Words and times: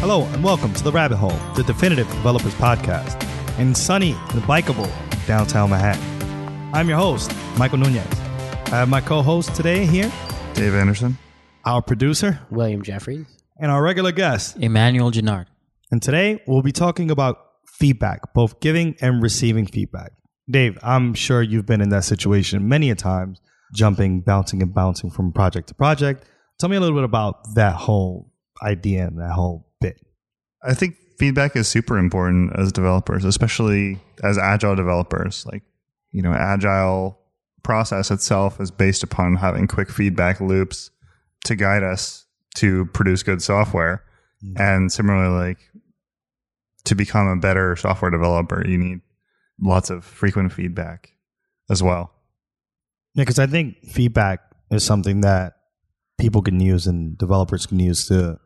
Hello 0.00 0.24
and 0.24 0.42
welcome 0.42 0.72
to 0.74 0.82
The 0.82 0.90
Rabbit 0.92 1.16
Hole, 1.18 1.38
the 1.54 1.62
definitive 1.62 2.08
developers 2.08 2.54
podcast 2.54 3.22
in 3.58 3.74
sunny 3.74 4.12
and 4.12 4.42
bikeable 4.42 4.90
downtown 5.26 5.70
Manhattan. 5.70 6.70
I'm 6.74 6.88
your 6.88 6.98
host, 6.98 7.32
Michael 7.58 7.78
Nunez. 7.78 8.06
I 8.66 8.78
have 8.78 8.88
my 8.88 9.00
co-host 9.00 9.54
today 9.54 9.84
here, 9.84 10.10
Dave 10.54 10.74
Anderson. 10.74 11.18
our 11.64 11.82
producer, 11.82 12.40
William 12.50 12.82
Jeffries. 12.82 13.26
and 13.58 13.70
our 13.70 13.82
regular 13.82 14.12
guest. 14.12 14.56
Emmanuel 14.56 15.10
Genard. 15.10 15.46
And 15.90 16.00
today 16.02 16.42
we'll 16.46 16.62
be 16.62 16.72
talking 16.72 17.10
about 17.10 17.36
feedback, 17.66 18.32
both 18.32 18.60
giving 18.60 18.96
and 19.00 19.22
receiving 19.22 19.66
feedback. 19.66 20.12
Dave, 20.48 20.78
I'm 20.82 21.14
sure 21.14 21.42
you've 21.42 21.66
been 21.66 21.80
in 21.80 21.90
that 21.90 22.04
situation 22.04 22.68
many 22.68 22.90
a 22.90 22.94
times, 22.94 23.40
jumping, 23.74 24.22
bouncing, 24.22 24.62
and 24.62 24.72
bouncing 24.74 25.10
from 25.10 25.32
project 25.32 25.68
to 25.68 25.74
project. 25.74 26.24
Tell 26.58 26.68
me 26.68 26.76
a 26.76 26.80
little 26.80 26.96
bit 26.96 27.04
about 27.04 27.54
that 27.54 27.76
whole 27.76 28.32
idea 28.62 29.06
and 29.06 29.18
that 29.18 29.32
whole 29.32 29.58
bit. 29.58 29.69
I 30.62 30.74
think 30.74 30.96
feedback 31.18 31.56
is 31.56 31.68
super 31.68 31.98
important 31.98 32.58
as 32.58 32.72
developers, 32.72 33.24
especially 33.24 33.98
as 34.22 34.38
agile 34.38 34.76
developers. 34.76 35.46
Like, 35.46 35.62
you 36.12 36.22
know, 36.22 36.32
agile 36.32 37.18
process 37.62 38.10
itself 38.10 38.60
is 38.60 38.70
based 38.70 39.02
upon 39.02 39.36
having 39.36 39.66
quick 39.66 39.90
feedback 39.90 40.40
loops 40.40 40.90
to 41.44 41.54
guide 41.54 41.82
us 41.82 42.26
to 42.56 42.86
produce 42.86 43.22
good 43.22 43.42
software. 43.42 44.04
Hmm. 44.40 44.54
And 44.56 44.92
similarly, 44.92 45.48
like 45.48 45.58
to 46.84 46.94
become 46.94 47.28
a 47.28 47.36
better 47.36 47.76
software 47.76 48.10
developer, 48.10 48.66
you 48.66 48.78
need 48.78 49.00
lots 49.60 49.90
of 49.90 50.04
frequent 50.04 50.52
feedback 50.52 51.12
as 51.68 51.82
well. 51.82 52.12
Yeah, 53.14 53.22
because 53.22 53.38
I 53.38 53.46
think 53.46 53.76
feedback 53.84 54.40
is 54.70 54.84
something 54.84 55.20
that 55.22 55.54
people 56.18 56.42
can 56.42 56.60
use 56.60 56.86
and 56.86 57.18
developers 57.18 57.66
can 57.66 57.78
use 57.80 58.06
to 58.08 58.38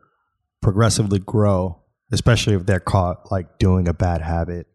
progressively 0.61 1.19
grow, 1.19 1.81
especially 2.11 2.53
if 2.55 2.65
they're 2.65 2.79
caught 2.79 3.31
like 3.31 3.57
doing 3.59 3.87
a 3.87 3.93
bad 3.93 4.21
habit, 4.21 4.67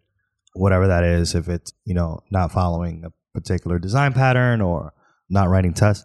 whatever 0.55 0.86
that 0.89 1.05
is, 1.05 1.34
if 1.34 1.48
it's, 1.48 1.72
you 1.84 1.95
know, 1.95 2.20
not 2.31 2.53
following 2.53 3.05
a 3.05 3.11
particular 3.39 3.78
design 3.78 4.12
pattern 4.12 4.61
or 4.61 4.92
not 5.28 5.48
writing 5.48 5.72
tests. 5.75 6.05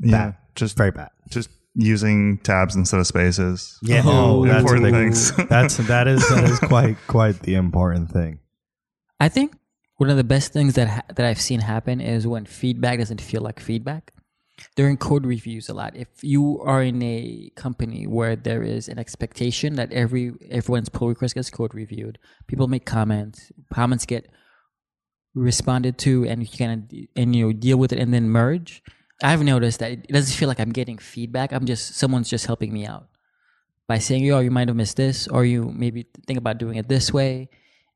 Yeah. 0.00 0.10
Bad. 0.30 0.36
Just 0.54 0.76
Very 0.76 0.90
bad. 0.90 1.10
just 1.30 1.50
using 1.74 2.38
tabs 2.38 2.74
instead 2.74 2.98
of 2.98 3.06
spaces. 3.06 3.78
Yeah, 3.82 4.02
Oh, 4.04 4.44
that's 4.44 4.58
important 4.60 4.86
a 4.86 4.90
big- 4.90 4.94
things. 5.00 5.32
that's 5.48 5.76
that 5.76 6.08
is 6.08 6.28
that 6.30 6.44
is 6.44 6.58
quite 6.68 6.96
quite 7.06 7.40
the 7.42 7.54
important 7.54 8.10
thing. 8.10 8.40
I 9.20 9.28
think 9.28 9.54
one 9.98 10.10
of 10.10 10.16
the 10.16 10.24
best 10.24 10.52
things 10.52 10.74
that 10.74 10.88
ha- 10.88 11.02
that 11.14 11.24
I've 11.26 11.40
seen 11.40 11.60
happen 11.60 12.00
is 12.00 12.26
when 12.26 12.44
feedback 12.46 12.98
doesn't 12.98 13.20
feel 13.20 13.42
like 13.42 13.60
feedback. 13.60 14.12
During 14.76 14.96
code 14.96 15.26
reviews, 15.26 15.68
a 15.68 15.74
lot. 15.74 15.96
If 15.96 16.08
you 16.22 16.60
are 16.62 16.82
in 16.82 17.02
a 17.02 17.50
company 17.56 18.06
where 18.06 18.36
there 18.36 18.62
is 18.62 18.88
an 18.88 18.98
expectation 18.98 19.74
that 19.76 19.92
every 19.92 20.32
everyone's 20.50 20.88
pull 20.88 21.08
request 21.08 21.34
gets 21.34 21.50
code 21.50 21.74
reviewed, 21.74 22.18
people 22.46 22.68
make 22.68 22.84
comments, 22.84 23.52
comments 23.72 24.06
get 24.06 24.28
responded 25.34 25.98
to, 25.98 26.24
and 26.26 26.42
you 26.42 26.48
can 26.48 26.88
and 27.16 27.36
you 27.36 27.46
know 27.46 27.52
deal 27.52 27.78
with 27.78 27.92
it 27.92 27.98
and 27.98 28.12
then 28.12 28.28
merge. 28.28 28.82
I've 29.22 29.42
noticed 29.42 29.80
that 29.80 29.92
it 29.92 30.08
doesn't 30.08 30.36
feel 30.36 30.48
like 30.48 30.60
I'm 30.60 30.72
getting 30.72 30.98
feedback. 30.98 31.52
I'm 31.52 31.66
just 31.66 31.94
someone's 31.94 32.30
just 32.30 32.46
helping 32.46 32.72
me 32.72 32.86
out 32.86 33.08
by 33.86 33.98
saying, 33.98 34.24
"Yo, 34.24 34.40
you 34.40 34.50
might 34.50 34.68
have 34.68 34.76
missed 34.76 34.96
this, 34.96 35.26
or 35.28 35.44
you 35.44 35.72
maybe 35.74 36.06
think 36.26 36.38
about 36.38 36.58
doing 36.58 36.76
it 36.76 36.88
this 36.88 37.12
way." 37.12 37.48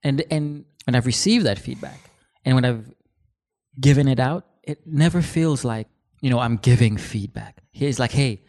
And 0.03 0.25
and 0.31 0.65
when 0.85 0.95
I've 0.95 1.07
received 1.07 1.47
that 1.47 1.59
feedback, 1.59 2.11
and 2.45 2.55
when 2.55 2.65
I've 2.65 2.91
given 3.81 4.09
it 4.09 4.19
out, 4.19 4.47
it 4.63 4.87
never 4.87 5.23
feels 5.23 5.65
like 5.65 5.89
you 6.23 6.31
know 6.31 6.39
I'm 6.39 6.56
giving 6.56 6.97
feedback. 6.97 7.62
He's 7.73 7.98
like, 7.98 8.12
"Hey, 8.12 8.42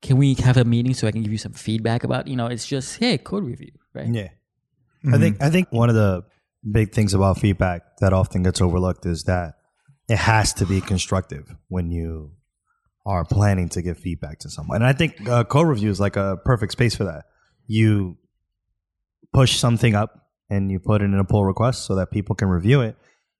can 0.00 0.16
we 0.16 0.34
have 0.34 0.56
a 0.56 0.64
meeting 0.64 0.94
so 0.94 1.06
I 1.06 1.12
can 1.12 1.22
give 1.22 1.32
you 1.32 1.38
some 1.38 1.52
feedback 1.52 2.04
about?" 2.04 2.28
You 2.28 2.36
know, 2.36 2.46
it's 2.46 2.66
just, 2.66 2.98
"Hey, 2.98 3.18
code 3.18 3.44
review," 3.44 3.72
right? 3.92 4.08
Yeah. 4.08 4.28
I 5.12 5.18
think 5.18 5.42
I 5.42 5.50
think 5.50 5.68
one 5.72 5.88
of 5.88 5.94
the 5.94 6.24
big 6.70 6.92
things 6.92 7.12
about 7.14 7.38
feedback 7.38 7.82
that 8.00 8.12
often 8.12 8.42
gets 8.42 8.60
overlooked 8.60 9.06
is 9.06 9.24
that 9.24 9.54
it 10.08 10.18
has 10.18 10.52
to 10.54 10.66
be 10.66 10.80
constructive 10.80 11.54
when 11.68 11.90
you 11.90 12.32
are 13.06 13.24
planning 13.24 13.68
to 13.70 13.82
give 13.82 13.98
feedback 13.98 14.38
to 14.40 14.50
someone. 14.50 14.76
And 14.76 14.86
I 14.86 14.92
think 14.92 15.28
uh, 15.28 15.44
code 15.44 15.66
review 15.66 15.90
is 15.90 15.98
like 15.98 16.16
a 16.16 16.36
perfect 16.44 16.72
space 16.72 16.94
for 16.94 17.04
that. 17.04 17.24
You 17.66 18.18
push 19.32 19.56
something 19.56 19.94
up 19.94 20.28
and 20.50 20.70
you 20.70 20.80
put 20.80 21.00
it 21.00 21.06
in 21.06 21.14
a 21.14 21.24
pull 21.24 21.44
request 21.44 21.86
so 21.86 21.94
that 21.96 22.10
people 22.10 22.34
can 22.34 22.48
review 22.48 22.82
it 22.82 22.96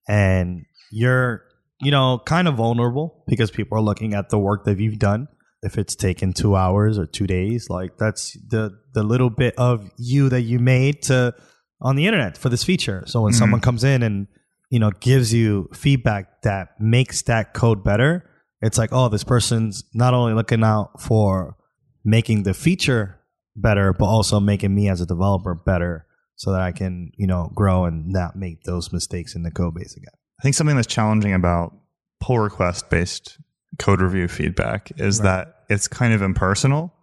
and 0.09 0.65
you're 0.91 1.43
you 1.81 1.91
know 1.91 2.21
kind 2.25 2.49
of 2.49 2.57
vulnerable 2.57 3.25
because 3.27 3.51
people 3.51 3.79
are 3.79 3.83
looking 3.83 4.15
at 4.15 4.31
the 4.31 4.39
work 4.39 4.65
that 4.65 4.79
you've 4.79 4.99
done. 4.99 5.29
If 5.63 5.77
it's 5.77 5.95
taken 5.95 6.33
two 6.33 6.57
hours 6.57 6.99
or 6.99 7.07
two 7.07 7.27
days 7.27 7.69
like 7.69 7.99
that's 7.99 8.33
the 8.49 8.79
the 8.95 9.03
little 9.03 9.31
bit 9.31 9.55
of 9.59 9.91
you 9.99 10.29
that 10.31 10.43
you 10.43 10.59
made 10.59 11.03
to 11.03 11.35
on 11.83 11.97
the 11.97 12.07
internet 12.07 12.39
for 12.39 12.49
this 12.49 12.65
feature. 12.65 13.05
So 13.07 13.23
when 13.23 13.33
mm-hmm. 13.33 13.39
someone 13.39 13.61
comes 13.61 13.85
in 13.85 14.03
and 14.03 14.27
you 14.71 14.79
know 14.79 14.91
gives 15.01 15.35
you 15.35 15.69
feedback 15.75 16.43
that 16.43 16.81
makes 16.81 17.23
that 17.23 17.53
code 17.53 17.85
better 17.85 18.25
it's 18.63 18.79
like 18.79 18.91
oh 18.93 19.09
this 19.09 19.25
person's 19.25 19.85
not 19.93 20.15
only 20.15 20.33
looking 20.33 20.65
out 20.65 21.01
for 21.01 21.57
making 22.05 22.45
the 22.45 22.55
feature 22.55 23.21
better 23.57 23.93
but 23.93 24.07
also 24.07 24.41
making 24.41 24.75
me 24.75 24.89
as 24.89 25.01
a 25.01 25.07
developer 25.07 25.55
better 25.55 26.07
so 26.37 26.53
that 26.53 26.61
i 26.61 26.73
can 26.73 27.11
you 27.17 27.27
know 27.27 27.51
grow 27.55 27.85
and 27.85 28.07
not 28.07 28.37
make 28.37 28.63
those 28.63 28.93
mistakes 28.93 29.35
in 29.35 29.43
the 29.43 29.51
code 29.51 29.75
base 29.75 29.97
again 29.97 30.15
I 30.41 30.43
think 30.43 30.55
something 30.55 30.75
that's 30.77 30.89
challenging 30.89 31.35
about 31.35 31.75
pull 32.19 32.39
request 32.39 32.89
based 32.89 33.39
code 33.79 34.01
review 34.01 34.27
feedback 34.27 34.91
is 34.97 35.19
that 35.19 35.65
it's 35.69 35.87
kind 35.87 36.15
of 36.15 36.23
impersonal. 36.23 36.95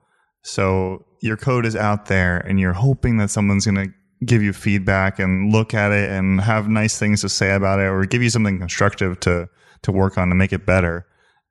So 0.41 1.05
your 1.21 1.37
code 1.37 1.63
is 1.63 1.75
out 1.75 2.07
there 2.07 2.39
and 2.39 2.59
you're 2.59 2.73
hoping 2.73 3.17
that 3.17 3.29
someone's 3.29 3.65
going 3.65 3.75
to 3.75 3.93
give 4.25 4.41
you 4.41 4.53
feedback 4.53 5.19
and 5.19 5.51
look 5.51 5.75
at 5.75 5.91
it 5.91 6.09
and 6.09 6.41
have 6.41 6.67
nice 6.67 6.97
things 6.97 7.21
to 7.21 7.29
say 7.29 7.53
about 7.53 7.79
it 7.79 7.83
or 7.83 8.05
give 8.05 8.23
you 8.23 8.31
something 8.31 8.57
constructive 8.57 9.19
to 9.19 9.47
to 9.83 9.91
work 9.91 10.17
on 10.17 10.29
to 10.29 10.35
make 10.35 10.51
it 10.51 10.65
better. 10.65 11.05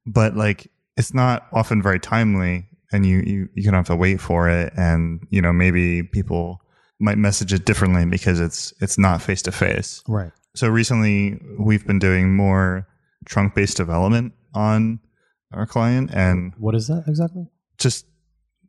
But 0.06 0.36
like 0.36 0.68
it's 0.96 1.14
not 1.14 1.46
often 1.52 1.82
very 1.82 2.00
timely 2.00 2.66
and 2.90 3.06
you 3.06 3.18
you 3.18 3.48
you 3.54 3.68
of 3.68 3.74
have 3.74 3.86
to 3.86 3.96
wait 3.96 4.20
for 4.20 4.48
it 4.48 4.72
and 4.76 5.24
you 5.30 5.40
know 5.40 5.52
maybe 5.52 6.02
people 6.02 6.60
might 6.98 7.18
message 7.18 7.52
it 7.52 7.64
differently 7.64 8.06
because 8.06 8.40
it's 8.40 8.74
it's 8.80 8.98
not 8.98 9.22
face 9.22 9.42
to 9.42 9.52
face. 9.52 10.02
right 10.08 10.32
So 10.56 10.68
recently, 10.68 11.38
we've 11.58 11.86
been 11.86 11.98
doing 11.98 12.34
more 12.34 12.88
trunk 13.26 13.54
based 13.54 13.76
development 13.76 14.32
on 14.54 15.00
our 15.52 15.66
client 15.66 16.10
and 16.12 16.52
what 16.58 16.74
is 16.74 16.86
that 16.88 17.04
exactly 17.06 17.46
just 17.78 18.06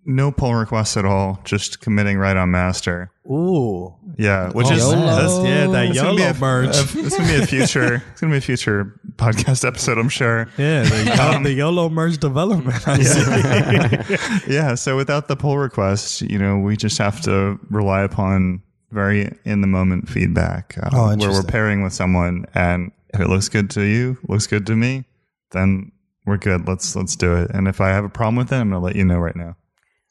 no 0.09 0.31
pull 0.31 0.53
requests 0.55 0.95
at 0.95 1.03
all, 1.05 1.39
just 1.43 1.81
committing 1.81 2.17
right 2.17 2.37
on 2.37 2.49
master. 2.51 3.11
ooh 3.29 3.93
Yeah, 4.17 4.51
which 4.51 4.67
Oh, 4.67 4.71
is 4.71 4.79
YOLO. 4.79 4.95
that's- 4.95 5.43
Yeah, 5.43 5.67
that 5.67 5.85
it's 5.89 6.01
gonna 6.01 6.15
be 6.15 6.23
a- 6.23 6.33
merge. 6.33 6.67
a- 6.75 6.99
It's 6.99 7.17
gonna 7.17 7.27
be 7.29 7.35
a 7.43 7.45
future. 7.47 7.95
It's 8.11 8.21
gonna 8.21 8.31
be 8.31 8.37
a 8.37 8.41
future 8.41 8.99
podcast 9.15 9.65
episode, 9.67 9.97
I'm 9.97 10.07
sure. 10.09 10.47
Yeah, 10.57 10.83
the, 10.83 11.21
um, 11.35 11.43
the 11.43 11.51
YOLO 11.53 11.89
merge 11.89 12.17
development. 12.19 12.87
I 12.87 13.01
see. 13.03 14.47
Yeah. 14.53 14.75
So 14.75 14.95
without 14.97 15.27
the 15.27 15.35
pull 15.35 15.57
requests, 15.57 16.21
you 16.21 16.37
know, 16.39 16.57
we 16.57 16.77
just 16.77 16.97
have 16.99 17.19
to 17.21 17.59
rely 17.69 18.01
upon 18.01 18.61
very 18.91 19.37
in 19.43 19.61
the 19.61 19.67
moment 19.67 20.09
feedback 20.09 20.77
uh, 20.81 20.89
Oh, 20.93 21.15
where 21.15 21.31
we're 21.31 21.43
pairing 21.43 21.83
with 21.83 21.93
someone, 21.93 22.45
and 22.53 22.91
if 23.13 23.19
it 23.19 23.27
looks 23.27 23.49
good 23.49 23.69
to 23.71 23.81
you, 23.81 24.17
looks 24.27 24.47
good 24.47 24.65
to 24.67 24.75
me, 24.75 25.05
then 25.51 25.91
we're 26.25 26.37
good. 26.37 26.67
Let's 26.67 26.95
let's 26.95 27.15
do 27.15 27.35
it. 27.35 27.51
And 27.51 27.67
if 27.67 27.81
I 27.81 27.89
have 27.89 28.05
a 28.05 28.09
problem 28.09 28.35
with 28.35 28.51
it, 28.51 28.57
I'm 28.57 28.69
gonna 28.69 28.83
let 28.83 28.95
you 28.95 29.05
know 29.05 29.17
right 29.17 29.35
now. 29.35 29.55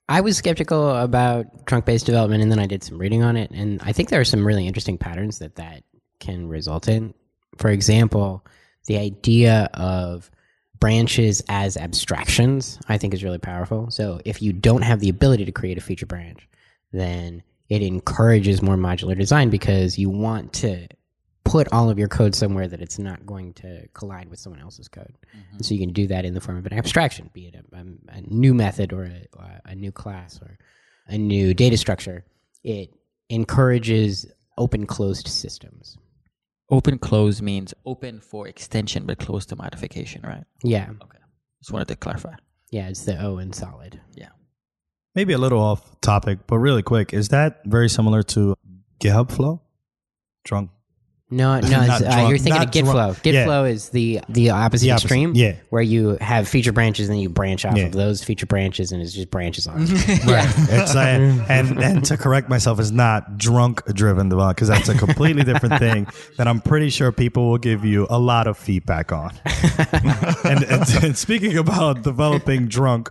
I 0.08 0.20
was 0.20 0.36
skeptical 0.36 0.90
about 0.90 1.66
trunk 1.66 1.84
based 1.84 2.06
development, 2.06 2.42
and 2.42 2.50
then 2.50 2.58
I 2.58 2.66
did 2.66 2.84
some 2.84 2.98
reading 2.98 3.22
on 3.22 3.36
it, 3.36 3.50
and 3.50 3.80
I 3.82 3.92
think 3.92 4.10
there 4.10 4.20
are 4.20 4.24
some 4.24 4.46
really 4.46 4.66
interesting 4.66 4.98
patterns 4.98 5.38
that 5.40 5.56
that 5.56 5.82
can 6.20 6.48
result 6.48 6.88
in. 6.88 7.12
For 7.58 7.70
example, 7.70 8.44
the 8.86 8.98
idea 8.98 9.68
of 9.74 10.30
branches 10.78 11.42
as 11.48 11.76
abstractions, 11.76 12.78
I 12.88 12.98
think, 12.98 13.14
is 13.14 13.24
really 13.24 13.38
powerful. 13.38 13.90
So 13.90 14.20
if 14.24 14.42
you 14.42 14.52
don't 14.52 14.82
have 14.82 15.00
the 15.00 15.08
ability 15.08 15.44
to 15.46 15.52
create 15.52 15.78
a 15.78 15.80
feature 15.80 16.06
branch, 16.06 16.48
then 16.92 17.42
it 17.68 17.82
encourages 17.82 18.62
more 18.62 18.76
modular 18.76 19.16
design 19.16 19.50
because 19.50 19.98
you 19.98 20.10
want 20.10 20.52
to 20.54 20.86
put 21.44 21.68
all 21.72 21.88
of 21.88 21.98
your 21.98 22.08
code 22.08 22.34
somewhere 22.34 22.66
that 22.66 22.80
it's 22.80 22.98
not 22.98 23.24
going 23.24 23.52
to 23.54 23.86
collide 23.94 24.28
with 24.28 24.38
someone 24.38 24.60
else's 24.60 24.88
code. 24.88 25.16
Mm-hmm. 25.28 25.56
And 25.56 25.66
so 25.66 25.74
you 25.74 25.80
can 25.80 25.92
do 25.92 26.06
that 26.08 26.24
in 26.24 26.34
the 26.34 26.40
form 26.40 26.58
of 26.58 26.66
an 26.66 26.72
abstraction, 26.72 27.30
be 27.32 27.46
it 27.46 27.54
a, 27.54 27.76
a, 27.76 27.84
a 28.18 28.20
new 28.22 28.52
method 28.52 28.92
or 28.92 29.04
a, 29.04 29.60
a 29.64 29.74
new 29.74 29.92
class 29.92 30.40
or 30.42 30.58
a 31.06 31.16
new 31.16 31.54
data 31.54 31.76
structure. 31.76 32.24
It 32.64 32.90
encourages 33.28 34.26
open 34.58 34.86
closed 34.86 35.28
systems. 35.28 35.96
Open 36.68 36.98
close 36.98 37.40
means 37.40 37.72
open 37.84 38.20
for 38.20 38.48
extension 38.48 39.06
but 39.06 39.18
closed 39.18 39.48
to 39.50 39.56
modification, 39.56 40.22
right? 40.22 40.44
Yeah. 40.64 40.90
Okay. 40.90 41.18
Just 41.60 41.72
wanted 41.72 41.88
to 41.88 41.96
clarify. 41.96 42.34
Yeah, 42.72 42.88
it's 42.88 43.04
the 43.04 43.22
O 43.22 43.38
in 43.38 43.52
solid. 43.52 44.00
Yeah. 44.16 44.30
Maybe 45.16 45.32
a 45.32 45.38
little 45.38 45.60
off 45.60 45.98
topic, 46.02 46.40
but 46.46 46.58
really 46.58 46.82
quick, 46.82 47.12
is 47.14 47.30
that 47.30 47.62
very 47.64 47.88
similar 47.88 48.22
to 48.24 48.54
GitHub 49.00 49.32
Flow? 49.32 49.62
Drunk. 50.44 50.70
No, 51.28 51.58
no, 51.60 51.80
it's, 51.82 51.90
uh, 51.90 51.98
drunk- 52.00 52.28
you're 52.28 52.38
thinking 52.38 52.54
not 52.54 52.66
of 52.66 52.70
Git 52.70 52.84
drunk. 52.84 52.94
flow. 53.16 53.16
Git 53.24 53.34
Yeah. 53.34 53.44
flow 53.46 53.64
is 53.64 53.88
the 53.88 54.20
the 54.28 54.50
opposite 54.50 54.84
The 54.84 54.90
opposite, 54.92 55.04
extreme. 55.06 55.32
yeah. 55.34 55.54
where 55.70 55.82
you 55.82 56.18
have 56.20 56.46
feature 56.46 56.70
branches 56.70 57.08
and 57.08 57.14
then 57.16 57.20
you 57.22 57.28
branch 57.30 57.64
off 57.64 57.76
Yeah. 57.76 57.86
of 57.86 57.92
those 57.92 58.22
feature 58.22 58.46
branches, 58.46 58.92
and 58.92 59.02
it's 59.02 59.12
just 59.12 59.30
branches 59.30 59.66
on. 59.66 59.86
Right. 60.26 60.48
It's 60.68 60.94
like, 60.94 61.18
and 61.48 61.82
and 61.82 62.04
to 62.04 62.16
correct 62.16 62.48
myself 62.48 62.78
is 62.78 62.92
not 62.92 63.38
drunk 63.38 63.82
driven 63.92 64.28
development 64.28 64.56
because 64.56 64.68
that's 64.68 64.88
a 64.88 64.94
completely 64.96 65.42
different 65.42 65.78
thing 65.80 66.06
that 66.36 66.46
I'm 66.46 66.60
pretty 66.60 66.90
sure 66.90 67.10
people 67.10 67.48
will 67.50 67.58
give 67.58 67.84
you 67.84 68.06
a 68.08 68.18
lot 68.20 68.46
of 68.46 68.56
feedback 68.58 69.10
on. 69.12 69.32
and, 70.44 70.62
and, 70.62 71.04
and 71.04 71.16
speaking 71.18 71.56
about 71.58 72.02
developing 72.02 72.68
drunk, 72.68 73.10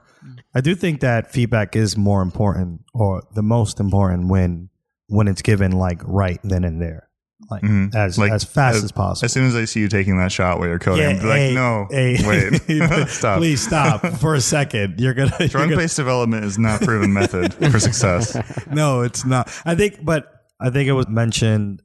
I 0.55 0.61
do 0.61 0.73
think 0.75 1.01
that 1.01 1.31
feedback 1.31 1.75
is 1.75 1.97
more 1.97 2.21
important 2.21 2.81
or 2.93 3.23
the 3.33 3.43
most 3.43 3.79
important 3.79 4.29
when 4.29 4.69
when 5.07 5.27
it's 5.27 5.41
given 5.41 5.71
like 5.73 6.01
right 6.05 6.39
then 6.43 6.63
and 6.63 6.81
there, 6.81 7.09
like 7.51 7.61
mm-hmm. 7.61 7.95
as 7.95 8.17
Like, 8.17 8.31
as 8.31 8.43
fast 8.43 8.77
as- 8.77 8.85
as 8.85 8.91
possible. 8.91 9.25
As 9.25 9.33
soon 9.33 9.45
as 9.45 9.55
I 9.55 9.65
see 9.65 9.81
you 9.81 9.87
taking 9.89 10.17
that 10.17 10.31
shot 10.31 10.57
while 10.57 10.67
you're 10.67 10.79
coding, 10.79 11.05
I'm 11.19 11.27
like, 11.27 11.37
hey, 11.37 11.53
no, 11.53 11.87
hey, 11.91 12.17
wait, 12.67 13.07
stop. 13.09 13.37
Please 13.37 13.61
stop 13.61 14.05
for 14.17 14.33
a 14.33 14.41
second. 14.41 14.99
You're 14.99 15.13
gonna 15.13 15.47
gonna- 15.49 15.75
based 15.75 15.97
development 15.97 16.45
is 16.45 16.57
not 16.57 16.81
proven 16.81 17.13
method 17.13 17.53
for 17.53 17.79
success. 17.79 18.35
no, 18.71 19.01
it's 19.01 19.25
not. 19.25 19.51
I 19.65 19.75
think, 19.75 20.03
but 20.03 20.31
I 20.59 20.69
think 20.69 20.87
it 20.87 20.93
was 20.93 21.07
mentioned 21.09 21.81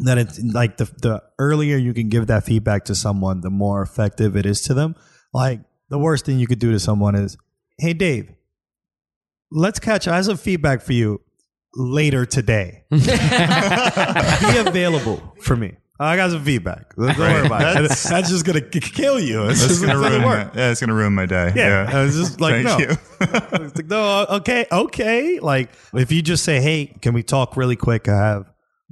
that 0.00 0.18
it's 0.18 0.38
like 0.42 0.76
the 0.76 0.84
the 1.00 1.22
earlier 1.38 1.76
you 1.76 1.94
can 1.94 2.08
give 2.10 2.26
that 2.28 2.44
feedback 2.44 2.84
to 2.84 2.94
someone, 2.94 3.40
the 3.40 3.50
more 3.50 3.82
effective 3.82 4.36
it 4.36 4.44
is 4.46 4.60
to 4.62 4.74
them. 4.74 4.94
Like 5.32 5.60
the 5.88 5.98
worst 5.98 6.26
thing 6.26 6.38
you 6.38 6.46
could 6.46 6.58
do 6.58 6.72
to 6.72 6.78
someone 6.78 7.14
is, 7.14 7.36
"Hey, 7.82 7.92
Dave, 7.94 8.30
let's 9.50 9.78
catch. 9.80 10.06
I 10.08 10.16
have 10.16 10.24
some 10.24 10.36
feedback 10.36 10.80
for 10.82 10.92
you 10.92 11.20
later 11.74 12.24
today. 12.24 12.84
Be 12.90 12.98
available 14.58 15.34
for 15.40 15.56
me." 15.56 15.76
I 16.00 16.16
got 16.16 16.30
some 16.32 16.42
feedback. 16.42 16.96
Don't 16.96 17.16
worry 17.16 17.46
about 17.46 17.60
it. 17.60 17.74
That's- 17.82 18.08
That's 18.08 18.28
just 18.28 18.44
gonna 18.44 18.60
k- 18.60 18.80
kill 18.80 19.20
you. 19.20 19.44
It's 19.48 19.60
That's 19.60 19.68
just 19.74 19.82
gonna 19.86 19.94
not 19.94 20.02
gonna 20.02 20.14
ruin 20.16 20.24
work. 20.46 20.52
yeah, 20.56 20.70
it's 20.70 20.80
gonna 20.80 20.94
ruin 20.94 21.12
my 21.14 21.26
day. 21.26 21.52
Yeah, 21.54 21.84
Yeah, 21.90 21.96
I 21.98 22.02
was 22.02 22.16
just 22.16 22.40
like, 22.40 22.64
Thank 22.64 22.66
no. 22.66 22.78
you. 22.78 22.88
It's 23.66 23.76
like, 23.76 23.86
no, 23.86 24.26
okay, 24.38 24.66
okay. 24.72 25.38
Like 25.38 25.70
if 25.94 26.10
you 26.10 26.20
just 26.22 26.44
say, 26.44 26.60
"Hey, 26.60 26.86
can 27.02 27.14
we 27.14 27.22
talk 27.22 27.56
really 27.56 27.76
quick? 27.76 28.08
I 28.08 28.16
have, 28.16 28.46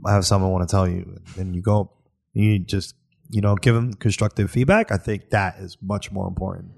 I 0.07 0.13
have 0.15 0.25
something 0.25 0.47
I 0.47 0.51
want 0.51 0.69
to 0.69 0.73
tell 0.73 0.87
you," 0.87 1.03
and 1.17 1.27
then 1.37 1.55
you 1.55 1.63
go, 1.63 1.91
you 2.33 2.61
just, 2.61 2.95
you 3.31 3.41
know, 3.41 3.57
give 3.57 3.75
them 3.75 3.95
constructive 3.95 4.49
feedback. 4.51 4.93
I 4.93 4.97
think 4.97 5.31
that 5.31 5.57
is 5.59 5.79
much 5.83 6.13
more 6.13 6.29
important 6.29 6.71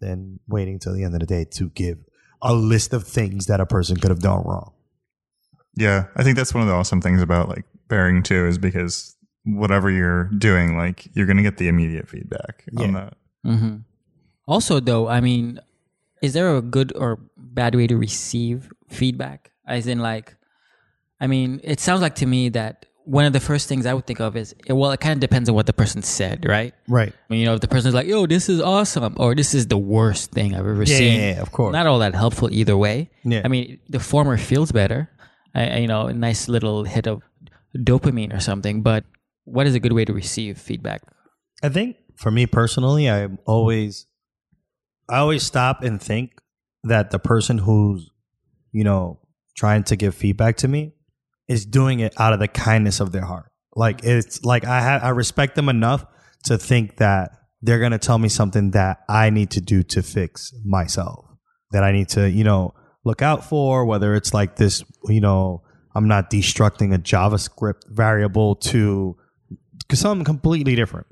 than 0.00 0.40
waiting 0.48 0.78
till 0.78 0.94
the 0.94 1.04
end 1.04 1.14
of 1.14 1.20
the 1.20 1.26
day 1.26 1.44
to 1.52 1.70
give 1.70 1.98
a 2.42 2.54
list 2.54 2.92
of 2.92 3.04
things 3.06 3.46
that 3.46 3.60
a 3.60 3.66
person 3.66 3.96
could 3.96 4.10
have 4.10 4.20
done 4.20 4.42
wrong. 4.44 4.72
Yeah, 5.76 6.06
I 6.16 6.22
think 6.24 6.36
that's 6.36 6.52
one 6.54 6.62
of 6.62 6.68
the 6.68 6.74
awesome 6.74 7.00
things 7.00 7.22
about 7.22 7.48
like 7.48 7.64
pairing 7.88 8.22
too 8.22 8.46
is 8.46 8.58
because 8.58 9.16
whatever 9.44 9.90
you're 9.90 10.24
doing, 10.38 10.76
like 10.76 11.08
you're 11.14 11.26
gonna 11.26 11.42
get 11.42 11.56
the 11.58 11.68
immediate 11.68 12.08
feedback 12.08 12.64
on 12.76 12.92
Yeah. 12.94 13.10
that. 13.44 13.58
hmm 13.58 13.76
Also, 14.46 14.80
though, 14.80 15.08
I 15.08 15.20
mean, 15.20 15.60
is 16.22 16.32
there 16.32 16.56
a 16.56 16.62
good 16.62 16.92
or 16.96 17.18
bad 17.36 17.74
way 17.74 17.86
to 17.86 17.96
receive 17.96 18.72
feedback? 18.88 19.50
As 19.66 19.86
in, 19.86 19.98
like, 20.00 20.34
I 21.20 21.26
mean, 21.26 21.60
it 21.62 21.80
sounds 21.80 22.00
like 22.00 22.14
to 22.16 22.26
me 22.26 22.48
that 22.50 22.86
one 23.08 23.24
of 23.24 23.32
the 23.32 23.40
first 23.40 23.68
things 23.68 23.86
I 23.86 23.94
would 23.94 24.06
think 24.06 24.20
of 24.20 24.36
is, 24.36 24.54
well, 24.68 24.90
it 24.92 25.00
kind 25.00 25.14
of 25.14 25.20
depends 25.20 25.48
on 25.48 25.54
what 25.54 25.64
the 25.66 25.72
person 25.72 26.02
said, 26.02 26.44
right? 26.46 26.74
Right. 26.88 27.10
I 27.12 27.26
mean, 27.32 27.40
you 27.40 27.46
know, 27.46 27.54
if 27.54 27.60
the 27.60 27.68
person's 27.68 27.94
like, 27.94 28.06
"Yo, 28.06 28.26
this 28.26 28.48
is 28.50 28.60
awesome," 28.60 29.14
or 29.16 29.34
"This 29.34 29.54
is 29.54 29.66
the 29.68 29.78
worst 29.78 30.30
thing 30.32 30.54
I've 30.54 30.66
ever 30.66 30.82
Yeah, 30.84 30.96
seen," 30.98 31.14
yeah, 31.20 31.34
yeah, 31.36 31.40
of 31.40 31.50
course. 31.50 31.72
not 31.72 31.86
all 31.86 32.00
that 32.00 32.14
helpful 32.14 32.48
either 32.52 32.76
way. 32.76 33.08
Yeah. 33.24 33.42
I 33.44 33.48
mean, 33.48 33.80
the 33.88 33.98
former 34.00 34.36
feels 34.36 34.72
better, 34.72 35.08
I, 35.54 35.62
I- 35.68 35.76
you 35.78 35.86
know, 35.88 36.06
a 36.08 36.12
nice 36.12 36.48
little 36.48 36.84
hit 36.84 37.06
of 37.06 37.22
dopamine 37.76 38.34
or 38.36 38.40
something. 38.40 38.82
But 38.82 39.04
what 39.44 39.66
is 39.66 39.74
a 39.74 39.80
good 39.80 39.92
way 39.92 40.04
to 40.04 40.12
receive 40.12 40.58
feedback? 40.58 41.00
I 41.62 41.70
think 41.70 41.96
for 42.16 42.30
me 42.30 42.44
personally, 42.46 43.08
I'm 43.08 43.38
always, 43.46 44.06
I 45.08 45.18
always 45.18 45.42
stop 45.42 45.82
and 45.82 46.00
think 46.00 46.32
that 46.84 47.10
the 47.10 47.18
person 47.18 47.58
who's, 47.58 48.10
you 48.72 48.84
know, 48.84 49.20
trying 49.56 49.82
to 49.84 49.96
give 49.96 50.14
feedback 50.14 50.56
to 50.58 50.68
me 50.68 50.92
is 51.48 51.64
doing 51.64 52.00
it 52.00 52.14
out 52.18 52.32
of 52.32 52.38
the 52.38 52.48
kindness 52.48 53.00
of 53.00 53.12
their 53.12 53.24
heart. 53.24 53.50
Like 53.74 54.04
it's 54.04 54.44
like 54.44 54.64
I 54.64 54.80
have, 54.80 55.02
I 55.02 55.10
respect 55.10 55.56
them 55.56 55.68
enough 55.68 56.04
to 56.44 56.58
think 56.58 56.96
that 56.96 57.32
they're 57.62 57.80
gonna 57.80 57.98
tell 57.98 58.18
me 58.18 58.28
something 58.28 58.72
that 58.72 58.98
I 59.08 59.30
need 59.30 59.50
to 59.52 59.60
do 59.60 59.82
to 59.84 60.02
fix 60.02 60.52
myself. 60.64 61.24
That 61.72 61.84
I 61.84 61.92
need 61.92 62.08
to, 62.10 62.30
you 62.30 62.44
know, 62.44 62.74
look 63.04 63.22
out 63.22 63.44
for. 63.44 63.84
Whether 63.84 64.14
it's 64.14 64.32
like 64.32 64.56
this, 64.56 64.82
you 65.06 65.20
know, 65.20 65.62
I'm 65.94 66.08
not 66.08 66.30
destructing 66.30 66.94
a 66.94 66.98
JavaScript 66.98 67.82
variable 67.88 68.56
to 68.56 69.16
something 69.92 70.24
completely 70.24 70.74
different. 70.74 71.06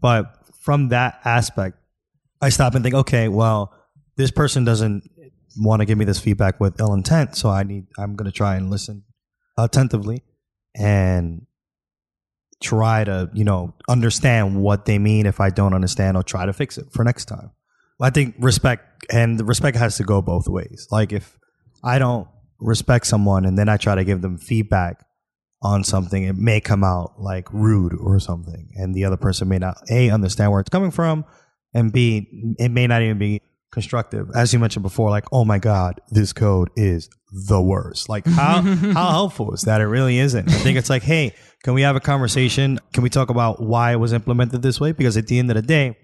But 0.00 0.34
from 0.60 0.88
that 0.88 1.20
aspect, 1.24 1.78
I 2.40 2.48
stop 2.48 2.74
and 2.74 2.82
think, 2.82 2.94
okay, 2.94 3.28
well, 3.28 3.72
this 4.16 4.30
person 4.30 4.64
doesn't 4.64 5.08
want 5.56 5.80
to 5.80 5.86
give 5.86 5.98
me 5.98 6.04
this 6.04 6.18
feedback 6.18 6.60
with 6.60 6.80
ill 6.80 6.92
intent, 6.92 7.36
so 7.36 7.48
I 7.50 7.62
need 7.62 7.86
I'm 7.98 8.16
going 8.16 8.30
to 8.30 8.36
try 8.36 8.56
and 8.56 8.70
listen 8.70 9.04
attentively 9.64 10.22
and 10.74 11.46
try 12.62 13.04
to, 13.04 13.30
you 13.34 13.44
know, 13.44 13.74
understand 13.88 14.62
what 14.62 14.84
they 14.84 14.98
mean 14.98 15.26
if 15.26 15.40
I 15.40 15.50
don't 15.50 15.74
understand 15.74 16.16
or 16.16 16.22
try 16.22 16.46
to 16.46 16.52
fix 16.52 16.78
it 16.78 16.86
for 16.92 17.04
next 17.04 17.26
time. 17.26 17.50
I 18.00 18.10
think 18.10 18.34
respect 18.38 19.06
and 19.12 19.46
respect 19.46 19.76
has 19.76 19.96
to 19.96 20.04
go 20.04 20.22
both 20.22 20.48
ways. 20.48 20.88
Like 20.90 21.12
if 21.12 21.38
I 21.84 21.98
don't 21.98 22.28
respect 22.58 23.06
someone 23.06 23.44
and 23.44 23.56
then 23.56 23.68
I 23.68 23.76
try 23.76 23.94
to 23.94 24.04
give 24.04 24.22
them 24.22 24.38
feedback 24.38 25.04
on 25.62 25.84
something, 25.84 26.24
it 26.24 26.36
may 26.36 26.60
come 26.60 26.82
out 26.82 27.20
like 27.20 27.52
rude 27.52 27.94
or 28.00 28.18
something, 28.18 28.70
and 28.74 28.94
the 28.94 29.04
other 29.04 29.16
person 29.16 29.48
may 29.48 29.58
not 29.58 29.76
a 29.90 30.10
understand 30.10 30.50
where 30.50 30.60
it's 30.60 30.70
coming 30.70 30.90
from, 30.90 31.24
and 31.72 31.92
b 31.92 32.56
it 32.58 32.70
may 32.70 32.88
not 32.88 33.02
even 33.02 33.18
be 33.18 33.40
constructive. 33.72 34.30
As 34.34 34.52
you 34.52 34.58
mentioned 34.58 34.82
before, 34.82 35.10
like 35.10 35.24
oh 35.32 35.44
my 35.44 35.58
god, 35.58 36.00
this 36.10 36.32
code 36.32 36.70
is 36.76 37.08
the 37.48 37.60
worst. 37.60 38.08
Like 38.08 38.26
how 38.26 38.62
how 38.94 39.10
helpful 39.10 39.52
is 39.52 39.62
that? 39.62 39.80
It 39.80 39.86
really 39.86 40.18
isn't. 40.18 40.48
I 40.48 40.52
think 40.58 40.78
it's 40.78 40.90
like 40.90 41.02
hey, 41.02 41.34
can 41.64 41.74
we 41.74 41.82
have 41.82 41.96
a 41.96 42.00
conversation? 42.00 42.78
Can 42.92 43.02
we 43.02 43.10
talk 43.10 43.30
about 43.30 43.60
why 43.60 43.92
it 43.92 43.96
was 43.96 44.12
implemented 44.12 44.62
this 44.62 44.78
way? 44.78 44.92
Because 44.92 45.16
at 45.16 45.26
the 45.26 45.38
end 45.38 45.50
of 45.50 45.56
the 45.56 45.62
day, 45.62 45.96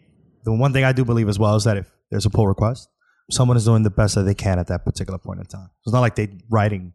the 0.44 0.52
one 0.52 0.72
thing 0.72 0.84
I 0.84 0.92
do 0.92 1.04
believe 1.04 1.28
as 1.28 1.38
well 1.38 1.54
is 1.54 1.64
that 1.64 1.76
if 1.76 1.90
there's 2.10 2.26
a 2.26 2.30
pull 2.30 2.46
request, 2.46 2.88
someone 3.30 3.56
is 3.56 3.64
doing 3.64 3.82
the 3.82 3.90
best 3.90 4.14
that 4.14 4.22
they 4.22 4.34
can 4.34 4.58
at 4.58 4.66
that 4.68 4.84
particular 4.84 5.18
point 5.18 5.40
in 5.40 5.46
time. 5.46 5.68
It's 5.84 5.92
not 5.92 6.00
like 6.00 6.16
they're 6.16 6.28
writing 6.50 6.94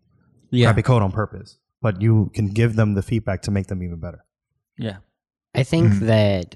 Yeah, 0.50 0.68
crappy 0.68 0.81
code 0.81 1.04
on 1.04 1.12
purpose, 1.12 1.58
but 1.81 2.02
you 2.02 2.31
can 2.34 2.48
give 2.48 2.75
them 2.75 2.96
the 2.96 3.04
feedback 3.04 3.44
to 3.44 3.52
make 3.52 3.68
them 3.68 3.84
even 3.84 4.00
better. 4.00 4.25
yeah, 4.78 4.98
I 5.54 5.64
think 5.64 5.94
mm-hmm. 5.94 6.08
that 6.08 6.56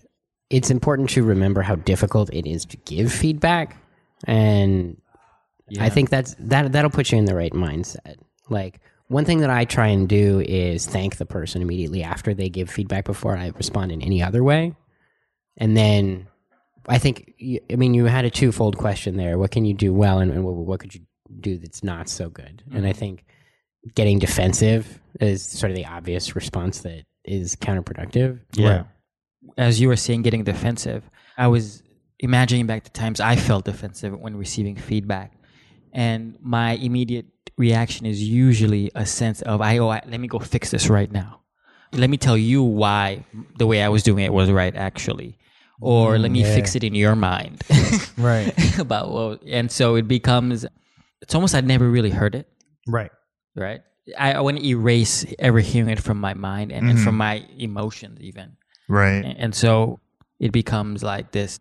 it's 0.50 0.72
important 0.72 1.10
to 1.12 1.24
remember 1.24 1.62
how 1.62 1.76
difficult 1.76 2.34
it 2.34 2.48
is 2.50 2.66
to 2.66 2.78
give 2.78 3.12
feedback, 3.12 3.78
and 4.24 5.00
I 5.80 5.90
think 5.90 6.10
that's 6.10 6.36
that 6.40 6.72
that'll 6.72 6.92
put 6.92 7.12
you 7.12 7.18
in 7.18 7.26
the 7.26 7.36
right 7.36 7.54
mindset. 7.54 8.16
Like 8.50 8.80
one 9.08 9.26
thing 9.26 9.40
that 9.40 9.50
I 9.50 9.66
try 9.66 9.88
and 9.88 10.08
do 10.08 10.40
is 10.40 10.86
thank 10.86 11.18
the 11.18 11.26
person 11.26 11.62
immediately 11.62 12.04
after 12.04 12.34
they 12.34 12.50
give 12.50 12.70
feedback 12.70 13.06
before 13.06 13.38
I 13.38 13.52
respond 13.56 13.92
in 13.92 14.02
any 14.02 14.24
other 14.24 14.44
way, 14.44 14.76
and 15.58 15.76
then 15.76 16.28
I 16.88 16.98
think 16.98 17.34
I 17.72 17.76
mean 17.76 17.94
you 17.94 18.06
had 18.06 18.26
a 18.26 18.30
twofold 18.30 18.78
question 18.78 19.18
there. 19.18 19.38
What 19.38 19.52
can 19.52 19.66
you 19.66 19.74
do 19.74 19.94
well, 19.94 20.20
and, 20.20 20.32
and 20.32 20.44
what, 20.44 20.56
what 20.56 20.80
could 20.80 20.96
you 20.96 21.02
do 21.40 21.58
that's 21.58 21.84
not 21.84 22.10
so 22.10 22.30
good? 22.30 22.64
And 22.74 22.86
I 22.86 22.92
mm-hmm. 22.92 23.00
think 23.00 23.26
getting 23.96 24.20
defensive 24.20 25.00
is 25.20 25.44
sort 25.44 25.72
of 25.72 25.76
the 25.76 25.86
obvious 25.86 26.36
response 26.36 26.80
that 26.82 27.04
is 27.24 27.56
counterproductive. 27.56 28.40
Yeah. 28.54 28.84
As 29.58 29.80
you 29.80 29.88
were 29.88 29.96
saying, 29.96 30.24
getting 30.24 30.44
defensive, 30.44 31.10
I 31.38 31.48
was 31.48 31.84
imagining 32.20 32.66
back 32.66 32.84
to 32.84 32.92
times 32.92 33.20
I 33.20 33.36
felt 33.36 33.66
defensive 33.66 34.18
when 34.20 34.36
receiving 34.36 34.76
feedback. 34.76 35.34
And 35.94 36.38
my 36.42 36.72
immediate 36.74 37.28
reaction 37.58 38.06
is 38.06 38.22
usually 38.22 38.92
a 38.96 39.06
sense 39.06 39.42
of, 39.42 39.62
I, 39.62 39.78
oh, 39.78 39.90
I, 39.90 40.02
let 40.08 40.20
me 40.20 40.28
go 40.28 40.40
fix 40.40 40.72
this 40.72 40.90
right 40.90 41.12
now. 41.12 41.42
Let 41.94 42.10
me 42.10 42.18
tell 42.18 42.38
you 42.38 42.64
why 42.64 43.26
the 43.58 43.66
way 43.66 43.82
I 43.82 43.90
was 43.90 44.04
doing 44.04 44.24
it 44.24 44.34
was 44.34 44.52
right, 44.52 44.76
actually. 44.76 45.38
Or 45.80 46.18
let 46.18 46.32
me 46.32 46.44
fix 46.44 46.76
it 46.76 46.84
in 46.84 46.96
your 46.96 47.16
mind. 47.16 47.64
Right. 48.18 48.52
About 48.80 49.12
what, 49.12 49.44
and 49.46 49.72
so 49.72 49.94
it 49.94 50.08
becomes, 50.08 50.66
it's 51.22 51.36
almost 51.36 51.54
I'd 51.54 51.68
never 51.68 51.88
really 51.88 52.10
heard 52.10 52.34
it 52.34 52.50
Right. 52.88 53.12
right? 53.56 53.82
I, 54.18 54.34
I 54.34 54.40
want 54.40 54.58
to 54.58 54.66
erase 54.66 55.24
ever 55.38 55.60
hearing 55.60 55.90
it 55.90 56.02
from 56.02 56.20
my 56.20 56.34
mind 56.34 56.72
and, 56.72 56.90
and 56.90 56.98
from 57.00 57.12
mm-hmm. 57.12 57.18
my 57.18 57.46
emotions 57.60 58.20
even. 58.22 58.58
Right. 58.90 59.24
And, 59.24 59.38
and 59.38 59.56
so 59.56 60.00
it 60.40 60.52
becomes 60.52 61.04
like 61.04 61.32
this 61.32 61.60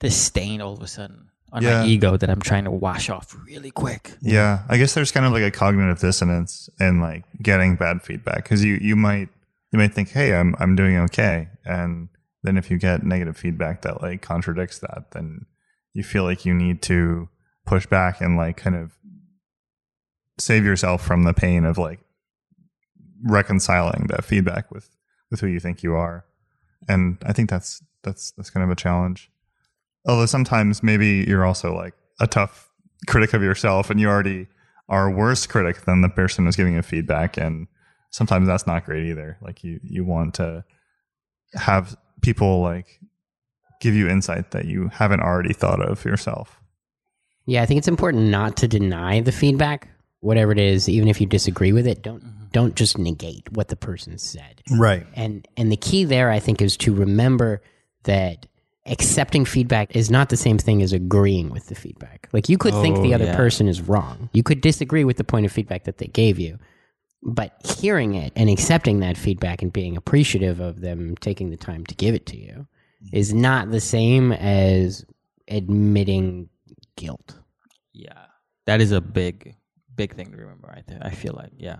this 0.00 0.16
stain 0.16 0.60
all 0.60 0.72
of 0.74 0.82
a 0.82 0.86
sudden 0.86 1.28
on 1.52 1.62
Yeah. 1.62 1.80
my 1.82 1.86
ego 1.86 2.16
that 2.16 2.28
I'm 2.28 2.40
trying 2.40 2.64
to 2.64 2.70
wash 2.70 3.08
off 3.08 3.34
really 3.46 3.70
quick. 3.70 4.12
Yeah, 4.20 4.62
I 4.68 4.76
guess 4.78 4.94
there's 4.94 5.12
kind 5.12 5.24
of 5.26 5.32
like 5.32 5.42
a 5.44 5.50
cognitive 5.50 6.00
dissonance 6.00 6.68
in 6.80 7.00
like 7.00 7.24
getting 7.42 7.76
bad 7.76 8.02
feedback 8.02 8.42
because 8.44 8.64
you 8.64 8.74
you 8.80 8.96
might 8.96 9.28
you 9.72 9.78
might 9.78 9.94
think, 9.94 10.10
hey, 10.10 10.34
I'm 10.34 10.54
I'm 10.58 10.76
doing 10.76 10.96
okay, 10.98 11.48
and 11.64 12.08
then 12.42 12.56
if 12.56 12.70
you 12.70 12.78
get 12.78 13.02
negative 13.04 13.36
feedback 13.36 13.82
that 13.82 14.02
like 14.02 14.22
contradicts 14.22 14.78
that, 14.80 15.10
then 15.12 15.46
you 15.94 16.02
feel 16.04 16.24
like 16.24 16.44
you 16.44 16.52
need 16.54 16.82
to 16.82 17.28
push 17.64 17.86
back 17.86 18.20
and 18.20 18.36
like 18.36 18.56
kind 18.56 18.76
of 18.76 18.92
save 20.38 20.64
yourself 20.64 21.04
from 21.04 21.22
the 21.24 21.32
pain 21.32 21.64
of 21.64 21.78
like 21.78 22.00
reconciling 23.24 24.06
that 24.08 24.24
feedback 24.24 24.70
with 24.70 24.90
with 25.30 25.40
who 25.40 25.46
you 25.46 25.58
think 25.60 25.82
you 25.82 25.94
are. 25.94 26.24
and 26.88 27.18
I 27.26 27.32
think 27.32 27.50
that's 27.50 27.82
that's 28.02 28.30
that's 28.32 28.50
kind 28.50 28.62
of 28.62 28.70
a 28.70 28.76
challenge. 28.76 29.30
Although 30.06 30.26
sometimes 30.26 30.82
maybe 30.82 31.24
you're 31.26 31.44
also 31.44 31.74
like 31.74 31.94
a 32.20 32.26
tough 32.26 32.70
critic 33.06 33.34
of 33.34 33.42
yourself, 33.42 33.90
and 33.90 34.00
you 34.00 34.08
already 34.08 34.46
are 34.88 35.08
a 35.08 35.10
worse 35.10 35.46
critic 35.46 35.84
than 35.84 36.00
the 36.00 36.08
person 36.08 36.44
who's 36.44 36.56
giving 36.56 36.74
you 36.74 36.82
feedback, 36.82 37.36
and 37.36 37.66
sometimes 38.10 38.46
that's 38.46 38.66
not 38.66 38.84
great 38.84 39.04
either. 39.06 39.36
Like 39.40 39.64
you 39.64 39.80
you 39.82 40.04
want 40.04 40.34
to 40.34 40.64
have 41.54 41.96
people 42.22 42.60
like 42.60 43.00
give 43.80 43.94
you 43.94 44.08
insight 44.08 44.52
that 44.52 44.64
you 44.64 44.88
haven't 44.88 45.20
already 45.20 45.52
thought 45.52 45.80
of 45.80 46.04
yourself. 46.04 46.60
Yeah, 47.46 47.62
I 47.62 47.66
think 47.66 47.78
it's 47.78 47.88
important 47.88 48.24
not 48.24 48.56
to 48.58 48.68
deny 48.68 49.20
the 49.20 49.32
feedback, 49.32 49.88
whatever 50.20 50.52
it 50.52 50.58
is, 50.58 50.88
even 50.88 51.08
if 51.08 51.20
you 51.20 51.26
disagree 51.26 51.72
with 51.72 51.86
it. 51.86 52.02
Don't 52.02 52.24
mm-hmm. 52.24 52.46
don't 52.52 52.74
just 52.74 52.98
negate 52.98 53.50
what 53.52 53.68
the 53.68 53.76
person 53.76 54.18
said. 54.18 54.62
Right. 54.70 55.06
And 55.14 55.46
and 55.56 55.70
the 55.70 55.76
key 55.76 56.04
there, 56.04 56.30
I 56.30 56.40
think, 56.40 56.60
is 56.60 56.76
to 56.78 56.94
remember 56.94 57.62
that 58.04 58.46
accepting 58.86 59.44
feedback 59.44 59.94
is 59.96 60.10
not 60.10 60.28
the 60.28 60.36
same 60.36 60.58
thing 60.58 60.82
as 60.82 60.92
agreeing 60.92 61.50
with 61.50 61.66
the 61.66 61.74
feedback. 61.74 62.28
Like 62.32 62.48
you 62.48 62.58
could 62.58 62.74
think 62.74 62.96
the 63.02 63.12
Oh, 63.12 63.16
other 63.16 63.24
yeah. 63.26 63.36
person 63.36 63.68
is 63.68 63.80
wrong. 63.80 64.30
You 64.32 64.42
could 64.42 64.60
disagree 64.60 65.04
with 65.04 65.16
the 65.16 65.24
point 65.24 65.46
of 65.46 65.52
feedback 65.52 65.84
that 65.84 65.98
they 65.98 66.06
gave 66.06 66.38
you. 66.38 66.58
But 67.22 67.52
hearing 67.80 68.14
it 68.14 68.32
and 68.36 68.48
accepting 68.48 69.00
that 69.00 69.16
feedback 69.16 69.62
and 69.62 69.72
being 69.72 69.96
appreciative 69.96 70.60
of 70.60 70.80
them 70.80 71.16
taking 71.16 71.50
the 71.50 71.56
time 71.56 71.84
to 71.86 71.94
give 71.94 72.14
it 72.14 72.26
to 72.26 72.36
you 72.36 72.66
is 73.12 73.34
not 73.34 73.70
the 73.70 73.80
same 73.80 74.32
as 74.32 75.04
admitting 75.48 76.48
guilt. 76.96 77.34
Yeah, 77.92 78.26
that 78.66 78.80
is 78.80 78.92
a 78.92 79.00
big, 79.00 79.56
big 79.94 80.14
thing 80.14 80.30
to 80.30 80.36
remember. 80.36 80.70
I 80.70 80.82
think 80.82 81.00
I 81.02 81.10
feel 81.10 81.32
like 81.34 81.52
yeah, 81.56 81.78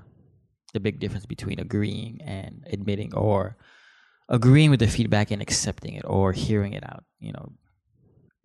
the 0.73 0.81
big 0.81 0.99
difference 0.99 1.27
between 1.27 1.61
agreeing 1.61 2.21
and 2.23 2.65
admitting, 2.73 3.15
or 3.15 3.57
agreeing 4.29 4.71
with 4.71 4.81
the 4.81 4.87
feedback 4.89 5.31
and 5.31 5.41
accepting 5.43 5.95
it, 5.95 6.05
or 6.07 6.33
hearing 6.33 6.73
it 6.73 6.85
out. 6.85 7.05
You 7.21 7.33
know, 7.33 7.53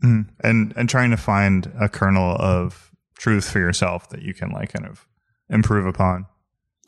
Mm. 0.03 0.29
And 0.43 0.73
and 0.75 0.89
trying 0.89 1.11
to 1.11 1.17
find 1.17 1.71
a 1.79 1.87
kernel 1.87 2.35
of 2.39 2.91
truth 3.17 3.47
for 3.49 3.59
yourself 3.59 4.09
that 4.09 4.23
you 4.23 4.33
can 4.33 4.49
like 4.49 4.73
kind 4.73 4.87
of 4.87 5.05
improve 5.49 5.85
upon. 5.85 6.25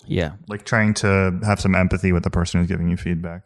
yeah, 0.08 0.32
Like 0.48 0.66
trying 0.66 0.96
to 0.96 1.40
have 1.46 1.60
some 1.60 1.76
empathy 1.76 2.12
with 2.12 2.24
the 2.24 2.32
person 2.32 2.60
who's 2.60 2.68
giving 2.70 2.90
you 2.90 2.98
feedback. 2.98 3.44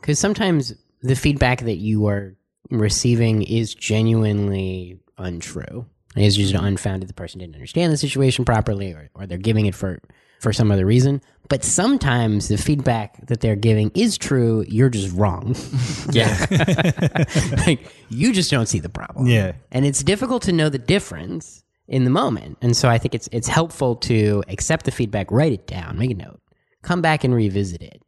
Because 0.00 0.18
sometimes 0.18 0.74
the 1.02 1.14
feedback 1.14 1.60
that 1.60 1.76
you 1.76 2.06
are 2.08 2.34
receiving 2.70 3.42
is 3.42 3.74
genuinely 3.74 4.98
untrue. 5.18 5.86
It's 6.16 6.34
just 6.36 6.54
unfounded. 6.54 7.08
The 7.08 7.14
person 7.14 7.38
didn't 7.38 7.54
understand 7.54 7.92
the 7.92 7.96
situation 7.96 8.44
properly, 8.44 8.92
or, 8.92 9.08
or 9.14 9.26
they're 9.26 9.38
giving 9.38 9.66
it 9.66 9.74
for, 9.76 10.00
for 10.40 10.52
some 10.52 10.70
other 10.72 10.84
reason. 10.84 11.22
But 11.52 11.64
sometimes 11.64 12.48
the 12.48 12.56
feedback 12.56 13.26
that 13.26 13.42
they're 13.42 13.56
giving 13.56 13.90
is 13.94 14.16
true. 14.16 14.64
You're 14.68 14.88
just 14.88 15.14
wrong. 15.14 15.54
yeah, 16.10 16.46
like 17.66 17.92
you 18.08 18.32
just 18.32 18.50
don't 18.50 18.64
see 18.64 18.78
the 18.78 18.88
problem. 18.88 19.26
Yeah. 19.26 19.52
and 19.70 19.84
it's 19.84 20.02
difficult 20.02 20.44
to 20.44 20.52
know 20.52 20.70
the 20.70 20.78
difference 20.78 21.62
in 21.86 22.04
the 22.04 22.10
moment. 22.10 22.56
And 22.62 22.74
so 22.74 22.88
I 22.88 22.96
think 22.96 23.14
it's 23.14 23.28
it's 23.32 23.48
helpful 23.48 23.96
to 23.96 24.42
accept 24.48 24.86
the 24.86 24.90
feedback, 24.90 25.30
write 25.30 25.52
it 25.52 25.66
down, 25.66 25.98
make 25.98 26.12
a 26.12 26.14
note, 26.14 26.40
come 26.80 27.02
back 27.02 27.22
and 27.22 27.34
revisit 27.34 27.82
it, 27.82 28.00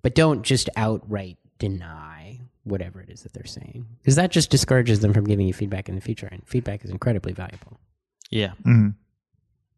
but 0.00 0.14
don't 0.14 0.40
just 0.42 0.70
outright 0.74 1.36
deny 1.58 2.40
whatever 2.64 3.02
it 3.02 3.10
is 3.10 3.24
that 3.24 3.34
they're 3.34 3.44
saying 3.44 3.84
because 3.98 4.16
that 4.16 4.30
just 4.30 4.48
discourages 4.48 5.00
them 5.00 5.12
from 5.12 5.24
giving 5.24 5.46
you 5.46 5.52
feedback 5.52 5.90
in 5.90 5.96
the 5.96 6.00
future. 6.00 6.30
And 6.32 6.48
feedback 6.48 6.82
is 6.82 6.90
incredibly 6.90 7.34
valuable. 7.34 7.78
yeah. 8.30 8.52
hmm 8.64 8.88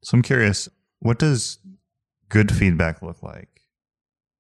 So 0.03 0.15
I'm 0.17 0.23
curious, 0.23 0.69
what 1.01 1.19
does 1.19 1.59
good 2.29 2.55
feedback 2.55 3.03
look 3.03 3.23
like 3.23 3.63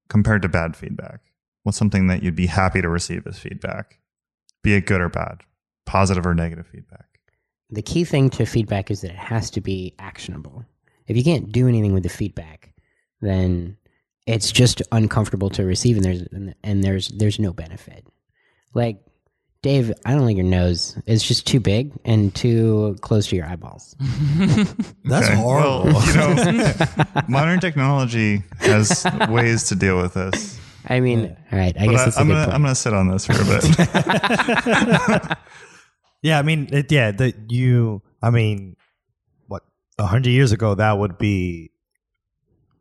compared 0.09 0.43
to 0.43 0.49
bad 0.49 0.77
feedback? 0.77 1.21
What's 1.63 1.79
something 1.79 2.07
that 2.07 2.23
you'd 2.23 2.37
be 2.37 2.47
happy 2.47 2.81
to 2.81 2.89
receive 2.89 3.27
as 3.27 3.39
feedback, 3.39 3.99
be 4.63 4.75
it 4.75 4.87
good 4.87 5.01
or 5.01 5.09
bad, 5.09 5.41
positive 5.87 6.27
or 6.27 6.35
negative 6.35 6.67
feedback? 6.67 7.07
The 7.71 7.83
key 7.83 8.05
thing 8.05 8.31
to 8.31 8.47
feedback 8.47 8.91
is 8.91 9.03
that 9.03 9.11
it 9.11 9.17
has 9.17 9.51
to 9.51 9.61
be 9.61 9.95
actionable. 9.99 10.65
If 11.07 11.17
you 11.17 11.25
can't 11.25 11.53
do 11.53 11.69
anything 11.69 11.93
with 11.93 12.03
the 12.03 12.09
feedback, 12.09 12.73
then 13.21 13.77
it's 14.27 14.53
just 14.53 14.83
uncomfortable 14.93 15.51
to 15.51 15.65
receive, 15.65 15.97
and 15.97 16.05
there's 16.05 16.55
and 16.63 16.85
there's 16.85 17.09
there's 17.09 17.39
no 17.39 17.53
benefit. 17.53 18.07
Like 18.75 19.01
Dave, 19.63 19.93
I 20.07 20.13
don't 20.13 20.25
like 20.25 20.37
your 20.37 20.47
nose. 20.47 20.97
It's 21.07 21.27
just 21.27 21.47
too 21.47 21.59
big 21.59 21.93
and 22.05 22.33
too 22.35 22.97
close 23.01 23.27
to 23.29 23.37
your 23.37 23.47
eyeballs. 23.47 23.97
That's 25.05 25.27
Okay, 25.27 25.35
horrible. 25.35 25.85
Well, 25.93 26.07
you 26.07 26.15
know, 26.15 26.73
modern 27.29 27.59
technology 27.59 28.45
has 28.61 29.05
ways 29.29 29.65
to 29.65 29.75
deal 29.75 30.01
with 30.01 30.15
this. 30.15 30.61
I 30.89 31.01
mean, 31.01 31.37
all 31.53 31.59
right. 31.59 31.77
I 31.77 31.87
But 31.87 31.93
guess 31.93 32.01
I, 32.01 32.05
that's 32.05 32.17
a 32.17 32.21
am 32.21 32.27
good 32.29 32.33
gonna 32.35 32.45
point. 32.45 32.55
I'm 32.55 32.63
gonna 32.63 32.75
sit 32.77 32.95
on 32.95 33.09
this 33.09 33.27
for 33.27 33.33
a 33.33 33.45
bit. 35.19 35.39
Yeah, 36.23 36.39
I 36.41 36.43
mean, 36.43 36.69
it, 36.73 36.91
yeah, 36.91 37.13
that 37.13 37.51
you. 37.53 38.03
I 38.21 38.31
mean, 38.31 38.75
what 39.47 39.63
a 39.99 40.07
hundred 40.07 40.31
years 40.31 40.51
ago, 40.51 40.75
that 40.75 40.99
would 40.99 41.17
be 41.17 41.71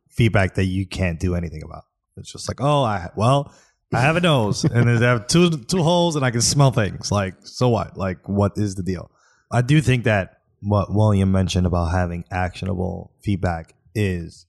feedback 0.10 0.56
that 0.56 0.66
you 0.66 0.88
can't 0.88 1.20
do 1.20 1.36
anything 1.36 1.62
about. 1.64 1.84
It's 2.16 2.32
just 2.32 2.48
like, 2.50 2.60
oh, 2.62 2.84
I 2.84 3.10
well, 3.16 3.54
I 3.94 4.02
have 4.02 4.18
a 4.18 4.22
nose, 4.22 4.64
and 4.66 4.90
I 4.90 5.00
have 5.00 5.28
two 5.28 5.50
two 5.50 5.82
holes, 5.82 6.16
and 6.16 6.26
I 6.26 6.32
can 6.32 6.42
smell 6.42 6.72
things. 6.72 7.12
Like, 7.12 7.36
so 7.44 7.70
what? 7.70 7.98
Like, 7.98 8.28
what 8.28 8.54
is 8.58 8.76
the 8.76 8.84
deal? 8.84 9.10
I 9.52 9.62
do 9.62 9.82
think 9.82 10.04
that 10.04 10.38
what 10.62 10.94
William 10.94 11.32
mentioned 11.32 11.66
about 11.66 11.92
having 11.92 12.26
actionable 12.32 13.14
feedback 13.24 13.74
is 13.96 14.46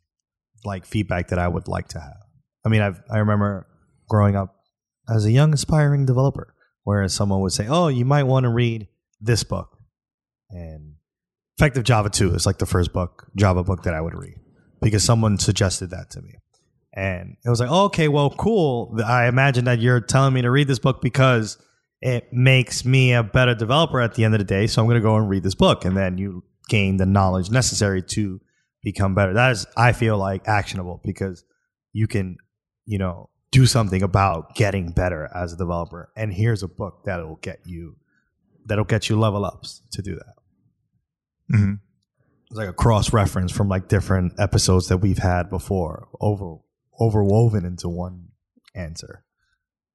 like 0.64 0.84
feedback 0.86 1.28
that 1.28 1.38
I 1.38 1.46
would 1.46 1.68
like 1.68 1.88
to 1.88 2.00
have. 2.00 2.16
I 2.64 2.68
mean, 2.68 2.82
I've 2.82 3.00
I 3.10 3.18
remember 3.18 3.66
growing 4.08 4.34
up 4.34 4.56
as 5.08 5.24
a 5.24 5.30
young 5.30 5.52
aspiring 5.52 6.04
developer, 6.04 6.54
where 6.82 7.06
someone 7.08 7.40
would 7.40 7.52
say, 7.52 7.66
"Oh, 7.68 7.88
you 7.88 8.04
might 8.04 8.24
want 8.24 8.44
to 8.44 8.50
read 8.50 8.88
this 9.20 9.44
book," 9.44 9.78
and 10.50 10.94
Effective 11.58 11.84
Java 11.84 12.10
Two 12.10 12.34
is 12.34 12.44
like 12.44 12.58
the 12.58 12.66
first 12.66 12.92
book 12.92 13.30
Java 13.36 13.62
book 13.62 13.84
that 13.84 13.94
I 13.94 14.00
would 14.00 14.14
read 14.14 14.34
because 14.80 15.04
someone 15.04 15.38
suggested 15.38 15.90
that 15.90 16.10
to 16.10 16.22
me, 16.22 16.34
and 16.98 17.36
it 17.44 17.48
was 17.48 17.60
like, 17.60 17.70
oh, 17.70 17.84
"Okay, 17.84 18.08
well, 18.08 18.30
cool. 18.30 18.98
I 19.06 19.28
imagine 19.28 19.66
that 19.66 19.78
you're 19.78 20.00
telling 20.00 20.34
me 20.34 20.42
to 20.42 20.50
read 20.50 20.66
this 20.66 20.80
book 20.80 21.00
because 21.00 21.56
it 22.00 22.32
makes 22.32 22.84
me 22.84 23.12
a 23.12 23.22
better 23.22 23.54
developer 23.54 24.00
at 24.00 24.14
the 24.14 24.24
end 24.24 24.34
of 24.34 24.38
the 24.38 24.44
day. 24.44 24.66
So 24.66 24.82
I'm 24.82 24.88
going 24.88 24.96
to 24.96 25.00
go 25.00 25.16
and 25.16 25.28
read 25.28 25.44
this 25.44 25.54
book, 25.54 25.84
and 25.84 25.96
then 25.96 26.18
you 26.18 26.42
gain 26.68 26.96
the 26.96 27.06
knowledge 27.06 27.50
necessary 27.50 28.02
to 28.02 28.40
become 28.82 29.14
better. 29.14 29.32
That 29.32 29.52
is, 29.52 29.66
I 29.76 29.92
feel 29.92 30.18
like, 30.18 30.48
actionable 30.48 31.00
because 31.04 31.44
you 31.92 32.08
can, 32.08 32.36
you 32.84 32.98
know, 32.98 33.30
do 33.52 33.64
something 33.64 34.02
about 34.02 34.56
getting 34.56 34.90
better 34.90 35.30
as 35.32 35.52
a 35.52 35.56
developer. 35.56 36.10
And 36.16 36.32
here's 36.34 36.64
a 36.64 36.68
book 36.68 37.02
that'll 37.04 37.36
get 37.36 37.60
you, 37.64 37.96
that'll 38.66 38.84
get 38.84 39.08
you 39.08 39.18
level 39.18 39.44
ups 39.44 39.82
to 39.92 40.02
do 40.02 40.16
that. 40.16 40.34
hmm 41.48 41.74
It's 42.50 42.58
like 42.58 42.68
a 42.68 42.72
cross 42.72 43.12
reference 43.12 43.52
from 43.52 43.68
like 43.68 43.86
different 43.86 44.32
episodes 44.38 44.88
that 44.88 44.98
we've 44.98 45.18
had 45.18 45.48
before, 45.48 46.08
over 46.20 46.58
overwoven 47.00 47.64
into 47.64 47.88
one 47.88 48.28
answer. 48.74 49.24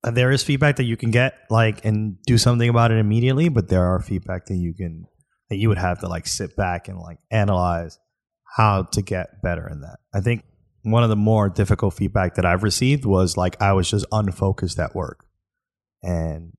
And 0.03 0.17
there 0.17 0.31
is 0.31 0.43
feedback 0.43 0.75
that 0.77 0.83
you 0.83 0.97
can 0.97 1.11
get 1.11 1.35
like 1.49 1.85
and 1.85 2.17
do 2.25 2.37
something 2.37 2.69
about 2.69 2.91
it 2.91 2.97
immediately, 2.97 3.49
but 3.49 3.69
there 3.69 3.85
are 3.85 4.01
feedback 4.01 4.45
that 4.47 4.55
you 4.55 4.73
can 4.73 5.05
that 5.49 5.57
you 5.57 5.69
would 5.69 5.77
have 5.77 5.99
to 5.99 6.07
like 6.07 6.27
sit 6.27 6.55
back 6.55 6.87
and 6.87 6.97
like 6.99 7.19
analyze 7.31 7.99
how 8.57 8.83
to 8.83 9.01
get 9.01 9.41
better 9.41 9.67
in 9.67 9.81
that. 9.81 9.97
I 10.13 10.19
think 10.19 10.43
one 10.83 11.03
of 11.03 11.09
the 11.09 11.15
more 11.15 11.49
difficult 11.49 11.93
feedback 11.93 12.35
that 12.35 12.45
I've 12.45 12.63
received 12.63 13.05
was 13.05 13.37
like 13.37 13.61
I 13.61 13.73
was 13.73 13.89
just 13.89 14.05
unfocused 14.11 14.79
at 14.79 14.93
work. 14.93 15.25
And 16.01 16.51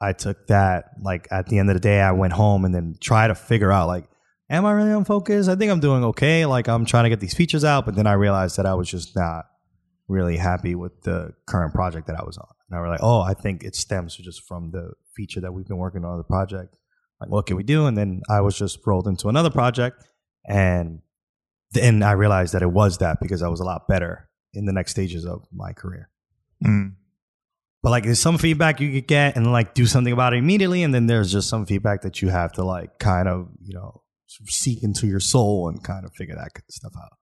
I 0.00 0.12
took 0.12 0.46
that 0.48 0.90
like 1.02 1.26
at 1.30 1.46
the 1.46 1.58
end 1.58 1.70
of 1.70 1.74
the 1.74 1.80
day 1.80 2.00
I 2.00 2.12
went 2.12 2.34
home 2.34 2.64
and 2.66 2.74
then 2.74 2.96
try 3.00 3.26
to 3.26 3.34
figure 3.34 3.72
out 3.72 3.88
like 3.88 4.04
am 4.50 4.66
I 4.66 4.72
really 4.72 4.92
unfocused? 4.92 5.48
I 5.48 5.54
think 5.54 5.70
I'm 5.70 5.80
doing 5.80 6.04
okay. 6.04 6.44
Like 6.44 6.68
I'm 6.68 6.84
trying 6.84 7.04
to 7.04 7.10
get 7.10 7.20
these 7.20 7.34
features 7.34 7.64
out, 7.64 7.86
but 7.86 7.94
then 7.94 8.06
I 8.06 8.12
realized 8.14 8.56
that 8.58 8.66
I 8.66 8.74
was 8.74 8.90
just 8.90 9.16
not 9.16 9.46
really 10.10 10.36
happy 10.36 10.74
with 10.74 11.02
the 11.02 11.32
current 11.46 11.72
project 11.72 12.08
that 12.08 12.18
I 12.18 12.24
was 12.24 12.36
on. 12.36 12.48
And 12.68 12.78
I 12.78 12.82
was 12.82 12.90
like, 12.90 13.02
oh, 13.02 13.20
I 13.20 13.34
think 13.34 13.62
it 13.62 13.74
stems 13.74 14.16
just 14.16 14.46
from 14.46 14.70
the 14.72 14.92
feature 15.16 15.40
that 15.40 15.52
we've 15.52 15.66
been 15.66 15.78
working 15.78 16.04
on 16.04 16.18
the 16.18 16.24
project. 16.24 16.76
Like, 17.20 17.30
what 17.30 17.46
can 17.46 17.56
we 17.56 17.62
do? 17.62 17.86
And 17.86 17.96
then 17.96 18.22
I 18.28 18.40
was 18.40 18.58
just 18.58 18.78
rolled 18.86 19.06
into 19.06 19.28
another 19.28 19.50
project, 19.50 20.02
and 20.46 21.00
then 21.72 22.02
I 22.02 22.12
realized 22.12 22.54
that 22.54 22.62
it 22.62 22.72
was 22.72 22.98
that 22.98 23.18
because 23.20 23.42
I 23.42 23.48
was 23.48 23.60
a 23.60 23.64
lot 23.64 23.86
better 23.88 24.28
in 24.54 24.64
the 24.64 24.72
next 24.72 24.92
stages 24.92 25.24
of 25.24 25.44
my 25.52 25.72
career. 25.72 26.08
Mm. 26.64 26.94
But 27.82 27.90
like, 27.90 28.04
there's 28.04 28.20
some 28.20 28.38
feedback 28.38 28.80
you 28.80 28.92
could 28.92 29.06
get 29.06 29.36
and 29.36 29.52
like 29.52 29.74
do 29.74 29.86
something 29.86 30.12
about 30.12 30.32
it 30.32 30.38
immediately, 30.38 30.82
and 30.82 30.94
then 30.94 31.06
there's 31.06 31.30
just 31.30 31.48
some 31.48 31.66
feedback 31.66 32.02
that 32.02 32.22
you 32.22 32.28
have 32.28 32.52
to 32.52 32.64
like 32.64 32.98
kind 32.98 33.28
of 33.28 33.48
you 33.62 33.74
know 33.74 34.02
seek 34.46 34.82
into 34.82 35.06
your 35.06 35.20
soul 35.20 35.68
and 35.68 35.84
kind 35.84 36.04
of 36.04 36.12
figure 36.14 36.34
that 36.34 36.50
stuff 36.70 36.92
out. 36.96 37.18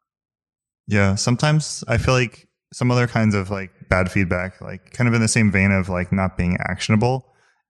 Yeah, 0.87 1.17
sometimes 1.17 1.85
I 1.87 1.99
feel 1.99 2.15
like 2.15 2.48
some 2.73 2.91
other 2.91 3.07
kinds 3.07 3.35
of 3.35 3.51
like 3.51 3.71
bad 3.89 4.11
feedback, 4.11 4.61
like 4.61 4.93
kind 4.93 5.09
of 5.09 5.15
in 5.15 5.21
the 5.21 5.29
same 5.29 5.51
vein 5.51 5.71
of 5.73 5.89
like 5.89 6.13
not 6.13 6.37
being 6.37 6.57
actionable, 6.61 7.27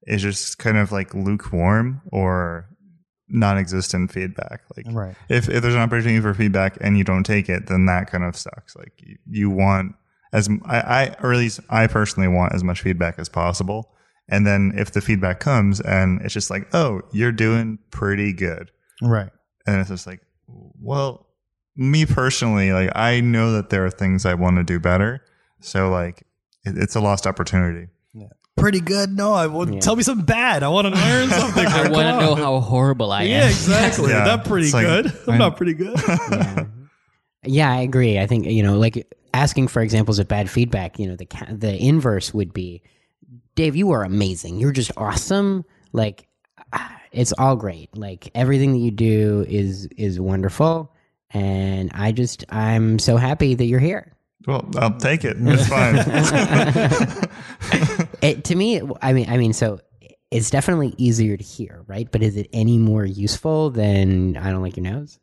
is 0.07 0.23
just 0.23 0.59
kind 0.59 0.77
of 0.79 0.91
like 0.93 1.15
lukewarm 1.15 2.01
or 2.13 2.69
non-existent 3.29 4.11
feedback. 4.13 4.63
Like 4.77 4.87
Right. 4.91 5.15
if, 5.29 5.49
if 5.49 5.63
there's 5.63 5.75
an 5.75 5.81
opportunity 5.81 6.21
for 6.21 6.35
feedback 6.35 6.79
and 6.81 6.97
you 6.97 7.05
don't 7.05 7.25
take 7.25 7.49
it, 7.49 7.67
then 7.67 7.87
that 7.87 8.11
kind 8.11 8.25
of 8.25 8.37
sucks. 8.37 8.75
Like 8.77 8.93
you, 8.99 9.17
you 9.31 9.51
want 9.51 9.95
as 10.33 10.49
I, 10.67 10.81
I 10.81 11.17
or 11.23 11.33
at 11.33 11.39
least 11.39 11.61
I 11.71 11.87
personally 11.87 12.29
want 12.29 12.55
as 12.55 12.65
much 12.65 12.81
feedback 12.81 13.19
as 13.19 13.29
possible. 13.29 13.91
And 14.31 14.47
then 14.47 14.73
if 14.77 14.93
the 14.93 15.01
feedback 15.01 15.41
comes 15.41 15.81
and 15.81 16.21
it's 16.23 16.35
just 16.35 16.51
like, 16.51 16.69
oh, 16.75 17.01
you're 17.13 17.33
doing 17.33 17.79
pretty 17.91 18.33
good, 18.35 18.71
Right. 19.01 19.31
and 19.67 19.81
it's 19.81 19.89
just 19.89 20.07
like, 20.07 20.21
well, 20.47 21.28
me 21.79 22.05
personally, 22.05 22.73
like 22.73 22.91
I 22.95 23.21
know 23.23 23.53
that 23.53 23.71
there 23.71 23.87
are 23.87 23.91
things 23.91 24.27
I 24.27 24.35
want 24.35 24.57
to 24.57 24.65
do 24.65 24.79
better, 24.79 25.23
so 25.61 25.89
like 25.89 26.25
it, 26.67 26.77
it's 26.77 26.95
a 26.97 27.01
lost 27.01 27.27
opportunity. 27.27 27.89
Pretty 28.57 28.81
good. 28.81 29.11
No, 29.17 29.35
I 29.35 29.47
would 29.47 29.73
Yeah. 29.73 29.79
tell 29.79 29.95
me 29.95 30.03
something 30.03 30.27
bad. 30.27 30.65
I 30.65 30.69
want 30.69 30.93
to 30.93 31.01
learn 31.01 31.29
something. 31.43 31.65
I 31.65 31.83
want 31.89 32.19
to 32.19 32.27
know 32.27 32.35
how 32.35 32.59
horrible 32.59 33.13
I 33.13 33.23
am. 33.23 33.29
Yeah, 33.29 33.47
exactly. 33.47 34.11
Yeah. 34.13 34.25
Not 34.25 34.45
pretty 34.45 34.73
like- 34.73 34.85
good. 34.85 35.07
I'm 35.29 35.35
I- 35.35 35.39
not 35.39 35.57
pretty 35.57 35.75
good. 35.75 35.97
yeah. 36.09 36.65
yeah, 37.45 37.73
I 37.73 37.83
agree. 37.83 38.19
I 38.19 38.27
think 38.27 38.47
you 38.47 38.65
know, 38.65 38.77
like 38.77 39.07
asking 39.33 39.69
for 39.69 39.81
examples 39.81 40.19
of 40.19 40.27
bad 40.27 40.51
feedback. 40.51 40.99
You 40.99 41.07
know, 41.11 41.15
the 41.17 41.29
the 41.53 41.77
inverse 41.81 42.35
would 42.35 42.53
be, 42.53 42.83
Dave, 43.55 43.77
you 43.77 43.93
are 43.93 44.03
amazing. 44.03 44.59
You're 44.59 44.73
just 44.73 44.91
awesome. 44.97 45.65
Like, 45.93 46.27
ah, 46.73 47.01
it's 47.13 47.33
all 47.39 47.55
great. 47.55 47.97
Like 47.97 48.29
everything 48.35 48.73
that 48.73 48.79
you 48.79 48.91
do 48.91 49.47
is 49.49 49.87
is 49.97 50.19
wonderful, 50.19 50.93
and 51.31 51.91
I 51.95 52.13
just 52.13 52.45
I'm 52.49 52.99
so 52.99 53.17
happy 53.17 53.55
that 53.55 53.65
you're 53.65 53.81
here. 53.81 54.13
Well, 54.47 54.69
I'll 54.77 54.97
take 54.97 55.25
it. 55.25 55.37
It's 55.41 55.69
fine. 55.69 57.29
It, 58.21 58.45
to 58.45 58.55
me, 58.57 58.81
I 59.01 59.13
mean, 59.13 59.31
I 59.31 59.37
mean, 59.37 59.53
so 59.53 59.81
it's 60.31 60.51
definitely 60.51 60.95
easier 60.97 61.37
to 61.37 61.45
hear, 61.45 61.85
right? 61.87 62.11
But 62.11 62.23
is 62.23 62.37
it 62.37 62.49
any 62.53 62.79
more 62.79 63.05
useful 63.05 63.71
than 63.71 64.37
I 64.37 64.51
don't 64.51 64.63
like 64.63 64.77
your 64.77 64.85
nose? 64.85 65.19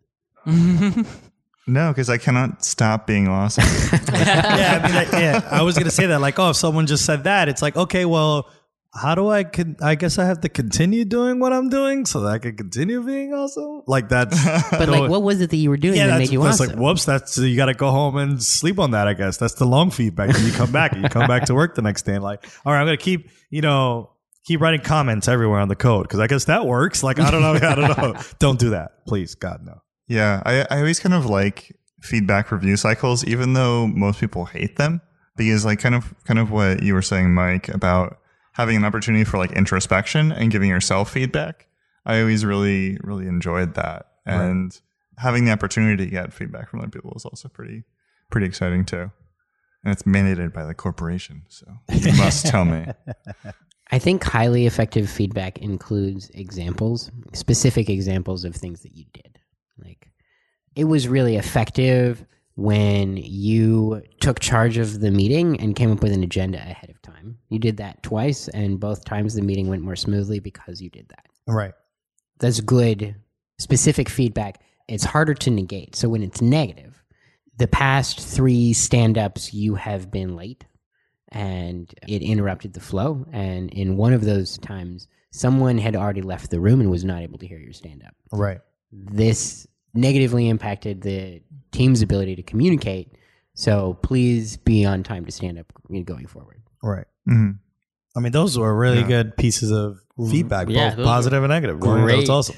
no, 0.46 1.90
because 1.90 2.10
I 2.10 2.18
cannot 2.18 2.64
stop 2.64 3.06
being 3.06 3.28
awesome. 3.28 3.66
yeah, 4.14 4.80
I 4.82 4.88
mean, 4.88 4.96
like, 4.96 5.12
yeah. 5.12 5.48
I 5.52 5.62
was 5.64 5.78
gonna 5.78 5.92
say 5.92 6.06
that. 6.08 6.22
Like, 6.22 6.40
oh, 6.40 6.52
if 6.52 6.56
someone 6.56 6.88
just 6.88 7.06
said 7.06 7.26
that, 7.26 7.50
it's 7.50 7.62
like, 7.62 7.76
okay, 7.76 8.06
well, 8.06 8.50
how 8.96 9.14
do 9.14 9.30
I? 9.30 9.44
Con- 9.44 9.75
I 9.82 9.96
guess 9.96 10.18
I 10.18 10.25
have 10.25 10.42
to 10.42 10.50
continue 10.50 11.04
doing 11.04 11.40
what 11.40 11.52
I'm 11.52 11.70
doing 11.70 12.06
so 12.06 12.22
that 12.22 12.30
I 12.30 12.40
can 12.40 12.56
continue 12.56 13.04
being 13.04 13.34
awesome. 13.34 13.84
Like 13.88 14.10
that's. 14.10 14.38
But 14.72 14.90
like, 14.90 15.10
what 15.10 15.22
was 15.22 15.42
it 15.42 15.50
that 15.50 15.58
you 15.58 15.70
were 15.70 15.78
doing 15.78 15.96
yeah, 15.96 16.08
that 16.08 16.18
that's, 16.18 16.30
made 16.30 16.34
you 16.34 16.42
that's 16.42 16.62
awesome? 16.62 16.75
like, 16.75 16.80
whoops, 16.80 17.06
that's 17.06 17.38
you 17.38 17.56
got 17.56 17.66
to 17.66 17.74
go 17.74 17.92
home 17.92 18.16
and 18.18 18.42
sleep 18.42 18.80
on 18.80 18.92
that. 18.92 19.08
I 19.08 19.14
guess 19.14 19.38
that's 19.38 19.56
the 19.56 19.66
long 19.66 19.92
feedback. 19.92 20.34
And 20.36 20.44
you 20.46 20.54
come 20.54 20.72
back, 20.72 20.94
and 20.94 21.04
you 21.04 21.10
come 21.10 21.28
back 21.28 21.46
to 21.46 21.54
work 21.54 21.75
the 21.75 21.82
next 21.82 22.04
day, 22.04 22.16
and 22.16 22.24
like, 22.24 22.46
all 22.66 22.74
right, 22.74 22.80
I'm 22.80 22.88
gonna 22.88 22.98
keep, 22.98 23.30
you 23.50 23.62
know, 23.62 24.12
keep 24.46 24.62
writing 24.62 24.82
comments 24.82 25.28
everywhere 25.28 25.60
on 25.60 25.68
the 25.68 25.75
code 25.75 26.04
because 26.04 26.20
I 26.20 26.28
guess 26.28 26.46
that 26.46 26.66
works. 26.66 27.04
Like, 27.04 27.20
I 27.20 27.32
don't 27.32 27.42
know, 27.42 27.54
I 27.68 27.75
don't 27.75 27.98
know. 27.98 28.22
Don't 28.40 28.60
do 28.60 28.70
that, 28.70 29.06
please, 29.08 29.36
God, 29.36 29.62
no. 29.64 29.82
Yeah, 30.08 30.42
I, 30.46 30.62
I 30.70 30.78
always 30.80 31.00
kind 31.00 31.14
of 31.14 31.25
like 31.25 31.75
feedback 32.02 32.52
review 32.52 32.78
cycles, 32.78 33.25
even 33.25 33.54
though 33.54 33.88
most 33.88 34.20
people 34.20 34.46
hate 34.46 34.78
them, 34.78 35.02
because 35.36 35.66
like 35.66 35.80
kind 35.80 35.96
of 35.96 36.14
kind 36.24 36.40
of 36.40 36.52
what 36.52 36.82
you 36.82 36.94
were 36.94 37.02
saying, 37.02 37.34
Mike, 37.34 37.70
about 37.70 38.20
having 38.56 38.78
an 38.78 38.86
opportunity 38.86 39.26
for 39.26 39.38
like 39.38 39.52
introspection 39.52 40.32
and 40.32 40.50
giving 40.50 40.70
yourself 40.70 41.12
feedback. 41.12 41.68
I 42.06 42.20
always 42.20 42.46
really 42.46 42.98
really 43.02 43.28
enjoyed 43.28 43.76
that, 43.76 44.08
and 44.26 44.78
having 45.18 45.46
the 45.46 45.52
opportunity 45.52 46.06
to 46.06 46.10
get 46.10 46.34
feedback 46.34 46.70
from 46.70 46.80
other 46.80 46.90
people 46.90 47.14
is 47.16 47.26
also 47.26 47.50
pretty 47.50 47.84
pretty 48.32 48.48
exciting 48.48 48.86
too. 48.86 49.12
And 49.84 49.92
it's 49.94 50.04
mandated 50.04 50.52
by 50.52 50.66
the 50.66 50.74
corporation, 50.74 51.44
so 51.48 51.68
you 51.92 52.14
must 52.18 52.48
tell 52.48 52.66
me. 52.66 52.86
I 53.92 54.00
think 54.00 54.24
highly 54.24 54.66
effective 54.66 55.10
feedback 55.10 55.60
includes 55.60 56.32
examples, 56.34 57.12
specific 57.34 57.88
examples 57.90 58.44
of 58.44 58.56
things 58.56 58.82
that 58.82 58.96
you 58.96 59.06
did. 59.14 59.40
Like, 59.78 60.10
it 60.76 60.86
was 60.86 61.08
really 61.08 61.36
effective 61.36 62.26
when 62.56 63.18
you 63.18 64.02
took 64.22 64.40
charge 64.40 64.78
of 64.78 65.02
the 65.02 65.12
meeting 65.12 65.60
and 65.60 65.76
came 65.76 65.92
up 65.92 66.02
with 66.02 66.14
an 66.14 66.24
agenda 66.24 66.58
ahead 66.58 66.90
of 66.90 67.02
time. 67.02 67.38
You 67.50 67.60
did 67.60 67.78
that 67.78 68.02
twice, 68.02 68.48
and 68.50 68.80
both 68.80 69.06
times 69.06 69.34
the 69.34 69.42
meeting 69.42 69.68
went 69.68 69.84
more 69.84 69.96
smoothly 69.96 70.40
because 70.40 70.82
you 70.82 70.90
did 70.90 71.10
that. 71.10 71.26
Right. 71.48 71.74
That's 72.40 72.62
good, 72.62 73.16
specific 73.60 74.10
feedback. 74.10 74.62
It's 74.88 75.04
harder 75.04 75.34
to 75.34 75.50
negate. 75.50 75.96
So 75.96 76.10
when 76.10 76.24
it's 76.24 76.42
negative, 76.42 77.02
the 77.58 77.68
past 77.68 78.20
three 78.20 78.74
stand 78.74 79.18
ups, 79.18 79.54
you 79.54 79.76
have 79.76 80.12
been 80.12 80.36
late 80.36 80.66
and 81.29 81.94
it 82.08 82.22
interrupted 82.22 82.74
the 82.74 82.79
flow. 82.79 83.25
And 83.32 83.72
in 83.72 83.98
one 83.98 84.14
of 84.14 84.24
those 84.24 84.58
times, 84.58 85.08
someone 85.32 85.77
had 85.77 85.96
already 85.96 86.22
left 86.22 86.51
the 86.51 86.60
room 86.60 86.82
and 86.82 86.92
was 86.92 87.03
not 87.03 87.22
able 87.22 87.38
to 87.40 87.48
hear 87.48 87.58
your 87.58 87.74
stand 87.74 88.03
up. 88.06 88.16
Right. 88.32 88.60
This 88.92 89.68
negatively 89.96 90.48
impacted 90.50 91.01
the 91.01 91.42
team's 91.72 92.01
ability 92.01 92.36
to 92.36 92.44
communicate. 92.44 93.14
So 93.53 93.98
please 94.01 94.58
be 94.58 94.86
on 94.86 95.03
time 95.03 95.25
to 95.25 95.31
stand 95.31 95.58
up 95.60 95.72
going 96.05 96.27
forward. 96.27 96.62
Right. 96.84 97.05
Mm-hmm. 97.29 97.51
I 98.16 98.20
mean, 98.20 98.31
those 98.31 98.58
were 98.58 98.74
really 98.75 99.00
Yeah. 99.01 99.08
good 99.08 99.38
pieces 99.38 99.72
of 99.72 100.00
feedback, 100.29 100.70
Yeah, 100.70 100.96
both 100.96 101.05
positive 101.05 101.44
and 101.44 101.50
negative. 101.51 101.79
great. 101.79 102.18
That's 102.18 102.29
awesome. 102.29 102.55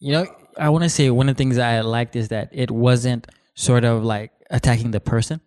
You 0.00 0.12
know, 0.12 0.26
I 0.58 0.68
want 0.68 0.84
to 0.84 0.90
say 0.90 1.08
one 1.10 1.28
of 1.28 1.36
the 1.36 1.38
things 1.38 1.58
I 1.58 1.80
liked 1.80 2.16
is 2.16 2.28
that 2.28 2.48
it 2.52 2.70
wasn't 2.70 3.26
sort 3.54 3.84
of 3.84 4.04
like 4.04 4.32
attacking 4.50 4.90
the 4.90 5.00
person. 5.00 5.40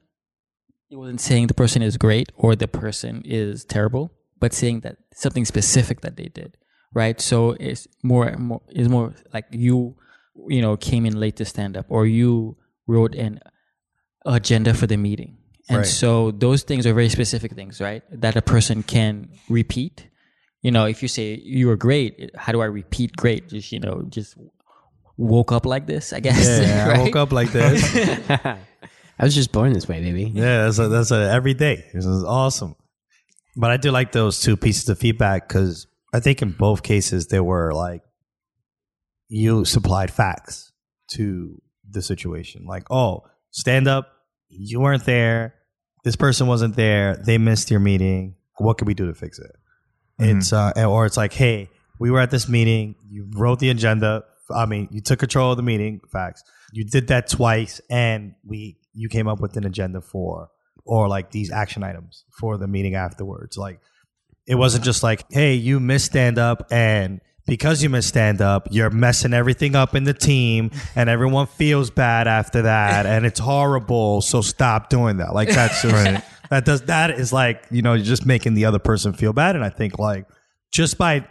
It 0.89 0.95
wasn't 0.97 1.21
saying 1.21 1.47
the 1.47 1.53
person 1.53 1.81
is 1.81 1.97
great 1.97 2.31
or 2.35 2.55
the 2.55 2.67
person 2.67 3.21
is 3.25 3.65
terrible, 3.65 4.11
but 4.39 4.53
saying 4.53 4.79
that 4.81 4.97
something 5.13 5.45
specific 5.45 6.01
that 6.01 6.15
they 6.15 6.25
did, 6.25 6.57
right? 6.93 7.19
So 7.19 7.51
it's 7.59 7.87
more, 8.03 8.35
more 8.37 8.61
is 8.69 8.87
more 8.87 9.13
like 9.33 9.45
you, 9.51 9.95
you 10.47 10.61
know, 10.61 10.77
came 10.77 11.05
in 11.05 11.19
late 11.19 11.35
to 11.37 11.45
stand 11.45 11.75
up, 11.77 11.85
or 11.89 12.05
you 12.05 12.57
wrote 12.87 13.15
an 13.15 13.39
agenda 14.25 14.73
for 14.73 14.87
the 14.87 14.97
meeting, 14.97 15.37
and 15.69 15.77
Right. 15.79 15.85
so 15.87 16.31
those 16.31 16.63
things 16.63 16.85
are 16.85 16.93
very 16.93 17.09
specific 17.09 17.53
things, 17.53 17.79
right? 17.81 18.03
That 18.11 18.35
a 18.35 18.41
person 18.41 18.83
can 18.83 19.29
repeat. 19.49 20.07
You 20.61 20.71
know, 20.71 20.85
if 20.85 21.01
you 21.01 21.07
say 21.07 21.35
you 21.43 21.67
were 21.67 21.75
great, 21.77 22.31
how 22.35 22.51
do 22.51 22.61
I 22.61 22.65
repeat 22.65 23.15
great? 23.15 23.49
Just 23.49 23.71
you 23.71 23.79
know, 23.79 24.03
just 24.09 24.35
woke 25.17 25.51
up 25.51 25.65
like 25.65 25.85
this, 25.87 26.11
I 26.13 26.19
guess. 26.19 26.45
Yeah, 26.45 26.85
I 26.85 26.89
right? 26.93 26.99
woke 26.99 27.15
up 27.15 27.31
like 27.31 27.51
this. 27.51 27.83
I 29.17 29.23
was 29.23 29.33
just 29.33 29.51
born 29.53 29.71
this 29.73 29.87
way, 29.87 30.01
baby. 30.01 30.29
yeah, 30.33 30.63
that's 30.65 30.77
a, 30.79 30.89
that's 30.89 31.11
a 31.11 31.31
every 31.31 31.53
day. 31.53 31.85
This 31.93 32.05
is 32.05 32.23
awesome. 32.23 32.75
But 33.55 33.71
I 33.71 33.77
do 33.77 33.89
like 33.91 34.11
those 34.11 34.41
two 34.41 34.57
pieces 34.57 34.89
of 34.89 34.99
feedback 34.99 35.47
because 35.47 35.87
I 36.13 36.19
think 36.19 36.41
in 36.41 36.51
both 36.51 36.83
cases 36.83 37.27
they 37.27 37.39
were 37.39 37.71
like 37.73 38.01
you 39.27 39.65
supplied 39.65 40.11
facts 40.11 40.71
to 41.09 41.61
the 41.89 42.01
situation. 42.01 42.65
Like, 42.65 42.89
oh, 42.91 43.23
stand 43.51 43.87
up, 43.87 44.07
you 44.49 44.79
weren't 44.79 45.05
there. 45.05 45.55
This 46.03 46.15
person 46.15 46.47
wasn't 46.47 46.75
there. 46.75 47.15
They 47.15 47.37
missed 47.37 47.71
your 47.71 47.79
meeting. 47.79 48.35
What 48.57 48.77
can 48.77 48.85
we 48.85 48.93
do 48.93 49.07
to 49.07 49.13
fix 49.13 49.39
it? 49.39 49.51
It's 50.17 50.53
uh, 50.53 50.71
or 50.77 51.05
it's 51.05 51.17
like, 51.17 51.33
hey, 51.33 51.69
we 51.99 52.11
were 52.11 52.19
at 52.19 52.31
this 52.31 52.47
meeting. 52.47 52.95
You 53.09 53.27
wrote 53.35 53.59
the 53.59 53.69
agenda. 53.69 54.23
I 54.53 54.65
mean, 54.65 54.87
you 54.91 55.01
took 55.01 55.19
control 55.19 55.51
of 55.51 55.57
the 55.57 55.63
meeting. 55.63 55.99
Facts. 56.11 56.43
You 56.71 56.85
did 56.85 57.07
that 57.07 57.27
twice, 57.27 57.81
and 57.89 58.35
we 58.45 58.77
you 58.93 59.09
came 59.09 59.27
up 59.27 59.41
with 59.41 59.57
an 59.57 59.65
agenda 59.65 60.01
for 60.01 60.49
or 60.85 61.07
like 61.07 61.31
these 61.31 61.51
action 61.51 61.83
items 61.83 62.25
for 62.39 62.57
the 62.57 62.67
meeting 62.67 62.95
afterwards. 62.95 63.57
Like 63.57 63.79
it 64.47 64.55
wasn't 64.55 64.85
just 64.85 65.03
like, 65.03 65.25
hey, 65.31 65.55
you 65.55 65.79
missed 65.79 66.05
stand 66.05 66.37
up, 66.37 66.67
and 66.71 67.19
because 67.45 67.83
you 67.83 67.89
missed 67.89 68.09
stand 68.09 68.41
up, 68.41 68.67
you're 68.71 68.89
messing 68.89 69.33
everything 69.33 69.75
up 69.75 69.95
in 69.95 70.03
the 70.03 70.13
team, 70.13 70.71
and 70.95 71.09
everyone 71.09 71.47
feels 71.47 71.89
bad 71.89 72.27
after 72.27 72.63
that, 72.63 73.05
and 73.05 73.25
it's 73.25 73.39
horrible. 73.39 74.21
So 74.21 74.41
stop 74.41 74.89
doing 74.89 75.17
that. 75.17 75.33
Like 75.33 75.49
that's 75.49 75.81
just 75.81 76.23
that 76.49 76.65
does 76.65 76.83
that 76.83 77.11
is 77.11 77.31
like 77.31 77.65
you 77.71 77.81
know 77.81 77.93
you're 77.93 78.05
just 78.05 78.25
making 78.25 78.53
the 78.53 78.65
other 78.65 78.79
person 78.79 79.13
feel 79.13 79.33
bad, 79.33 79.55
and 79.55 79.63
I 79.63 79.69
think 79.69 79.99
like 79.99 80.27
just 80.71 80.97
by 80.97 81.27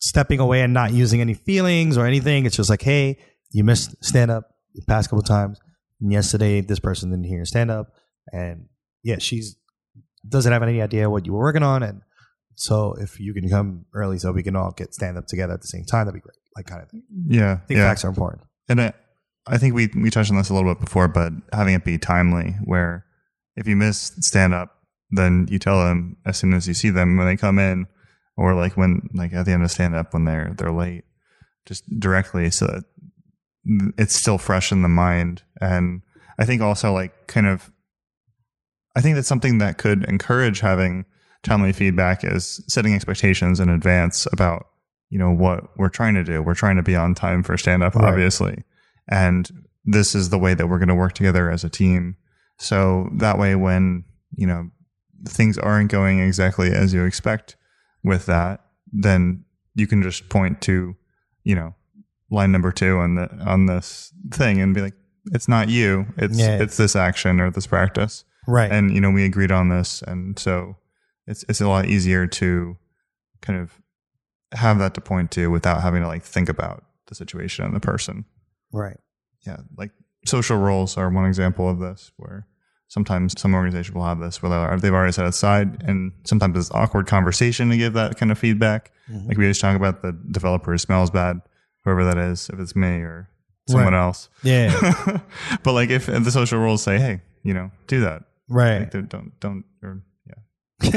stepping 0.00 0.38
away 0.40 0.62
and 0.62 0.72
not 0.72 0.92
using 0.92 1.20
any 1.20 1.34
feelings 1.34 1.96
or 1.96 2.06
anything, 2.06 2.46
it's 2.46 2.56
just 2.56 2.70
like, 2.70 2.82
hey, 2.82 3.18
you 3.50 3.64
missed 3.64 3.96
stand 4.04 4.30
up 4.30 4.54
the 4.74 4.82
past 4.86 5.10
couple 5.10 5.22
times. 5.22 5.60
And 6.00 6.12
yesterday, 6.12 6.60
this 6.60 6.78
person 6.78 7.10
didn't 7.10 7.26
hear 7.26 7.44
stand 7.44 7.70
up, 7.70 7.92
and 8.32 8.66
yeah, 9.02 9.18
she's 9.18 9.56
doesn't 10.28 10.52
have 10.52 10.62
any 10.62 10.82
idea 10.82 11.08
what 11.08 11.26
you 11.26 11.32
were 11.32 11.40
working 11.40 11.62
on, 11.62 11.82
and 11.82 12.02
so 12.58 12.94
if 12.94 13.20
you 13.20 13.32
can 13.32 13.48
come 13.48 13.86
early 13.94 14.18
so 14.18 14.32
we 14.32 14.42
can 14.42 14.56
all 14.56 14.72
get 14.72 14.92
stand 14.92 15.16
up 15.16 15.26
together 15.26 15.54
at 15.54 15.60
the 15.60 15.68
same 15.68 15.84
time, 15.84 16.06
that'd 16.06 16.20
be 16.20 16.20
great. 16.20 16.36
Like 16.56 16.66
kind 16.66 16.82
of 16.82 16.90
thing. 16.90 17.04
Yeah, 17.28 17.52
I 17.52 17.66
think 17.66 17.78
yeah. 17.78 17.88
facts 17.88 18.04
are 18.04 18.08
important. 18.08 18.42
And 18.68 18.80
I, 18.80 18.92
I 19.46 19.58
think 19.58 19.74
we 19.74 19.88
we 19.94 20.10
touched 20.10 20.32
on 20.32 20.36
this 20.36 20.50
a 20.50 20.54
little 20.54 20.74
bit 20.74 20.84
before, 20.84 21.06
but 21.06 21.32
having 21.52 21.74
it 21.74 21.84
be 21.84 21.98
timely, 21.98 22.56
where 22.64 23.06
if 23.54 23.68
you 23.68 23.76
miss 23.76 24.12
stand 24.20 24.54
up, 24.54 24.76
then 25.10 25.46
you 25.48 25.60
tell 25.60 25.84
them 25.84 26.16
as 26.26 26.36
soon 26.36 26.52
as 26.52 26.66
you 26.66 26.74
see 26.74 26.90
them 26.90 27.16
when 27.16 27.28
they 27.28 27.36
come 27.36 27.60
in, 27.60 27.86
or 28.36 28.54
like 28.54 28.76
when 28.76 29.08
like 29.14 29.32
at 29.32 29.46
the 29.46 29.52
end 29.52 29.62
of 29.62 29.70
stand 29.70 29.94
up 29.94 30.12
when 30.12 30.24
they're 30.24 30.52
they're 30.58 30.72
late, 30.72 31.04
just 31.64 31.84
directly 32.00 32.50
so 32.50 32.66
that 32.66 32.84
it's 33.96 34.16
still 34.16 34.38
fresh 34.38 34.72
in 34.72 34.82
the 34.82 34.88
mind. 34.88 35.42
And 35.60 36.02
I 36.40 36.44
think 36.44 36.60
also 36.60 36.92
like 36.92 37.28
kind 37.28 37.46
of, 37.46 37.70
I 38.96 39.00
think 39.00 39.14
that's 39.14 39.28
something 39.28 39.58
that 39.58 39.78
could 39.78 40.04
encourage 40.06 40.58
having 40.58 41.04
timely 41.42 41.72
feedback 41.72 42.24
is 42.24 42.62
setting 42.68 42.94
expectations 42.94 43.60
in 43.60 43.68
advance 43.68 44.26
about 44.32 44.66
you 45.10 45.18
know 45.18 45.30
what 45.32 45.64
we're 45.78 45.88
trying 45.88 46.14
to 46.14 46.24
do. 46.24 46.42
We're 46.42 46.54
trying 46.54 46.76
to 46.76 46.82
be 46.82 46.94
on 46.96 47.14
time 47.14 47.42
for 47.42 47.56
stand 47.56 47.82
up, 47.82 47.94
Right. 47.94 48.04
obviously, 48.04 48.64
and 49.08 49.48
this 49.84 50.14
is 50.14 50.28
the 50.30 50.38
way 50.38 50.52
that 50.54 50.66
we're 50.68 50.78
going 50.78 50.88
to 50.88 50.94
work 50.94 51.14
together 51.14 51.50
as 51.50 51.64
a 51.64 51.70
team. 51.70 52.16
So 52.58 53.08
that 53.16 53.38
way, 53.38 53.54
when 53.54 54.04
you 54.36 54.46
know, 54.46 54.70
things 55.26 55.56
aren't 55.58 55.90
going 55.90 56.20
exactly 56.20 56.70
as 56.70 56.92
you 56.92 57.04
expect 57.04 57.56
with 58.04 58.26
that, 58.26 58.60
then 58.92 59.44
you 59.74 59.86
can 59.86 60.02
just 60.02 60.28
point 60.28 60.60
to, 60.62 60.94
you 61.44 61.54
know, 61.54 61.74
line 62.30 62.52
number 62.52 62.70
two 62.72 62.98
on 62.98 63.14
the 63.14 63.30
on 63.46 63.64
this 63.66 64.12
thing 64.30 64.60
and 64.60 64.74
be 64.74 64.82
like, 64.82 64.94
it's 65.32 65.48
not 65.48 65.70
you, 65.70 66.06
it's 66.18 66.38
Yeah. 66.38 66.58
it's 66.60 66.76
this 66.76 66.94
action 66.94 67.40
or 67.40 67.50
this 67.50 67.66
practice, 67.66 68.24
Right. 68.46 68.70
and 68.70 68.90
you 68.94 69.00
know 69.00 69.10
we 69.10 69.24
agreed 69.24 69.50
on 69.52 69.70
this, 69.70 70.02
and 70.02 70.38
so 70.38 70.76
it's 71.28 71.44
it's 71.48 71.60
a 71.60 71.68
lot 71.68 71.86
easier 71.86 72.26
to 72.26 72.76
kind 73.40 73.60
of 73.60 73.72
have 74.52 74.78
that 74.78 74.94
to 74.94 75.00
point 75.00 75.30
to 75.32 75.48
without 75.48 75.82
having 75.82 76.02
to 76.02 76.08
like 76.08 76.22
think 76.22 76.48
about 76.48 76.84
the 77.06 77.14
situation 77.14 77.64
and 77.64 77.76
the 77.76 77.80
person 77.80 78.24
right. 78.72 78.98
yeah, 79.46 79.58
like 79.76 79.92
social 80.26 80.56
roles 80.56 80.96
are 80.96 81.10
one 81.10 81.26
example 81.26 81.68
of 81.68 81.78
this, 81.78 82.12
where 82.16 82.46
sometimes 82.88 83.38
some 83.38 83.54
organization 83.54 83.94
will 83.94 84.04
have 84.04 84.18
this 84.18 84.42
where 84.42 84.76
they've 84.78 84.92
already 84.92 85.12
set 85.12 85.26
aside, 85.26 85.82
and 85.84 86.12
sometimes 86.24 86.56
it's 86.56 86.70
awkward 86.72 87.06
conversation 87.06 87.70
to 87.70 87.76
give 87.76 87.94
that 87.94 88.16
kind 88.16 88.32
of 88.32 88.38
feedback. 88.38 88.92
Mm-hmm. 89.10 89.28
Like 89.28 89.38
we 89.38 89.48
just 89.48 89.60
talk 89.60 89.76
about 89.76 90.02
the 90.02 90.12
developer 90.30 90.72
who 90.72 90.78
smells 90.78 91.10
bad, 91.10 91.40
whoever 91.84 92.04
that 92.04 92.18
is, 92.18 92.50
if 92.50 92.58
it's 92.58 92.76
me 92.76 93.00
or 93.00 93.28
someone 93.68 93.94
else. 93.94 94.28
Yeah. 94.42 95.20
but 95.62 95.72
like 95.72 95.90
if, 95.90 96.08
if 96.08 96.24
the 96.24 96.30
social 96.30 96.58
roles 96.58 96.82
say, 96.82 96.98
hey, 96.98 97.20
you 97.42 97.54
know, 97.54 97.70
do 97.86 98.00
that, 98.00 98.24
right. 98.48 98.80
like, 98.80 99.08
don't 99.08 99.38
don't 99.40 99.64
or 99.82 100.02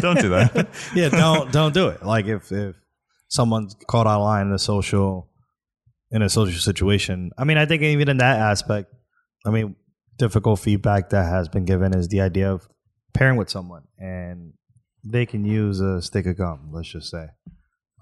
don't 0.00 0.18
do 0.18 0.30
that. 0.30 0.68
yeah, 0.94 1.08
don't 1.10 1.52
don't 1.52 1.74
do 1.74 1.88
it. 1.88 2.04
Like 2.04 2.26
if 2.26 2.50
if 2.50 2.76
someone's 3.28 3.76
caught 3.86 4.06
online 4.06 4.48
in 4.48 4.52
a 4.52 4.58
social 4.58 5.28
in 6.10 6.22
a 6.22 6.28
social 6.28 6.58
situation. 6.58 7.30
I 7.38 7.44
mean, 7.44 7.56
I 7.56 7.66
think 7.66 7.82
even 7.82 8.08
in 8.08 8.16
that 8.18 8.40
aspect, 8.40 8.92
I 9.46 9.50
mean, 9.50 9.76
difficult 10.18 10.60
feedback 10.60 11.10
that 11.10 11.24
has 11.24 11.48
been 11.48 11.64
given 11.64 11.94
is 11.94 12.08
the 12.08 12.20
idea 12.20 12.52
of 12.52 12.68
pairing 13.14 13.36
with 13.36 13.50
someone 13.50 13.84
and 13.98 14.52
they 15.04 15.26
can 15.26 15.44
use 15.44 15.80
a 15.80 16.02
stick 16.02 16.26
of 16.26 16.36
gum, 16.36 16.70
let's 16.72 16.88
just 16.88 17.10
say. 17.10 17.26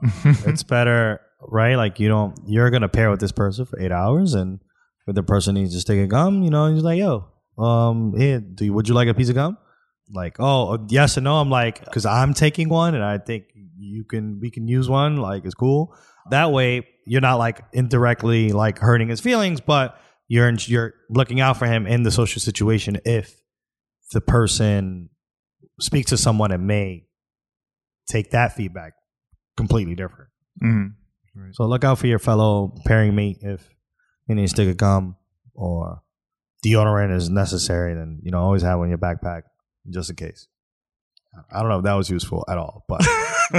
it's 0.25 0.63
better, 0.63 1.21
right? 1.43 1.75
Like 1.75 2.01
you 2.01 2.09
don't 2.09 2.39
you're 2.47 2.71
gonna 2.71 2.89
pair 2.89 3.11
with 3.11 3.21
this 3.21 3.33
person 3.33 3.67
for 3.67 3.79
eight 3.81 3.93
hours 3.93 4.35
and 4.35 4.61
if 5.07 5.15
the 5.15 5.23
person 5.23 5.55
needs 5.55 5.75
a 5.75 5.81
stick 5.81 6.03
of 6.03 6.09
gum, 6.09 6.43
you 6.43 6.51
know, 6.51 6.73
he's 6.73 6.83
like, 6.83 6.99
yo, 6.99 7.29
um, 7.59 8.15
yeah, 8.17 8.39
do 8.39 8.65
you, 8.67 8.73
would 8.73 8.89
you 8.89 8.95
like 8.95 9.09
a 9.09 9.15
piece 9.15 9.29
of 9.29 9.35
gum? 9.35 9.57
Like 10.12 10.37
oh 10.40 10.87
yes 10.88 11.16
and 11.16 11.25
no. 11.25 11.37
I'm 11.37 11.51
like 11.51 11.85
because 11.85 12.07
i'm 12.07 12.33
taking 12.35 12.68
one 12.68 12.94
and 12.94 13.05
i 13.05 13.18
think 13.18 13.44
you 13.79 14.05
can 14.05 14.40
we 14.40 14.51
can 14.51 14.66
use 14.66 14.88
one 14.88 15.16
like 15.18 15.44
it's 15.44 15.55
cool 15.55 15.94
that 16.31 16.51
way 16.51 16.87
you're 17.07 17.21
not 17.21 17.37
like 17.37 17.62
indirectly 17.73 18.53
like 18.53 18.79
hurting 18.79 19.09
his 19.09 19.21
feelings 19.21 19.61
but 19.61 20.01
you're 20.29 20.51
you're 20.66 20.94
looking 21.11 21.40
out 21.40 21.57
for 21.57 21.66
him 21.66 21.87
in 21.87 22.03
the 22.03 22.11
social 22.11 22.40
situation 22.40 22.99
if 23.05 23.40
the 24.12 24.21
person 24.21 25.11
speaks 25.81 26.11
to 26.11 26.16
someone 26.16 26.51
and 26.53 26.66
may 26.66 27.07
take 28.09 28.31
that 28.31 28.55
feedback 28.57 28.94
completely 29.57 29.94
different. 29.94 30.31
Mhm. 30.62 30.94
so 31.53 31.66
look 31.66 31.85
out 31.85 31.99
for 31.99 32.07
your 32.07 32.18
fellow 32.18 32.75
pairing 32.87 33.14
mate 33.14 33.38
if 33.42 33.68
you 34.27 34.35
need 34.35 34.44
a 34.44 34.49
stick 34.49 34.68
of 34.68 34.77
gum 34.77 35.16
or 35.55 36.03
deodorant 36.64 37.14
is 37.14 37.31
necessary 37.31 37.94
then 37.94 38.18
you 38.23 38.31
know 38.33 38.40
always 38.40 38.62
have 38.62 38.79
one 38.79 38.87
in 38.87 38.90
your 38.90 38.99
backpack 38.99 39.42
just 39.90 40.11
in 40.11 40.16
case. 40.16 40.46
I 41.53 41.61
don't 41.61 41.68
know 41.68 41.79
if 41.79 41.85
that 41.85 41.94
was 41.94 42.11
useful 42.11 42.44
at 42.48 42.59
all, 42.59 42.85
but 42.88 43.01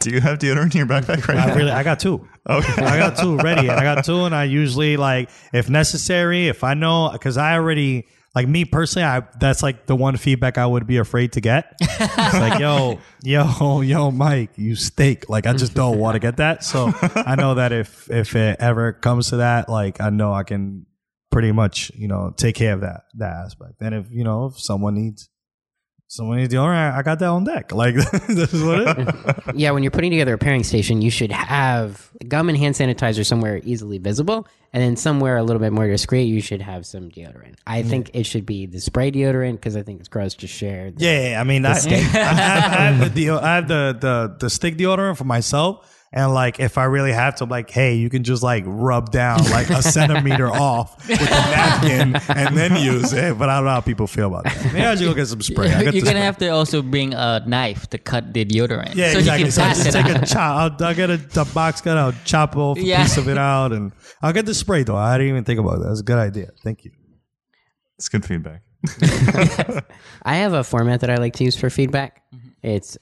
do 0.00 0.10
you 0.10 0.20
have 0.20 0.38
deodorant 0.38 0.72
in 0.74 0.78
your 0.78 0.86
backpack 0.86 1.26
right 1.28 1.38
I 1.38 1.46
now? 1.46 1.54
really 1.54 1.70
I 1.70 1.82
got 1.82 2.00
two. 2.00 2.26
Okay. 2.48 2.82
I 2.84 2.98
got 2.98 3.16
two 3.16 3.36
ready, 3.38 3.70
I 3.70 3.82
got 3.82 4.04
two, 4.04 4.24
and 4.24 4.34
I 4.34 4.44
usually 4.44 4.96
like 4.96 5.30
if 5.52 5.70
necessary, 5.70 6.48
if 6.48 6.64
I 6.64 6.74
know 6.74 7.10
because 7.12 7.36
I 7.36 7.54
already 7.54 8.06
like 8.34 8.46
me 8.46 8.64
personally, 8.64 9.06
I 9.06 9.22
that's 9.38 9.62
like 9.62 9.86
the 9.86 9.96
one 9.96 10.16
feedback 10.16 10.58
I 10.58 10.66
would 10.66 10.86
be 10.86 10.98
afraid 10.98 11.32
to 11.32 11.40
get. 11.40 11.76
It's 11.80 12.34
like 12.34 12.60
yo, 12.60 12.98
yo, 13.22 13.80
yo, 13.80 14.10
Mike, 14.10 14.50
you 14.56 14.74
stink. 14.76 15.28
Like 15.28 15.46
I 15.46 15.52
just 15.52 15.74
don't 15.74 15.98
want 15.98 16.14
to 16.16 16.20
get 16.20 16.36
that. 16.38 16.62
So 16.64 16.92
I 17.14 17.36
know 17.36 17.54
that 17.54 17.72
if 17.72 18.10
if 18.10 18.36
it 18.36 18.56
ever 18.60 18.92
comes 18.92 19.30
to 19.30 19.36
that, 19.38 19.68
like 19.68 20.00
I 20.00 20.10
know 20.10 20.32
I 20.32 20.42
can 20.42 20.86
pretty 21.30 21.52
much 21.52 21.90
you 21.94 22.08
know 22.08 22.32
take 22.36 22.54
care 22.54 22.74
of 22.74 22.80
that 22.80 23.04
that 23.14 23.32
aspect. 23.44 23.80
And 23.80 23.94
if 23.94 24.10
you 24.10 24.24
know 24.24 24.46
if 24.46 24.60
someone 24.60 24.94
needs 24.94 25.28
someone 26.10 26.38
needs 26.38 26.52
deodorant, 26.52 26.94
I 26.94 27.02
got 27.02 27.20
that 27.20 27.28
on 27.28 27.44
deck. 27.44 27.72
Like 27.80 27.94
this 27.94 28.52
is 28.52 28.62
what 28.62 28.80
it 28.80 28.98
is. 28.98 29.54
Yeah, 29.54 29.70
when 29.70 29.82
you're 29.82 29.90
putting 29.90 30.10
together 30.10 30.34
a 30.34 30.38
pairing 30.38 30.64
station, 30.64 31.02
you 31.02 31.10
should 31.10 31.32
have 31.32 32.10
gum 32.28 32.48
and 32.48 32.58
hand 32.58 32.74
sanitizer 32.74 33.24
somewhere 33.24 33.60
easily 33.64 33.98
visible, 33.98 34.46
and 34.72 34.82
then 34.82 34.96
somewhere 34.96 35.36
a 35.36 35.42
little 35.42 35.60
bit 35.60 35.72
more 35.72 35.86
discreet, 35.86 36.24
you 36.24 36.40
should 36.40 36.62
have 36.62 36.84
some 36.84 37.10
deodorant. 37.10 37.56
I 37.66 37.82
mm. 37.82 37.88
think 37.88 38.10
it 38.14 38.24
should 38.24 38.44
be 38.44 38.66
the 38.66 38.80
spray 38.80 39.10
deodorant 39.10 39.52
because 39.52 39.76
I 39.76 39.82
think 39.82 40.00
it's 40.00 40.08
gross 40.08 40.34
to 40.36 40.46
share. 40.46 40.90
the- 40.90 41.04
Yeah, 41.04 41.40
I 41.40 41.44
mean, 41.44 41.64
I, 41.64 41.70
I, 41.74 41.74
have, 41.74 42.14
I 42.14 42.84
have 42.84 43.00
the 43.00 43.10
deo- 43.10 43.40
I 43.40 43.54
have 43.54 43.68
the, 43.68 43.96
the 43.98 44.36
the 44.40 44.50
stick 44.50 44.76
deodorant 44.76 45.16
for 45.16 45.24
myself, 45.24 45.86
and 46.12 46.34
like 46.34 46.58
if 46.58 46.76
I 46.76 46.84
really 46.84 47.12
have 47.12 47.36
to, 47.36 47.44
like, 47.44 47.70
hey, 47.70 47.94
you 47.94 48.10
can 48.10 48.24
just 48.24 48.42
like 48.42 48.64
rub 48.66 49.12
down 49.12 49.44
like 49.50 49.70
a 49.70 49.80
centimeter 49.96 50.48
off 50.50 50.96
with 51.08 51.20
a 51.20 51.24
napkin 51.24 52.16
and 52.36 52.56
then 52.56 52.74
use 52.82 53.12
it. 53.12 53.38
But 53.38 53.48
I 53.48 53.56
don't 53.56 53.64
know 53.66 53.70
how 53.70 53.80
people 53.80 54.06
feel 54.08 54.26
about 54.26 54.44
that. 54.44 54.64
Maybe 54.72 54.84
I 54.84 54.94
should 54.96 55.04
go 55.04 55.14
get 55.14 55.26
some 55.28 55.40
spray. 55.40 55.68
You're 55.68 55.84
gonna 55.92 56.00
spray. 56.00 56.14
have 56.20 56.38
to 56.38 56.48
also 56.48 56.82
bring 56.82 57.14
a 57.14 57.44
knife 57.46 57.86
to 57.90 57.98
cut 57.98 58.34
the 58.34 58.44
deodorant. 58.44 58.96
Yeah, 58.96 59.12
so 59.12 59.18
exactly. 59.20 59.44
you 59.44 59.50
So 59.52 59.60
can 59.62 59.70
I 59.70 59.74
pass 59.74 59.84
just 59.84 59.96
it 59.96 60.02
take 60.02 60.16
out. 60.16 60.22
a 60.22 60.26
chop. 60.26 60.80
I'll, 60.80 60.86
I'll 60.88 60.94
get 60.94 61.10
a, 61.10 61.40
a 61.40 61.44
box 61.46 61.80
cut. 61.80 61.96
I'll 61.96 62.14
chop 62.24 62.56
off 62.56 62.76
a 62.78 62.82
Yeah. 62.82 63.02
piece 63.02 63.16
of 63.16 63.28
it 63.28 63.38
out, 63.50 63.72
and 63.72 63.92
I'll 64.20 64.32
get 64.32 64.46
the 64.46 64.54
spray 64.54 64.82
though. 64.82 64.96
I 64.96 65.16
didn't 65.16 65.30
even 65.30 65.44
think 65.44 65.60
about 65.60 65.78
that. 65.78 65.86
That's 65.88 66.00
a 66.00 66.04
good 66.04 66.18
idea. 66.18 66.50
Thank 66.64 66.84
you. 66.84 66.90
It's 67.98 68.08
good 68.08 68.24
feedback. 68.24 68.62
I 70.22 70.36
have 70.36 70.54
a 70.54 70.64
format 70.64 71.00
that 71.00 71.10
I 71.10 71.16
like 71.16 71.34
to 71.34 71.44
use 71.44 71.54
for 71.56 71.70
feedback. 71.70 72.22
Mm-hmm. 72.34 72.48
It's 72.62 72.98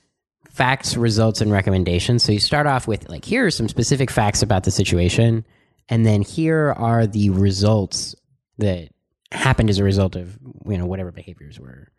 facts, 0.58 0.96
results, 0.96 1.40
and 1.40 1.52
recommendations. 1.52 2.24
So 2.24 2.32
you 2.32 2.40
start 2.40 2.66
off 2.66 2.88
with 2.88 3.08
like, 3.08 3.24
here 3.24 3.46
are 3.46 3.50
some 3.50 3.68
specific 3.68 4.10
facts 4.10 4.42
about 4.42 4.64
the 4.64 4.72
situation, 4.72 5.44
and 5.88 6.04
then 6.04 6.20
here 6.20 6.74
are 6.76 7.06
the 7.06 7.30
results 7.30 8.16
that 8.58 8.88
happened 9.30 9.70
as 9.70 9.78
a 9.78 9.84
result 9.84 10.16
of 10.16 10.36
you 10.66 10.76
know 10.76 10.84
whatever 10.84 11.12
behaviors 11.12 11.60
were 11.60 11.92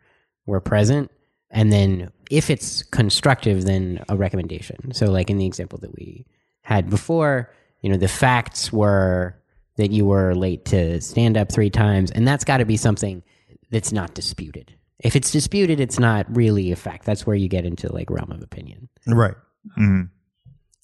were 0.45 0.59
present. 0.59 1.09
And 1.51 1.71
then 1.71 2.11
if 2.29 2.49
it's 2.49 2.83
constructive, 2.83 3.63
then 3.63 4.03
a 4.09 4.17
recommendation. 4.17 4.93
So 4.93 5.05
like 5.05 5.29
in 5.29 5.37
the 5.37 5.45
example 5.45 5.79
that 5.79 5.95
we 5.95 6.25
had 6.61 6.89
before, 6.89 7.51
you 7.81 7.89
know, 7.89 7.97
the 7.97 8.09
facts 8.09 8.73
were 8.73 9.35
that 9.77 9.91
you 9.91 10.03
were 10.03 10.35
late 10.35 10.65
to 10.65 10.99
stand 10.99 11.37
up 11.37 11.49
three 11.49 11.69
times, 11.69 12.11
and 12.11 12.27
that's 12.27 12.43
got 12.43 12.57
to 12.57 12.65
be 12.65 12.75
something 12.75 13.23
that's 13.71 13.93
not 13.93 14.13
disputed. 14.13 14.75
If 14.99 15.15
it's 15.15 15.31
disputed, 15.31 15.79
it's 15.79 15.97
not 15.99 16.25
really 16.35 16.71
a 16.71 16.75
fact. 16.75 17.05
That's 17.05 17.25
where 17.25 17.35
you 17.35 17.47
get 17.47 17.65
into 17.65 17.91
like 17.93 18.09
realm 18.09 18.31
of 18.31 18.41
opinion. 18.41 18.89
Right. 19.07 19.35
Mhm. 19.77 20.09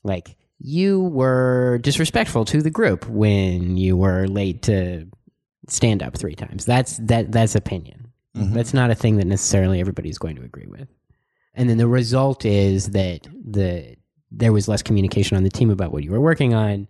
Like 0.03 0.35
you 0.59 1.01
were 1.01 1.79
disrespectful 1.81 2.45
to 2.45 2.61
the 2.61 2.69
group 2.69 3.07
when 3.09 3.75
you 3.77 3.97
were 3.97 4.27
late 4.27 4.61
to 4.63 5.07
stand 5.67 6.01
up 6.01 6.15
three 6.17 6.35
times. 6.35 6.65
That's 6.65 6.97
that 6.97 7.31
that's 7.31 7.55
opinion. 7.55 8.01
That's 8.37 8.73
not 8.73 8.91
a 8.91 8.95
thing 8.95 9.15
that 9.17 9.27
necessarily 9.27 9.79
everybody's 9.79 10.17
going 10.17 10.35
to 10.35 10.43
agree 10.43 10.67
with. 10.67 10.89
And 11.53 11.69
then 11.69 11.77
the 11.77 11.87
result 11.87 12.43
is 12.43 12.87
that 12.91 13.27
the 13.49 13.95
there 14.29 14.51
was 14.51 14.67
less 14.67 14.81
communication 14.83 15.37
on 15.37 15.43
the 15.43 15.49
team 15.49 15.69
about 15.69 15.93
what 15.93 16.03
you 16.03 16.11
were 16.11 16.19
working 16.19 16.53
on, 16.53 16.89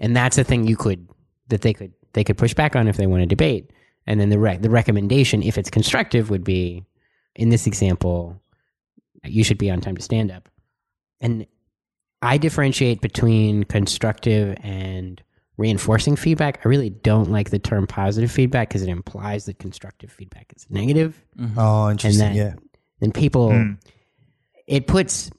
and 0.00 0.16
that's 0.16 0.38
a 0.38 0.44
thing 0.44 0.66
you 0.66 0.74
could 0.76 1.06
that 1.48 1.60
they 1.60 1.74
could 1.74 1.92
they 2.14 2.24
could 2.24 2.38
push 2.38 2.54
back 2.54 2.74
on 2.74 2.88
if 2.88 2.96
they 2.96 3.06
want 3.06 3.20
to 3.22 3.26
debate. 3.26 3.70
And 4.06 4.20
then 4.20 4.28
the 4.30 4.38
rec- 4.38 4.62
the 4.62 4.70
recommendation, 4.70 5.42
if 5.42 5.58
it's 5.58 5.70
constructive, 5.70 6.30
would 6.30 6.44
be 6.44 6.84
in 7.34 7.48
this 7.48 7.66
example, 7.66 8.40
you 9.24 9.42
should 9.44 9.58
be 9.58 9.70
on 9.70 9.80
time 9.80 9.96
to 9.96 10.02
stand 10.02 10.30
up. 10.30 10.48
And 11.20 11.46
I 12.22 12.38
differentiate 12.38 13.00
between 13.00 13.64
constructive 13.64 14.56
and 14.62 15.20
reinforcing 15.56 16.16
feedback. 16.16 16.60
I 16.64 16.68
really 16.68 16.90
don't 16.90 17.30
like 17.30 17.50
the 17.50 17.58
term 17.58 17.86
positive 17.86 18.30
feedback 18.30 18.68
because 18.68 18.82
it 18.82 18.88
implies 18.88 19.46
that 19.46 19.58
constructive 19.58 20.12
feedback 20.12 20.52
is 20.54 20.66
negative. 20.70 21.22
Oh, 21.56 21.90
interesting. 21.90 22.28
that- 22.28 22.34
yeah. 22.34 22.54
Then 23.00 23.12
people, 23.12 23.52
Hmm. 23.52 23.72
it 24.66 24.86
puts 24.86 25.30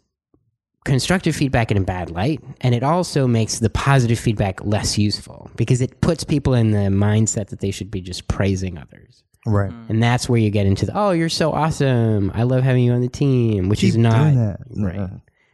constructive 0.88 1.36
feedback 1.36 1.70
in 1.70 1.78
a 1.78 1.82
bad 1.82 2.10
light, 2.10 2.42
and 2.62 2.74
it 2.74 2.82
also 2.82 3.28
makes 3.28 3.60
the 3.60 3.70
positive 3.70 4.18
feedback 4.18 4.66
less 4.66 4.98
useful 4.98 5.52
because 5.56 5.82
it 5.82 6.02
puts 6.02 6.24
people 6.24 6.56
in 6.56 6.72
the 6.72 6.90
mindset 6.90 7.50
that 7.50 7.60
they 7.60 7.70
should 7.72 7.92
be 7.92 8.02
just 8.02 8.28
praising 8.28 8.78
others. 8.78 9.24
Right. 9.46 9.72
And 9.90 10.02
that's 10.02 10.28
where 10.28 10.40
you 10.40 10.50
get 10.50 10.66
into 10.66 10.86
the, 10.86 10.98
oh, 10.98 11.12
you're 11.12 11.30
so 11.30 11.52
awesome. 11.54 12.32
I 12.34 12.44
love 12.44 12.64
having 12.64 12.84
you 12.84 12.94
on 12.94 13.02
the 13.02 13.08
team, 13.08 13.70
which 13.70 13.84
is 13.84 13.96
not 13.96 14.34
that. 14.34 14.60
right. 14.76 14.98
Uh, 15.00 15.08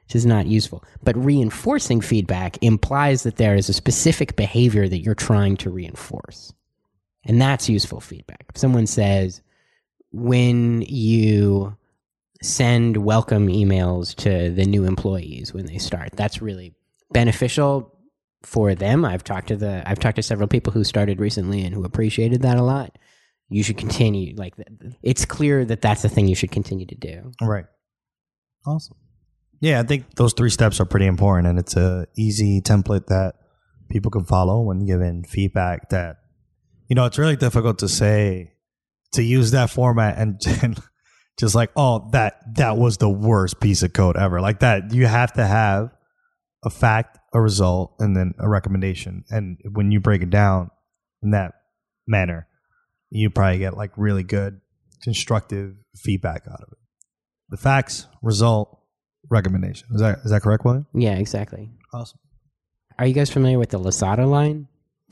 Which 0.08 0.16
is 0.16 0.26
not 0.26 0.48
useful. 0.48 0.84
But 1.04 1.16
reinforcing 1.18 2.02
feedback 2.02 2.58
implies 2.64 3.24
that 3.24 3.36
there 3.38 3.56
is 3.56 3.70
a 3.70 3.74
specific 3.74 4.36
behavior 4.36 4.88
that 4.88 5.00
you're 5.00 5.16
trying 5.16 5.58
to 5.58 5.70
reinforce. 5.70 6.54
And 7.26 7.42
that's 7.42 7.70
useful 7.70 8.00
feedback. 8.00 8.46
If 8.50 8.58
someone 8.58 8.88
says, 8.88 9.42
when 10.12 10.82
you 10.84 11.76
send 12.44 12.98
welcome 12.98 13.48
emails 13.48 14.14
to 14.16 14.52
the 14.52 14.66
new 14.66 14.84
employees 14.84 15.54
when 15.54 15.66
they 15.66 15.78
start, 15.78 16.12
that's 16.14 16.42
really 16.42 16.76
beneficial 17.12 17.98
for 18.44 18.76
them. 18.76 19.06
I've 19.06 19.24
talked 19.24 19.48
to 19.48 19.56
the 19.56 19.82
I've 19.90 20.00
talked 20.00 20.18
to 20.18 20.24
several 20.24 20.48
people 20.48 20.74
who 20.74 20.84
started 20.84 21.20
recently 21.20 21.64
and 21.64 21.74
who 21.74 21.86
appreciated 21.86 22.42
that 22.42 22.58
a 22.58 22.64
lot. 22.64 22.98
you 23.50 23.64
should 23.64 23.78
continue. 23.78 24.36
Like 24.36 24.56
it's 25.02 25.26
clear 25.26 25.64
that 25.66 25.82
that's 25.82 26.02
the 26.02 26.10
thing 26.10 26.28
you 26.28 26.36
should 26.36 26.52
continue 26.52 26.86
to 26.86 26.96
do. 26.96 27.32
Right. 27.42 27.66
Awesome. 28.66 28.98
Yeah, 29.62 29.80
I 29.80 29.84
think 29.84 30.16
those 30.16 30.34
three 30.34 30.50
steps 30.50 30.82
are 30.82 30.86
pretty 30.86 31.06
important, 31.06 31.48
and 31.48 31.58
it's 31.58 31.78
a 31.78 32.08
easy 32.18 32.60
template 32.60 33.08
that 33.08 33.36
people 33.90 34.12
can 34.12 34.26
follow 34.26 34.62
when 34.62 34.86
giving 34.86 35.24
feedback. 35.24 35.90
That 35.90 36.18
you 36.90 36.96
know, 36.96 37.06
it's 37.06 37.18
really 37.18 37.38
difficult 37.38 37.80
to 37.80 37.88
say 37.88 38.52
to 39.14 39.24
use 39.24 39.52
that 39.52 39.70
format 39.70 40.18
and, 40.18 40.42
and 40.62 40.78
just 41.38 41.56
like, 41.56 41.72
oh, 41.76 42.10
that 42.12 42.40
that 42.56 42.78
was 42.78 42.98
the 42.98 43.10
worst 43.10 43.60
piece 43.60 43.84
of 43.84 43.94
code 43.94 44.18
ever. 44.18 44.42
Like 44.42 44.60
that, 44.60 44.94
you 44.94 45.08
have 45.08 45.34
to 45.34 45.46
have 45.46 45.90
a 46.64 46.70
fact, 46.70 47.18
a 47.34 47.42
result, 47.42 47.96
and 48.00 48.16
then 48.16 48.34
a 48.40 48.48
recommendation. 48.48 49.24
And 49.30 49.58
when 49.72 49.92
you 49.92 50.00
break 50.00 50.22
it 50.22 50.30
down 50.30 50.70
in 51.22 51.32
that 51.32 51.54
manner, 52.08 52.48
you 53.10 53.30
probably 53.30 53.60
get 53.60 53.76
like 53.76 53.92
really 53.98 54.24
good 54.24 54.62
constructive 55.04 55.76
feedback 55.96 56.44
out 56.48 56.62
of 56.62 56.70
it. 56.72 56.78
The 57.50 57.58
facts, 57.58 58.08
result, 58.22 58.80
recommendation. 59.30 59.88
Is 59.94 60.02
that 60.02 60.20
is 60.24 60.32
that 60.32 60.42
correct, 60.42 60.66
William? 60.66 60.88
Yeah, 60.94 61.16
exactly. 61.16 61.72
Awesome. 61.94 62.20
Are 62.98 63.06
you 63.06 63.14
guys 63.14 63.30
familiar 63.30 63.60
with 63.60 63.70
the 63.70 63.78
Losada 63.78 64.26
line? 64.26 64.68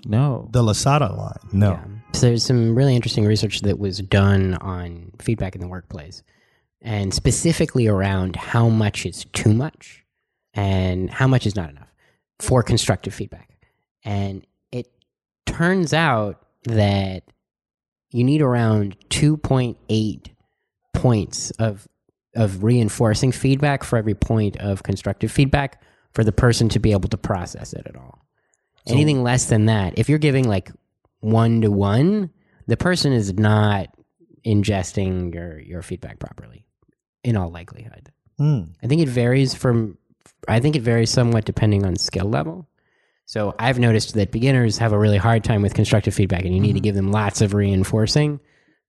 No. 0.05 0.49
The 0.51 0.62
Losada 0.62 1.12
line. 1.13 1.49
No. 1.51 1.71
Yeah. 1.71 1.86
So 2.13 2.28
there's 2.28 2.45
some 2.45 2.76
really 2.76 2.95
interesting 2.95 3.26
research 3.26 3.62
that 3.62 3.80
was 3.80 4.00
done 4.00 4.56
on 4.56 5.12
feedback 5.19 5.56
in 5.56 5.62
the 5.62 5.67
workplace, 5.67 6.24
and 6.82 7.13
specifically 7.13 7.88
around 7.88 8.36
how 8.36 8.69
much 8.69 9.06
is 9.06 9.26
too 9.34 9.54
much 9.54 10.04
and 10.54 11.10
how 11.10 11.28
much 11.28 11.47
is 11.47 11.56
not 11.56 11.69
enough 11.69 11.88
for 12.39 12.62
constructive 12.62 13.13
feedback. 13.13 13.50
And 14.04 14.45
it 14.71 14.88
turns 15.45 15.93
out 15.93 16.45
that 16.65 17.24
you 18.12 18.24
need 18.24 18.41
around 18.41 18.97
2.8 19.10 20.28
points 20.93 21.52
of 21.52 21.88
of 22.36 22.63
reinforcing 22.63 23.32
feedback 23.32 23.84
for 23.84 23.97
every 23.97 24.13
point 24.13 24.58
of 24.58 24.84
constructive 24.84 25.32
feedback 25.32 25.82
for 26.13 26.24
the 26.24 26.32
person 26.32 26.69
to 26.69 26.80
be 26.80 26.91
able 26.91 27.10
to 27.10 27.17
process 27.17 27.74
it 27.74 27.86
at 27.86 27.95
all. 27.95 28.19
Anything 28.88 29.21
less 29.21 29.45
than 29.45 29.67
that, 29.67 29.97
if 29.97 30.10
you're 30.10 30.17
giving 30.17 30.47
like 30.47 30.71
one 31.21 31.62
to 31.62 31.71
one, 31.71 32.29
the 32.67 32.77
person 32.77 33.13
is 33.13 33.34
not 33.34 33.88
ingesting 34.45 35.34
your 35.34 35.60
your 35.60 35.81
feedback 35.81 36.19
properly 36.19 36.65
in 37.23 37.36
all 37.38 37.49
likelihood. 37.49 38.12
Hmm. 38.38 38.62
I 38.84 38.88
think 38.88 39.01
it 39.01 39.07
varies 39.10 39.53
from 39.53 39.97
I 40.47 40.60
think 40.60 40.75
it 40.75 40.81
varies 40.81 41.10
somewhat 41.10 41.45
depending 41.45 41.86
on 41.86 41.95
skill 41.95 42.25
level. 42.25 42.67
So 43.25 43.55
I've 43.60 43.79
noticed 43.79 44.13
that 44.15 44.31
beginners 44.31 44.77
have 44.79 44.91
a 44.91 44.99
really 44.99 45.17
hard 45.17 45.43
time 45.43 45.62
with 45.62 45.73
constructive 45.73 46.13
feedback 46.13 46.43
and 46.43 46.53
you 46.53 46.60
need 46.60 46.73
to 46.73 46.79
give 46.81 46.95
them 46.95 47.12
lots 47.12 47.41
of 47.41 47.53
reinforcing 47.53 48.39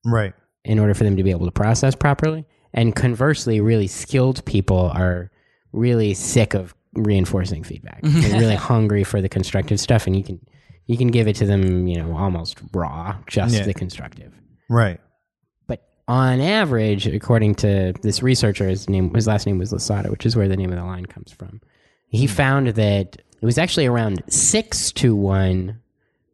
Right. 0.05 0.33
in 0.65 0.79
order 0.81 0.95
for 0.95 1.05
them 1.05 1.17
to 1.17 1.23
be 1.23 1.31
able 1.31 1.47
to 1.47 1.53
process 1.53 1.95
properly. 1.95 2.45
And 2.75 2.97
conversely, 2.97 3.61
really 3.61 3.87
skilled 3.87 4.45
people 4.45 4.91
are 4.95 5.31
really 5.73 6.15
sick 6.15 6.55
of 6.55 6.75
reinforcing 6.95 7.63
feedback. 7.63 8.01
They're 8.03 8.41
really 8.41 8.57
hungry 8.57 9.05
for 9.05 9.21
the 9.21 9.29
constructive 9.29 9.79
stuff, 9.79 10.07
and 10.07 10.17
you 10.17 10.25
can 10.25 10.41
you 10.93 10.99
can 10.99 11.09
give 11.09 11.29
it 11.29 11.37
to 11.37 11.47
them, 11.47 11.87
you 11.87 11.97
know, 11.97 12.17
almost 12.17 12.59
raw, 12.73 13.17
just 13.27 13.55
Yeah. 13.55 13.65
the 13.65 13.75
constructive. 13.75 14.33
Right. 14.69 15.01
But 15.67 15.83
on 16.09 16.41
average, 16.41 17.07
according 17.07 17.57
to 17.57 17.93
this 18.03 18.23
researcher, 18.23 18.69
his 18.69 18.89
name 18.89 19.13
his 19.15 19.27
last 19.27 19.47
name 19.47 19.59
was 19.59 19.73
Losada, 19.73 20.11
which 20.11 20.27
is 20.27 20.37
where 20.37 20.49
the 20.49 20.57
name 20.57 20.71
of 20.71 20.79
the 20.79 20.85
line 20.85 21.07
comes 21.07 21.33
from. 21.33 21.61
He 22.09 22.27
hmm. 22.27 22.33
found 22.33 22.69
that 22.69 23.17
it 23.41 23.45
was 23.45 23.59
actually 23.59 23.87
around 23.87 24.23
six 24.29 24.93
to 24.93 25.17
one 25.17 25.81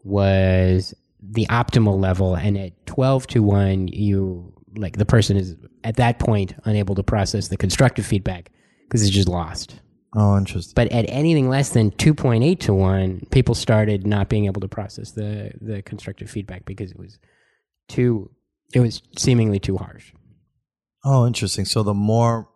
was 0.04 0.94
the 1.22 1.46
optimal 1.46 2.00
level, 2.00 2.34
and 2.34 2.56
at 2.56 2.86
twelve 2.86 3.26
to 3.28 3.42
one, 3.42 3.88
you 3.88 4.52
like 4.76 4.96
the 4.96 5.06
person 5.06 5.36
is 5.36 5.56
at 5.84 5.96
that 5.96 6.18
point 6.18 6.54
unable 6.64 6.94
to 6.94 7.02
process 7.02 7.48
the 7.48 7.56
constructive 7.56 8.06
feedback 8.06 8.50
because 8.84 9.02
it's 9.02 9.10
just 9.10 9.28
lost. 9.28 9.80
Oh, 10.20 10.36
interesting. 10.36 10.72
But 10.74 10.90
at 10.90 11.04
anything 11.08 11.48
less 11.48 11.70
than 11.70 11.92
2.8 11.92 12.58
to 12.60 12.74
1, 12.74 13.28
people 13.30 13.54
started 13.54 14.04
not 14.04 14.28
being 14.28 14.46
able 14.46 14.60
to 14.60 14.68
process 14.68 15.12
the, 15.12 15.52
the 15.60 15.80
constructive 15.82 16.28
feedback 16.28 16.64
because 16.64 16.90
it 16.90 16.98
was 16.98 17.20
too, 17.88 18.28
it 18.74 18.80
was 18.80 19.00
seemingly 19.16 19.60
too 19.60 19.76
harsh. 19.76 20.12
Oh, 21.04 21.24
interesting. 21.24 21.64
So 21.64 21.84
the 21.84 21.94
more 21.94 22.48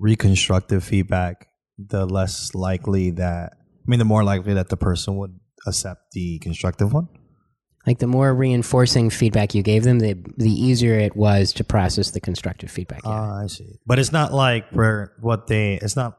reconstructive 0.00 0.82
feedback, 0.82 1.46
the 1.78 2.06
less 2.06 2.56
likely 2.56 3.10
that 3.10 3.52
I 3.54 3.84
mean, 3.86 4.00
the 4.00 4.04
more 4.04 4.24
likely 4.24 4.54
that 4.54 4.68
the 4.68 4.76
person 4.76 5.16
would 5.16 5.38
accept 5.66 6.10
the 6.12 6.38
constructive 6.40 6.92
one. 6.92 7.08
Like 7.86 7.98
the 7.98 8.06
more 8.06 8.34
reinforcing 8.34 9.10
feedback 9.10 9.54
you 9.54 9.62
gave 9.62 9.84
them, 9.84 10.00
the, 10.00 10.14
the 10.36 10.50
easier 10.50 10.98
it 10.98 11.16
was 11.16 11.52
to 11.54 11.64
process 11.64 12.10
the 12.10 12.20
constructive 12.20 12.70
feedback. 12.70 13.00
yeah. 13.04 13.10
Ah, 13.10 13.42
I 13.42 13.46
see. 13.46 13.78
But 13.86 13.98
it's 13.98 14.12
not 14.12 14.34
like 14.34 14.70
where 14.70 15.12
what 15.20 15.46
they. 15.46 15.74
It's 15.74 15.96
not 15.96 16.18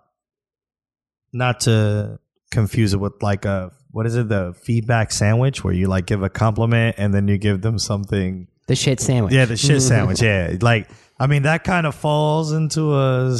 not 1.34 1.62
to 1.62 2.20
confuse 2.52 2.94
it 2.94 2.98
with 2.98 3.13
like 3.22 3.46
a 3.46 3.72
what 3.91 4.06
is 4.06 4.15
it 4.15 4.30
the 4.30 4.54
feedback 4.62 5.12
sandwich 5.12 5.63
where 5.63 5.74
you 5.74 5.88
like 5.88 6.06
give 6.06 6.24
a 6.24 6.30
compliment 6.30 6.96
and 6.98 7.13
then 7.13 7.28
you 7.28 7.38
give 7.38 7.62
them 7.62 7.78
something. 7.78 8.48
the 8.67 8.76
shit 8.76 9.00
sandwich. 9.00 9.34
Yeah, 9.34 9.46
the 9.46 9.58
shit 9.58 9.82
sandwich. 9.91 10.22
Yeah, 10.22 10.56
like 10.62 10.89
I 11.20 11.28
mean 11.28 11.44
that 11.44 11.63
kind 11.63 11.86
of 11.86 11.96
falls 11.96 12.52
into 12.52 12.96
a 12.96 13.38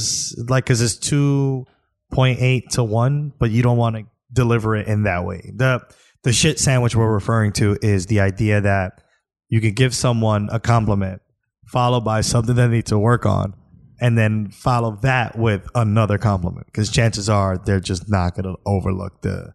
like 0.48 0.66
because 0.66 0.82
it's 0.82 0.98
two 0.98 1.66
point 2.12 2.40
eight 2.42 2.72
to 2.72 2.84
one, 2.84 3.34
but 3.40 3.52
you 3.52 3.64
don't 3.64 3.78
want 3.78 3.96
to 3.96 4.04
deliver 4.34 4.76
it 4.76 4.88
in 4.88 5.04
that 5.04 5.26
way. 5.26 5.52
the 5.54 5.82
The 6.24 6.34
shit 6.34 6.60
sandwich 6.60 6.96
we're 6.96 7.12
referring 7.12 7.54
to 7.54 7.78
is 7.82 8.06
the 8.06 8.20
idea 8.20 8.62
that 8.62 9.02
you 9.50 9.60
could 9.62 9.76
give 9.76 9.94
someone 9.94 10.50
a 10.52 10.60
compliment 10.60 11.22
followed 11.66 12.02
by 12.02 12.22
something 12.22 12.56
they 12.56 12.68
need 12.68 12.86
to 12.88 13.00
work 13.00 13.26
on, 13.26 13.54
and 14.02 14.18
then 14.18 14.50
follow 14.50 14.98
that 15.04 15.38
with 15.38 15.66
another 15.76 16.18
compliment 16.18 16.66
because 16.66 16.90
chances 16.92 17.30
are 17.30 17.58
they're 17.58 17.80
just 17.80 18.10
not 18.10 18.36
going 18.36 18.44
to 18.54 18.60
overlook 18.66 19.22
the 19.22 19.54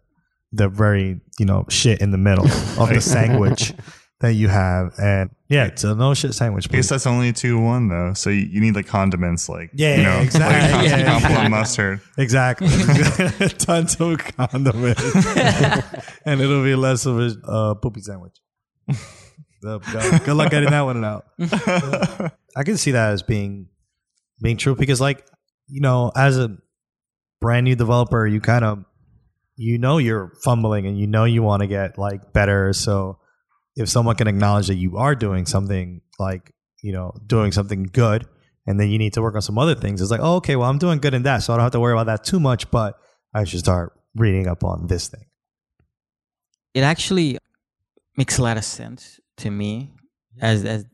the 0.53 0.67
very 0.69 1.19
you 1.37 1.45
know 1.45 1.65
shit 1.69 2.01
in 2.01 2.11
the 2.11 2.17
middle 2.17 2.45
of 2.79 2.89
the 2.89 3.01
sandwich 3.01 3.73
that 4.21 4.33
you 4.33 4.47
have 4.47 4.93
and 4.97 5.29
yeah 5.47 5.65
it's 5.65 5.83
a 5.83 5.93
no 5.93 6.13
shit 6.15 6.33
sandwich 6.33 6.65
I 6.69 6.73
guess 6.73 6.85
please. 6.87 6.89
that's 6.89 7.05
only 7.05 7.33
two 7.33 7.59
one 7.59 7.89
though. 7.89 8.13
So 8.15 8.31
you, 8.31 8.47
you 8.49 8.61
need 8.61 8.73
like 8.73 8.87
condiments, 8.87 9.47
like 9.47 9.69
Yeah, 9.75 9.95
you 9.97 10.01
yeah, 10.01 10.13
know, 10.15 10.21
exactly. 10.21 10.71
like 10.89 10.89
Yeah, 10.89 11.19
yeah. 11.43 11.47
mustard. 11.49 12.01
exactly 12.17 12.67
tons 13.59 13.95
of 13.99 14.17
condiments 14.17 15.03
and 16.25 16.41
it'll 16.41 16.63
be 16.63 16.73
less 16.75 17.05
of 17.05 17.19
a 17.19 17.35
uh, 17.45 17.73
poopy 17.75 18.01
sandwich 18.01 18.37
good 19.61 20.27
luck 20.35 20.49
getting 20.51 20.69
that 20.71 20.81
one 20.81 21.03
out 21.03 21.25
i 22.55 22.63
can 22.63 22.77
see 22.77 22.91
that 22.91 23.11
as 23.11 23.21
being 23.23 23.67
being 24.41 24.57
true 24.57 24.75
because 24.75 25.01
like 25.01 25.25
you 25.67 25.81
know 25.81 26.11
as 26.15 26.37
a 26.37 26.55
brand 27.41 27.65
new 27.65 27.75
developer 27.75 28.25
you 28.25 28.41
kind 28.41 28.65
of 28.65 28.83
you 29.55 29.77
know 29.77 29.97
you're 29.97 30.33
fumbling 30.43 30.85
and 30.85 30.99
you 30.99 31.07
know 31.07 31.23
you 31.25 31.41
want 31.41 31.61
to 31.61 31.67
get 31.67 31.97
like 31.97 32.31
better. 32.31 32.73
So 32.73 33.19
if 33.75 33.89
someone 33.89 34.15
can 34.15 34.27
acknowledge 34.27 34.67
that 34.67 34.75
you 34.75 34.97
are 34.97 35.15
doing 35.15 35.45
something 35.45 36.01
like 36.19 36.51
you 36.83 36.93
know 36.93 37.13
doing 37.25 37.51
something 37.51 37.83
good 37.83 38.25
and 38.67 38.79
then 38.79 38.89
you 38.89 38.99
need 38.99 39.13
to 39.13 39.21
work 39.21 39.33
on 39.33 39.41
some 39.41 39.57
other 39.57 39.73
things 39.73 39.99
it's 39.99 40.11
like 40.11 40.19
oh, 40.21 40.35
okay 40.35 40.55
well 40.55 40.69
i'm 40.69 40.77
doing 40.77 40.99
good 40.99 41.15
in 41.15 41.23
that 41.23 41.39
so 41.39 41.53
i 41.53 41.55
don't 41.55 41.63
have 41.63 41.71
to 41.71 41.79
worry 41.79 41.93
about 41.93 42.05
that 42.05 42.23
too 42.23 42.39
much 42.39 42.69
but 42.69 42.99
i 43.33 43.43
should 43.43 43.59
start 43.59 43.97
reading 44.17 44.47
up 44.47 44.63
on 44.63 44.87
this 44.87 45.07
thing. 45.07 45.25
It 46.73 46.81
actually 46.81 47.37
makes 48.17 48.37
a 48.37 48.43
lot 48.43 48.57
of 48.57 48.65
sense 48.65 49.19
to 49.37 49.51
me 49.51 49.93
as 50.41 50.65
as 50.65 50.85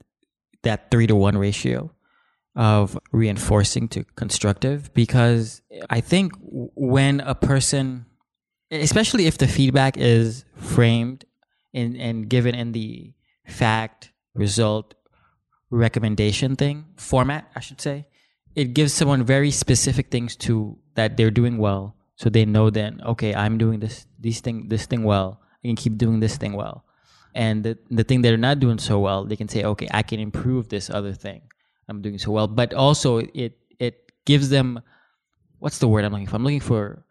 that 0.63 0.91
three 0.91 1.07
to 1.07 1.15
one 1.15 1.37
ratio 1.37 1.92
of 2.55 2.99
reinforcing 3.11 3.87
to 3.89 4.03
constructive 4.15 4.93
because 4.93 5.61
I 5.89 6.01
think 6.01 6.33
when 6.41 7.19
a 7.21 7.33
person, 7.33 8.05
especially 8.69 9.25
if 9.25 9.37
the 9.37 9.47
feedback 9.47 9.97
is 9.97 10.45
framed 10.55 11.25
and 11.73 11.97
and 11.97 12.29
given 12.29 12.53
in 12.53 12.71
the 12.71 13.13
fact 13.47 14.11
result 14.35 14.93
recommendation 15.71 16.55
thing 16.55 16.85
format, 16.97 17.49
I 17.55 17.59
should 17.59 17.81
say, 17.81 18.05
it 18.55 18.73
gives 18.73 18.93
someone 18.93 19.23
very 19.23 19.49
specific 19.49 20.11
things 20.11 20.35
to 20.37 20.77
that 20.93 21.17
they're 21.17 21.31
doing 21.31 21.57
well, 21.57 21.95
so 22.15 22.29
they 22.29 22.45
know 22.45 22.69
then 22.69 23.01
okay, 23.03 23.33
I'm 23.33 23.57
doing 23.57 23.79
this 23.79 24.05
this 24.19 24.41
thing 24.41 24.69
this 24.69 24.85
thing 24.85 25.03
well. 25.03 25.41
I 25.63 25.69
can 25.69 25.75
keep 25.75 25.97
doing 25.97 26.19
this 26.19 26.37
thing 26.37 26.53
well, 26.53 26.85
and 27.33 27.63
the 27.63 27.79
the 27.89 28.03
thing 28.03 28.21
they're 28.21 28.37
not 28.37 28.59
doing 28.59 28.77
so 28.77 28.99
well, 28.99 29.25
they 29.25 29.35
can 29.35 29.49
say 29.49 29.63
okay, 29.63 29.87
I 29.91 30.03
can 30.03 30.19
improve 30.19 30.69
this 30.69 30.91
other 30.91 31.13
thing. 31.13 31.41
I'm 31.89 32.01
doing 32.01 32.17
so 32.17 32.31
well, 32.31 32.47
but 32.47 32.73
also 32.73 33.19
it 33.19 33.57
it 33.79 34.11
gives 34.25 34.49
them 34.49 34.81
what's 35.59 35.79
the 35.79 35.87
word 35.87 36.05
I'm 36.05 36.11
looking 36.11 36.27
for? 36.27 36.35
I'm 36.35 36.43
looking 36.43 36.59
for 36.59 37.05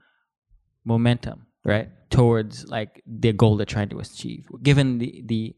momentum, 0.84 1.46
right, 1.64 1.88
towards 2.10 2.66
like 2.66 3.02
the 3.06 3.32
goal 3.32 3.56
they're 3.56 3.66
trying 3.66 3.88
to 3.90 3.98
achieve. 3.98 4.46
Given 4.62 4.98
the 4.98 5.22
the 5.26 5.56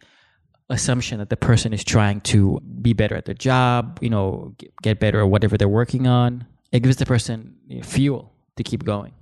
assumption 0.70 1.18
that 1.18 1.30
the 1.30 1.36
person 1.36 1.72
is 1.72 1.84
trying 1.84 2.20
to 2.22 2.60
be 2.80 2.92
better 2.92 3.14
at 3.14 3.26
their 3.26 3.34
job, 3.34 3.98
you 4.00 4.08
know, 4.08 4.54
get, 4.82 4.98
better 4.98 5.20
at 5.20 5.28
whatever 5.28 5.58
they're 5.58 5.68
working 5.68 6.06
on, 6.06 6.46
it 6.72 6.80
gives 6.80 6.96
the 6.96 7.04
person 7.04 7.56
you 7.66 7.76
know, 7.76 7.82
fuel 7.82 8.32
to 8.56 8.62
keep 8.62 8.84
going. 8.84 9.12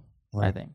I 0.40 0.50
think. 0.50 0.70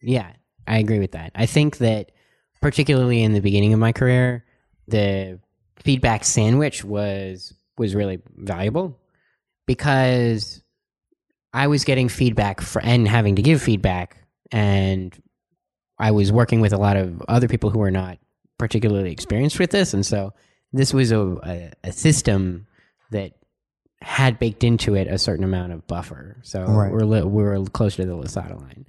Yeah, 0.00 0.32
I 0.66 0.78
agree 0.78 0.98
with 0.98 1.12
that. 1.12 1.32
I 1.34 1.46
think 1.46 1.78
that 1.78 2.12
particularly 2.60 3.22
in 3.22 3.32
the 3.32 3.40
beginning 3.40 3.72
of 3.72 3.80
my 3.80 3.92
career, 3.92 4.44
the 4.86 5.38
feedback 5.76 6.24
sandwich 6.24 6.84
was 6.84 7.52
was 7.78 7.94
really 7.94 8.20
valuable 8.36 8.98
because 9.66 10.62
I 11.52 11.66
was 11.68 11.84
getting 11.84 12.08
feedback 12.08 12.60
for, 12.60 12.82
and 12.82 13.06
having 13.08 13.36
to 13.36 13.42
give 13.42 13.62
feedback, 13.62 14.16
and 14.50 15.16
I 15.98 16.10
was 16.10 16.30
working 16.32 16.60
with 16.60 16.72
a 16.72 16.78
lot 16.78 16.96
of 16.96 17.22
other 17.28 17.48
people 17.48 17.70
who 17.70 17.78
were 17.78 17.90
not 17.90 18.18
particularly 18.58 19.12
experienced 19.12 19.58
with 19.58 19.70
this, 19.70 19.94
and 19.94 20.04
so 20.04 20.32
this 20.72 20.92
was 20.92 21.12
a, 21.12 21.20
a, 21.20 21.72
a 21.84 21.92
system 21.92 22.66
that 23.10 23.32
had 24.02 24.38
baked 24.38 24.62
into 24.62 24.94
it 24.94 25.08
a 25.08 25.18
certain 25.18 25.44
amount 25.44 25.72
of 25.72 25.86
buffer. 25.86 26.36
So 26.42 26.62
Right. 26.64 26.92
we're 26.92 27.00
li- 27.00 27.22
we 27.22 27.42
were 27.42 27.64
closer 27.66 28.02
to 28.02 28.08
the 28.08 28.14
Losada 28.16 28.56
line. 28.56 28.86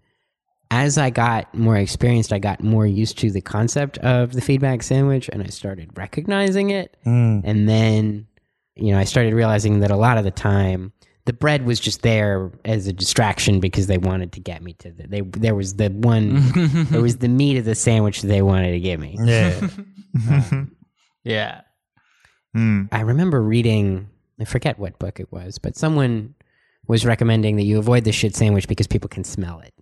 As 0.72 1.00
I 1.00 1.10
got 1.10 1.52
more 1.56 1.78
experienced, 1.78 2.32
I 2.32 2.38
got 2.38 2.62
more 2.64 2.86
used 2.86 3.18
to 3.20 3.32
the 3.32 3.42
concept 3.42 3.98
of 4.00 4.34
the 4.34 4.42
feedback 4.42 4.84
sandwich, 4.84 5.28
and 5.34 5.42
I 5.42 5.48
started 5.48 5.98
recognizing 5.98 6.70
it. 6.70 6.96
Mm. 7.08 7.42
And 7.44 7.68
then, 7.68 8.28
you 8.82 8.92
know, 8.92 9.00
I 9.00 9.04
started 9.04 9.34
realizing 9.34 9.80
that 9.82 9.92
a 9.92 9.96
lot 9.96 10.18
of 10.18 10.24
the 10.24 10.32
time, 10.32 10.92
the 11.26 11.34
bread 11.34 11.66
was 11.66 11.80
just 11.80 12.02
there 12.02 12.52
as 12.66 12.88
a 12.88 12.94
distraction 12.94 13.60
because 13.60 13.88
they 13.88 13.98
wanted 13.98 14.32
to 14.34 14.40
get 14.40 14.64
me 14.64 14.74
to 14.74 14.92
the. 14.92 15.08
They 15.08 15.22
there 15.22 15.56
was 15.56 15.76
the 15.76 15.90
one, 15.90 16.42
there 16.90 17.02
was 17.02 17.18
the 17.18 17.28
meat 17.28 17.58
of 17.58 17.66
the 17.66 17.76
sandwich 17.76 18.22
that 18.22 18.28
they 18.28 18.42
wanted 18.42 18.72
to 18.72 18.80
give 18.80 19.00
me. 19.00 19.18
Yeah. 19.20 19.68
Yeah. 21.24 21.62
Hmm. 22.56 22.84
I 22.92 23.02
remember 23.02 23.42
reading, 23.42 24.10
I 24.40 24.46
forget 24.46 24.80
what 24.80 24.98
book 24.98 25.20
it 25.20 25.32
was, 25.32 25.60
but 25.60 25.76
someone 25.76 26.34
was 26.88 27.06
recommending 27.06 27.58
that 27.58 27.64
you 27.64 27.78
avoid 27.78 28.04
the 28.06 28.12
shit 28.12 28.36
sandwich 28.36 28.68
because 28.68 28.88
people 28.88 29.10
can 29.10 29.24
smell 29.24 29.60
it. 29.60 29.74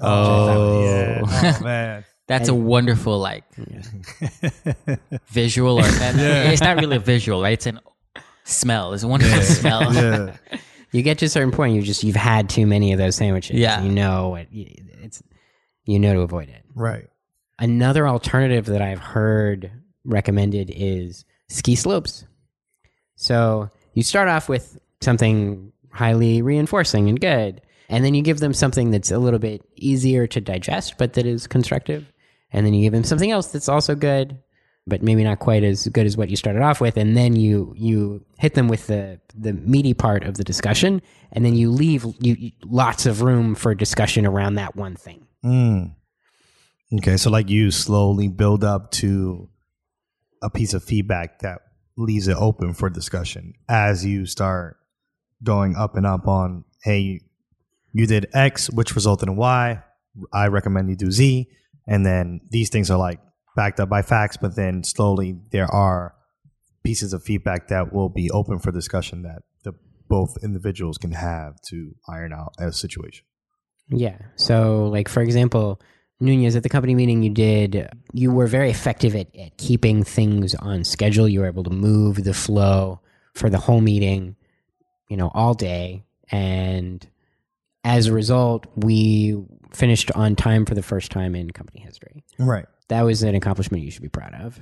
oh, 0.00 0.84
yeah. 0.84 1.22
Oh, 1.24 1.64
man. 1.64 2.04
That's 2.28 2.48
a 2.48 2.54
wonderful 2.54 3.18
like 3.18 3.42
visual 5.30 5.80
or 5.80 5.82
it's 5.84 6.60
not 6.60 6.76
really 6.76 6.94
a 6.94 7.00
visual, 7.00 7.42
right? 7.42 7.54
It's 7.54 7.66
an 7.66 7.80
smell. 8.50 8.92
It's 8.92 9.02
a 9.02 9.08
wonderful 9.08 9.42
smell. 9.42 9.92
yeah. 9.94 10.36
You 10.92 11.02
get 11.02 11.18
to 11.18 11.26
a 11.26 11.28
certain 11.28 11.52
point, 11.52 11.76
you 11.76 11.82
just 11.82 12.02
you've 12.02 12.16
had 12.16 12.48
too 12.48 12.66
many 12.66 12.92
of 12.92 12.98
those 12.98 13.14
sandwiches. 13.14 13.56
Yeah. 13.56 13.80
you 13.80 13.90
know 13.90 14.34
it, 14.34 14.48
it's 14.50 15.22
you 15.84 16.00
know 16.00 16.12
to 16.14 16.20
avoid 16.22 16.48
it. 16.48 16.64
Right. 16.74 17.06
Another 17.60 18.08
alternative 18.08 18.66
that 18.66 18.82
I've 18.82 18.98
heard 18.98 19.70
recommended 20.04 20.72
is 20.74 21.24
ski 21.48 21.76
slopes. 21.76 22.24
So 23.14 23.70
you 23.94 24.02
start 24.02 24.28
off 24.28 24.48
with 24.48 24.78
something 25.00 25.72
highly 25.92 26.42
reinforcing 26.42 27.08
and 27.08 27.20
good, 27.20 27.60
and 27.88 28.04
then 28.04 28.14
you 28.14 28.22
give 28.22 28.40
them 28.40 28.52
something 28.52 28.90
that's 28.90 29.12
a 29.12 29.18
little 29.18 29.38
bit 29.38 29.62
easier 29.76 30.26
to 30.26 30.40
digest, 30.40 30.94
but 30.98 31.12
that 31.12 31.26
is 31.26 31.46
constructive. 31.46 32.10
And 32.52 32.66
then 32.66 32.74
you 32.74 32.82
give 32.82 32.92
them 32.92 33.04
something 33.04 33.30
else 33.30 33.48
that's 33.48 33.68
also 33.68 33.94
good, 33.94 34.38
but 34.90 35.02
maybe 35.02 35.24
not 35.24 35.38
quite 35.38 35.64
as 35.64 35.88
good 35.88 36.04
as 36.04 36.16
what 36.18 36.28
you 36.28 36.36
started 36.36 36.60
off 36.60 36.80
with. 36.80 36.98
And 36.98 37.16
then 37.16 37.36
you 37.36 37.72
you 37.76 38.22
hit 38.38 38.54
them 38.54 38.68
with 38.68 38.86
the 38.88 39.20
the 39.34 39.54
meaty 39.54 39.94
part 39.94 40.24
of 40.24 40.36
the 40.36 40.44
discussion, 40.44 41.00
and 41.32 41.44
then 41.44 41.54
you 41.54 41.70
leave 41.70 42.04
you, 42.20 42.34
you 42.34 42.52
lots 42.64 43.06
of 43.06 43.22
room 43.22 43.54
for 43.54 43.74
discussion 43.74 44.26
around 44.26 44.56
that 44.56 44.76
one 44.76 44.96
thing. 44.96 45.26
Mm. 45.42 45.94
Okay, 46.98 47.16
so 47.16 47.30
like 47.30 47.48
you 47.48 47.70
slowly 47.70 48.28
build 48.28 48.64
up 48.64 48.90
to 48.90 49.48
a 50.42 50.50
piece 50.50 50.74
of 50.74 50.82
feedback 50.82 51.38
that 51.38 51.60
leaves 51.96 52.28
it 52.28 52.36
open 52.36 52.74
for 52.74 52.90
discussion 52.90 53.54
as 53.68 54.04
you 54.04 54.26
start 54.26 54.76
going 55.42 55.76
up 55.76 55.96
and 55.96 56.06
up 56.06 56.26
on, 56.26 56.64
hey, 56.82 57.20
you 57.92 58.06
did 58.06 58.26
X, 58.32 58.68
which 58.70 58.94
resulted 58.94 59.28
in 59.28 59.36
Y. 59.36 59.82
I 60.32 60.48
recommend 60.48 60.90
you 60.90 60.96
do 60.96 61.10
Z. 61.10 61.48
And 61.86 62.04
then 62.04 62.40
these 62.50 62.70
things 62.70 62.90
are 62.90 62.98
like 62.98 63.20
backed 63.56 63.80
up 63.80 63.88
by 63.88 64.02
facts, 64.02 64.36
but 64.36 64.56
then 64.56 64.84
slowly 64.84 65.36
there 65.50 65.66
are 65.66 66.14
pieces 66.82 67.12
of 67.12 67.22
feedback 67.22 67.68
that 67.68 67.92
will 67.92 68.08
be 68.08 68.30
open 68.30 68.58
for 68.58 68.72
discussion 68.72 69.22
that 69.22 69.42
the 69.64 69.74
both 70.08 70.36
individuals 70.42 70.98
can 70.98 71.12
have 71.12 71.60
to 71.62 71.94
iron 72.08 72.32
out 72.32 72.54
a 72.58 72.72
situation. 72.72 73.24
Yeah. 73.88 74.18
So, 74.36 74.86
like 74.86 75.08
for 75.08 75.22
example, 75.22 75.80
Nunez 76.20 76.54
at 76.56 76.62
the 76.62 76.68
company 76.68 76.94
meeting, 76.94 77.22
you 77.22 77.30
did 77.30 77.88
you 78.12 78.30
were 78.30 78.46
very 78.46 78.70
effective 78.70 79.14
at, 79.16 79.34
at 79.36 79.56
keeping 79.56 80.04
things 80.04 80.54
on 80.54 80.84
schedule. 80.84 81.28
You 81.28 81.40
were 81.40 81.46
able 81.46 81.64
to 81.64 81.70
move 81.70 82.22
the 82.22 82.34
flow 82.34 83.00
for 83.34 83.50
the 83.50 83.58
whole 83.58 83.80
meeting, 83.80 84.36
you 85.08 85.16
know, 85.16 85.30
all 85.34 85.54
day, 85.54 86.04
and 86.30 87.06
as 87.84 88.06
a 88.06 88.12
result, 88.12 88.66
we 88.76 89.42
finished 89.72 90.10
on 90.12 90.36
time 90.36 90.66
for 90.66 90.74
the 90.74 90.82
first 90.82 91.10
time 91.10 91.34
in 91.34 91.50
company 91.50 91.80
history. 91.80 92.24
Right. 92.38 92.66
That 92.90 93.02
was 93.02 93.22
an 93.22 93.36
accomplishment 93.36 93.84
you 93.84 93.90
should 93.90 94.02
be 94.02 94.08
proud 94.08 94.34
of. 94.34 94.60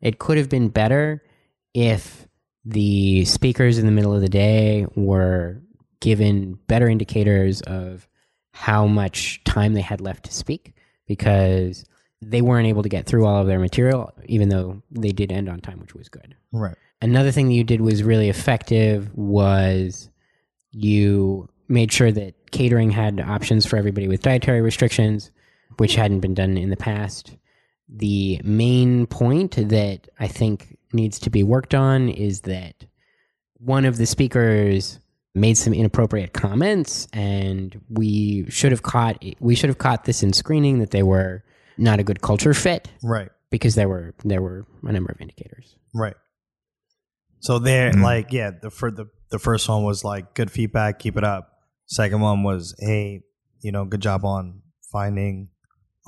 It 0.00 0.20
could 0.20 0.38
have 0.38 0.48
been 0.48 0.68
better 0.68 1.22
if 1.74 2.28
the 2.64 3.24
speakers 3.24 3.76
in 3.78 3.86
the 3.86 3.92
middle 3.92 4.14
of 4.14 4.20
the 4.20 4.28
day 4.28 4.86
were 4.94 5.60
given 6.00 6.60
better 6.68 6.88
indicators 6.88 7.60
of 7.62 8.06
how 8.52 8.86
much 8.86 9.42
time 9.42 9.74
they 9.74 9.80
had 9.80 10.00
left 10.00 10.26
to 10.26 10.32
speak 10.32 10.74
because 11.08 11.84
they 12.22 12.40
weren't 12.40 12.68
able 12.68 12.84
to 12.84 12.88
get 12.88 13.06
through 13.06 13.26
all 13.26 13.40
of 13.40 13.48
their 13.48 13.58
material, 13.58 14.12
even 14.26 14.48
though 14.48 14.80
they 14.92 15.10
did 15.10 15.32
end 15.32 15.48
on 15.48 15.60
time, 15.60 15.80
which 15.80 15.94
was 15.94 16.08
good. 16.08 16.36
Right. 16.52 16.76
Another 17.02 17.32
thing 17.32 17.48
that 17.48 17.54
you 17.54 17.64
did 17.64 17.80
was 17.80 18.04
really 18.04 18.28
effective 18.28 19.10
was 19.16 20.08
you 20.70 21.48
made 21.66 21.90
sure 21.90 22.12
that 22.12 22.52
catering 22.52 22.90
had 22.90 23.20
options 23.20 23.66
for 23.66 23.76
everybody 23.76 24.06
with 24.06 24.22
dietary 24.22 24.60
restrictions, 24.60 25.32
which 25.78 25.94
hadn't 25.96 26.20
been 26.20 26.34
done 26.34 26.56
in 26.56 26.70
the 26.70 26.76
past. 26.76 27.36
The 27.88 28.40
main 28.44 29.06
point 29.06 29.52
that 29.70 30.08
I 30.20 30.28
think 30.28 30.76
needs 30.92 31.18
to 31.20 31.30
be 31.30 31.42
worked 31.42 31.74
on 31.74 32.08
is 32.08 32.42
that 32.42 32.84
one 33.54 33.84
of 33.84 33.96
the 33.96 34.06
speakers 34.06 35.00
made 35.34 35.56
some 35.56 35.72
inappropriate 35.72 36.32
comments 36.32 37.06
and 37.12 37.80
we 37.88 38.44
should 38.50 38.72
have 38.72 38.82
caught 38.82 39.22
we 39.40 39.54
should 39.54 39.68
have 39.70 39.78
caught 39.78 40.04
this 40.04 40.22
in 40.22 40.32
screening 40.32 40.78
that 40.80 40.90
they 40.90 41.02
were 41.02 41.44
not 41.76 42.00
a 42.00 42.02
good 42.04 42.20
culture 42.20 42.54
fit 42.54 42.88
Right. 43.02 43.28
because 43.50 43.74
there 43.74 43.88
were 43.88 44.14
there 44.24 44.42
were 44.42 44.66
a 44.84 44.92
number 44.92 45.12
of 45.12 45.20
indicators. 45.20 45.76
Right. 45.94 46.16
So 47.40 47.58
there, 47.58 47.92
Mhm. 47.92 48.02
like, 48.02 48.32
yeah, 48.32 48.50
the 48.50 48.70
for 48.70 48.90
the 48.90 49.06
the 49.30 49.38
first 49.38 49.68
one 49.68 49.84
was 49.84 50.02
like 50.04 50.34
good 50.34 50.50
feedback, 50.50 50.98
keep 50.98 51.16
it 51.16 51.24
up. 51.24 51.52
Second 51.86 52.20
one 52.20 52.42
was, 52.42 52.74
hey, 52.78 53.22
you 53.60 53.70
know, 53.72 53.84
good 53.84 54.00
job 54.00 54.24
on 54.24 54.62
finding 54.90 55.48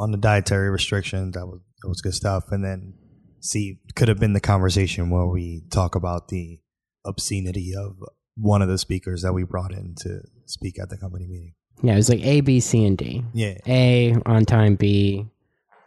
on 0.00 0.10
the 0.10 0.18
dietary 0.18 0.70
restrictions. 0.70 1.34
That 1.34 1.46
was 1.46 1.60
that 1.82 1.88
was 1.88 2.00
good 2.00 2.14
stuff. 2.14 2.44
And 2.50 2.64
then 2.64 2.94
see 3.40 3.80
could 3.94 4.08
have 4.08 4.18
been 4.18 4.32
the 4.32 4.40
conversation 4.40 5.10
where 5.10 5.26
we 5.26 5.62
talk 5.70 5.94
about 5.94 6.28
the 6.28 6.60
obscenity 7.04 7.72
of 7.76 7.96
one 8.36 8.62
of 8.62 8.68
the 8.68 8.78
speakers 8.78 9.22
that 9.22 9.32
we 9.32 9.44
brought 9.44 9.72
in 9.72 9.94
to 9.98 10.22
speak 10.46 10.78
at 10.80 10.88
the 10.88 10.96
company 10.96 11.26
meeting. 11.26 11.54
Yeah, 11.82 11.94
it 11.94 11.96
was 11.96 12.10
like 12.10 12.20
A, 12.20 12.40
B, 12.40 12.60
C, 12.60 12.84
and 12.84 12.96
D. 12.96 13.24
Yeah. 13.32 13.54
A 13.66 14.14
on 14.26 14.44
time, 14.44 14.74
B. 14.74 15.26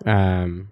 Um, 0.06 0.69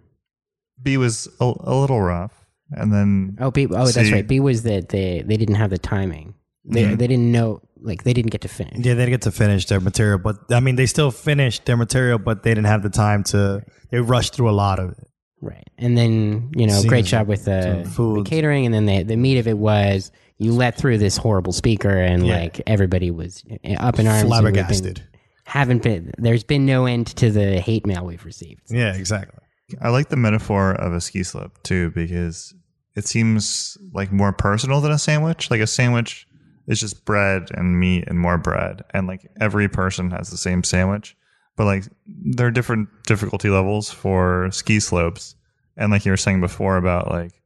B 0.82 0.98
was 0.98 1.28
a, 1.40 1.54
a 1.60 1.76
little 1.76 2.02
rough, 2.02 2.34
and 2.72 2.92
then 2.92 3.38
oh, 3.40 3.52
B. 3.52 3.68
Oh, 3.70 3.86
that's 3.86 4.12
right. 4.12 4.28
B 4.28 4.40
was 4.40 4.64
that 4.64 4.90
they 4.90 5.24
they 5.26 5.38
didn't 5.38 5.56
have 5.56 5.70
the 5.70 5.78
timing. 5.78 6.34
They 6.72 6.84
Mhm. 6.86 6.98
they 6.98 7.08
didn't 7.08 7.32
know 7.32 7.62
like 7.82 8.04
they 8.04 8.14
didn't 8.14 8.32
get 8.32 8.42
to 8.42 8.48
finish. 8.48 8.74
Yeah, 8.78 8.94
they 8.94 9.02
didn't 9.06 9.12
get 9.12 9.22
to 9.24 9.32
finish 9.32 9.66
their 9.66 9.80
material, 9.80 10.18
but 10.20 10.38
I 10.52 10.60
mean, 10.60 10.76
they 10.76 10.86
still 10.86 11.12
finished 11.12 11.66
their 11.66 11.78
material, 11.78 12.18
but 12.20 12.44
they 12.44 12.52
didn't 12.52 12.68
have 12.68 12.84
the 12.84 12.90
time 12.90 13.24
to. 13.26 13.62
They 13.92 14.00
rushed 14.00 14.34
through 14.36 14.50
a 14.50 14.52
lot 14.66 14.80
of 14.80 14.92
it. 14.92 15.08
Right, 15.44 15.68
and 15.80 15.98
then 15.98 16.52
you 16.56 16.68
know, 16.68 16.74
Seems 16.74 16.86
great 16.86 17.06
job 17.06 17.28
with 17.28 17.46
the, 17.46 17.84
some 17.96 18.14
the 18.16 18.24
catering, 18.24 18.66
and 18.66 18.74
then 18.74 18.86
the 18.86 19.04
the 19.04 19.16
meat 19.18 19.38
of 19.40 19.48
it 19.48 19.58
was 19.58 20.12
you 20.38 20.54
let 20.54 20.78
through 20.78 21.00
this 21.00 21.18
horrible 21.18 21.52
speaker, 21.54 21.90
and 21.90 22.26
Yeah. 22.26 22.36
like 22.42 22.62
everybody 22.68 23.10
was 23.12 23.44
up 23.78 24.00
in 24.00 24.08
arms. 24.08 24.22
and 24.22 24.30
we've 24.30 24.44
been- 24.44 24.54
Flabbergasted. 24.54 25.04
haven't 25.46 25.82
been. 25.84 26.12
There's 26.20 26.44
been 26.44 26.66
no 26.68 26.86
end 26.86 27.08
to 27.18 27.32
the 27.32 27.60
hate 27.60 27.86
mail 27.88 28.06
we've 28.06 28.24
received. 28.24 28.62
Yeah, 28.70 28.94
exactly. 28.96 29.40
I 29.82 29.90
like 29.90 30.10
the 30.10 30.16
metaphor 30.16 30.74
of 30.74 30.94
a 30.94 31.02
ski 31.02 31.24
slope 31.24 31.62
too 31.64 31.90
because 31.92 32.54
it 32.96 33.08
seems 33.08 33.78
like 33.94 34.12
more 34.12 34.34
personal 34.34 34.80
than 34.82 34.92
a 34.92 35.00
sandwich. 35.00 35.50
Like 35.50 35.62
a 35.62 35.68
sandwich 35.68 36.28
is 36.68 36.80
just 36.80 37.06
bread 37.06 37.50
and 37.54 37.80
meat 37.80 38.06
and 38.08 38.20
more 38.20 38.38
bread, 38.38 38.84
and 38.92 39.08
like 39.08 39.30
every 39.40 39.68
person 39.70 40.12
has 40.12 40.30
the 40.30 40.38
same 40.38 40.64
sandwich. 40.64 41.16
But 41.56 41.66
like 41.66 41.84
there 42.08 42.48
are 42.48 42.52
different 42.52 42.90
difficulty 43.06 43.50
levels 43.50 43.92
for 43.92 44.50
ski 44.52 44.80
slopes, 44.80 45.36
and 45.78 45.92
like 45.92 46.06
you 46.06 46.12
were 46.12 46.18
saying 46.18 46.42
before 46.42 46.78
about 46.78 47.10
like 47.10 47.42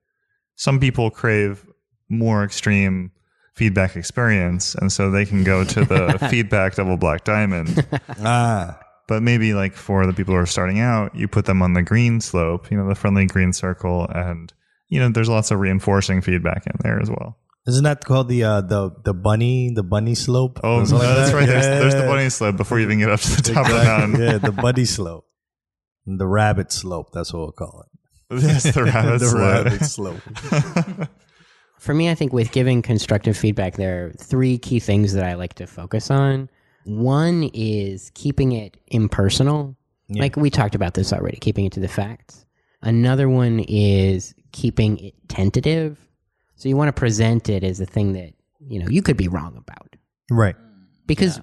some 0.55 0.79
people 0.79 1.09
crave 1.09 1.65
more 2.09 2.43
extreme 2.43 3.11
feedback 3.53 3.95
experience, 3.95 4.75
and 4.75 4.91
so 4.91 5.09
they 5.09 5.25
can 5.25 5.43
go 5.43 5.63
to 5.63 5.85
the 5.85 6.17
feedback 6.29 6.75
double 6.75 6.97
black 6.97 7.23
diamond 7.23 7.85
Ah, 8.19 8.79
but 9.07 9.23
maybe 9.23 9.53
like 9.53 9.73
for 9.73 10.05
the 10.05 10.13
people 10.13 10.33
who 10.33 10.39
are 10.39 10.45
starting 10.45 10.79
out, 10.79 11.15
you 11.15 11.27
put 11.27 11.45
them 11.45 11.61
on 11.61 11.73
the 11.73 11.81
green 11.81 12.19
slope, 12.21 12.69
you 12.71 12.77
know, 12.77 12.87
the 12.87 12.95
friendly 12.95 13.25
green 13.25 13.53
circle, 13.53 14.07
and 14.13 14.53
you 14.89 14.99
know, 14.99 15.09
there's 15.09 15.29
lots 15.29 15.51
of 15.51 15.59
reinforcing 15.59 16.21
feedback 16.21 16.65
in 16.67 16.73
there 16.81 17.01
as 17.01 17.09
well. 17.09 17.37
Isn't 17.67 17.83
that 17.83 18.03
called 18.05 18.27
the 18.29 18.43
uh, 18.43 18.61
the 18.61 18.91
the 19.03 19.13
bunny 19.13 19.71
the 19.73 19.83
bunny 19.83 20.15
slope? 20.15 20.59
Oh, 20.63 20.81
Or 20.81 20.85
something 20.85 21.07
like 21.07 21.17
that's 21.17 21.31
that? 21.31 21.37
right. 21.37 21.47
There's, 21.47 21.65
there's 21.65 21.95
the 21.95 22.01
bunny 22.07 22.29
slope 22.29 22.57
before 22.57 22.79
you 22.79 22.85
even 22.85 22.99
get 22.99 23.09
up 23.09 23.19
to 23.21 23.41
the 23.41 23.53
top 23.53 23.65
of 23.67 23.73
the 23.75 23.83
mountain. 23.83 24.21
Yeah, 24.21 24.37
the 24.37 24.51
bunny 24.51 24.85
slope, 24.85 25.25
the 26.05 26.27
rabbit 26.27 26.71
slope. 26.71 27.09
That's 27.13 27.33
what 27.33 27.39
we'll 27.39 27.51
call 27.51 27.85
it. 27.85 28.41
Yes, 28.43 28.63
the 28.73 28.83
rabbit 28.85 29.19
the 29.19 29.25
slope. 29.25 29.65
rabbit 29.65 29.85
slope. 29.85 31.09
For 31.79 31.93
me, 31.93 32.09
I 32.09 32.15
think 32.15 32.33
with 32.33 32.51
giving 32.51 32.81
constructive 32.81 33.37
feedback, 33.37 33.75
there 33.75 34.07
are 34.07 34.11
three 34.13 34.57
key 34.57 34.79
things 34.79 35.13
that 35.13 35.23
I 35.23 35.33
like 35.35 35.53
to 35.55 35.67
focus 35.67 36.09
on. 36.09 36.49
One 36.85 37.49
is 37.53 38.11
keeping 38.15 38.53
it 38.53 38.77
impersonal. 38.87 39.75
Like 40.09 40.35
we 40.35 40.49
talked 40.51 40.75
about 40.75 40.93
this 40.93 41.11
already, 41.11 41.37
keeping 41.37 41.65
it 41.65 41.71
to 41.73 41.79
the 41.79 41.87
facts. 41.87 42.45
Another 42.81 43.27
one 43.27 43.59
is 43.67 44.33
keeping 44.51 44.97
it 44.99 45.13
tentative. 45.27 45.99
So 46.55 46.69
you 46.69 46.77
want 46.77 46.87
to 46.89 46.93
present 46.99 47.49
it 47.49 47.63
as 47.63 47.79
a 47.79 47.85
thing 47.85 48.13
that, 48.13 48.33
you 48.67 48.79
know, 48.79 48.87
you 48.89 49.01
could 49.01 49.17
be 49.17 49.27
wrong 49.27 49.57
about 49.57 49.95
Right. 50.31 50.55
because 51.05 51.39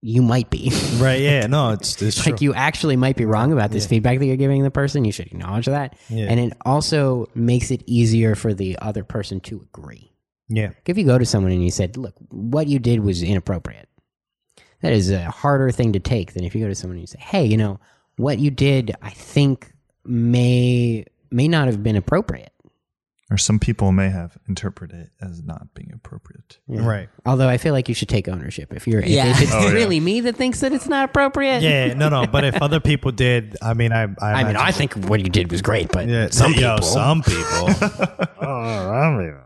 you 0.00 0.22
might 0.22 0.50
be. 0.50 0.70
Right. 0.98 1.20
Yeah. 1.20 1.46
No, 1.46 1.70
it's 1.70 2.00
it's 2.00 2.16
true. 2.22 2.32
like 2.32 2.40
you 2.40 2.54
actually 2.54 2.96
might 2.96 3.16
be 3.16 3.24
wrong 3.24 3.52
about 3.52 3.70
this 3.70 3.86
feedback 3.86 4.18
that 4.20 4.26
you're 4.26 4.36
giving 4.36 4.62
the 4.62 4.70
person. 4.70 5.04
You 5.04 5.12
should 5.12 5.26
acknowledge 5.26 5.66
that. 5.66 5.96
Yeah. 6.08 6.26
And 6.28 6.38
it 6.38 6.52
also 6.64 7.26
makes 7.34 7.70
it 7.70 7.82
easier 7.86 8.34
for 8.34 8.54
the 8.54 8.78
other 8.80 9.02
person 9.04 9.40
to 9.40 9.60
agree. 9.62 10.12
yeah. 10.48 10.70
If 10.86 10.96
you 10.98 11.04
go 11.04 11.18
to 11.18 11.24
someone 11.26 11.52
and 11.52 11.64
you 11.64 11.70
said, 11.70 11.96
"Look, 11.96 12.14
what 12.30 12.68
you 12.68 12.78
did 12.78 13.00
was 13.00 13.22
inappropriate," 13.22 13.88
that 14.82 14.92
is 14.92 15.10
a 15.10 15.30
harder 15.30 15.70
thing 15.72 15.92
to 15.94 16.00
take 16.00 16.32
than 16.34 16.44
if 16.44 16.54
you 16.54 16.60
go 16.62 16.68
to 16.68 16.74
someone 16.74 16.96
and 16.98 17.02
you 17.02 17.06
say, 17.08 17.18
"Hey, 17.18 17.44
you 17.46 17.56
know, 17.56 17.80
what 18.16 18.38
you 18.38 18.50
did, 18.50 18.94
I 19.02 19.10
think 19.10 19.72
may 20.04 21.04
may 21.30 21.48
not 21.48 21.66
have 21.66 21.82
been 21.82 21.96
appropriate." 21.96 22.52
Or 23.30 23.38
some 23.38 23.58
people 23.58 23.90
may 23.90 24.10
have 24.10 24.36
interpreted 24.48 25.00
it 25.00 25.10
as 25.20 25.42
not 25.42 25.72
being 25.74 25.90
appropriate. 25.94 26.58
Right. 26.68 27.08
Although 27.24 27.48
I 27.48 27.56
feel 27.56 27.72
like 27.72 27.88
you 27.88 27.94
should 27.94 28.10
take 28.10 28.28
ownership 28.28 28.74
if 28.74 28.86
you're 28.86 29.02
Yeah. 29.02 29.30
if, 29.30 29.40
it's 29.40 29.54
Oh, 29.54 29.68
yeah. 29.68 29.72
really 29.72 29.98
me 29.98 30.20
that 30.20 30.36
thinks 30.36 30.60
that 30.60 30.72
it's 30.72 30.86
not 30.88 31.06
appropriate. 31.06 31.62
Yeah. 31.62 31.94
No. 31.94 32.10
No. 32.10 32.26
But 32.26 32.44
if 32.44 32.60
other 32.60 32.80
people 32.90 33.12
did, 33.12 33.56
I 33.62 33.72
mean, 33.72 33.92
I. 33.92 34.08
I, 34.20 34.32
I 34.32 34.44
mean, 34.44 34.56
I 34.56 34.72
think 34.72 34.92
what 35.06 35.20
you 35.20 35.30
did 35.30 35.50
was 35.50 35.62
great, 35.62 35.90
but 35.90 36.06
Yeah. 36.06 36.28
some 36.30 36.52
yo, 36.52 36.74
people. 36.76 36.82
Some 36.82 37.22
people. 37.22 37.42
oh, 38.42 38.90
I 38.90 39.16
mean, 39.16 39.36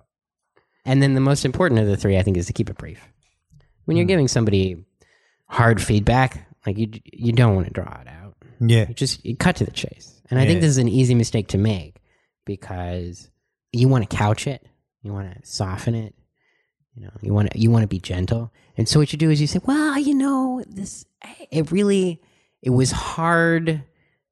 And 0.85 1.01
then 1.01 1.14
the 1.14 1.20
most 1.20 1.45
important 1.45 1.81
of 1.81 1.87
the 1.87 1.97
three, 1.97 2.18
I 2.18 2.22
think, 2.22 2.37
is 2.37 2.47
to 2.47 2.53
keep 2.53 2.68
it 2.70 2.79
brief. 2.79 3.01
When 3.85 3.97
you're 3.97 4.05
hmm. 4.05 4.09
giving 4.09 4.29
somebody 4.29 4.85
hard 5.47 5.81
feedback, 5.81 6.49
like 6.66 6.79
you, 6.79 6.89
you 7.05 7.33
don't 7.33 7.55
want 7.55 7.68
to 7.68 7.72
draw 7.72 8.01
it 8.01 8.09
out. 8.09 8.35
yeah. 8.61 8.87
You 8.89 8.95
just 8.95 9.24
you 9.24 9.37
cut 9.37 9.57
to 9.57 9.64
the 9.64 9.70
chase. 9.70 10.20
And 10.31 10.39
I 10.39 10.47
think 10.47 10.61
this 10.61 10.70
is 10.70 10.79
an 10.79 10.89
easy 10.89 11.14
mistake 11.14 11.49
to 11.49 11.59
make 11.59 11.97
because 12.45 13.31
you 13.73 13.89
want 13.89 14.09
to 14.09 14.16
couch 14.16 14.47
it, 14.47 14.66
you 15.03 15.12
want 15.12 15.33
to 15.33 15.47
soften 15.49 15.95
it, 15.95 16.14
you 16.95 17.05
know, 17.05 17.11
you 17.21 17.33
want 17.33 17.51
to 17.51 17.59
you 17.59 17.71
want 17.71 17.83
to 17.83 17.89
be 17.89 18.01
gentle. 18.01 18.53
And 18.77 18.89
so 18.89 18.99
what 18.99 19.12
you 19.12 19.19
do 19.19 19.31
is 19.31 19.41
you 19.41 19.47
say, 19.47 19.61
"Well, 19.64 19.99
you 19.99 20.14
know, 20.14 20.64
this 20.66 21.05
it 21.51 21.71
really 21.71 22.21
it 22.62 22.71
was 22.71 22.91
hard." 22.91 23.83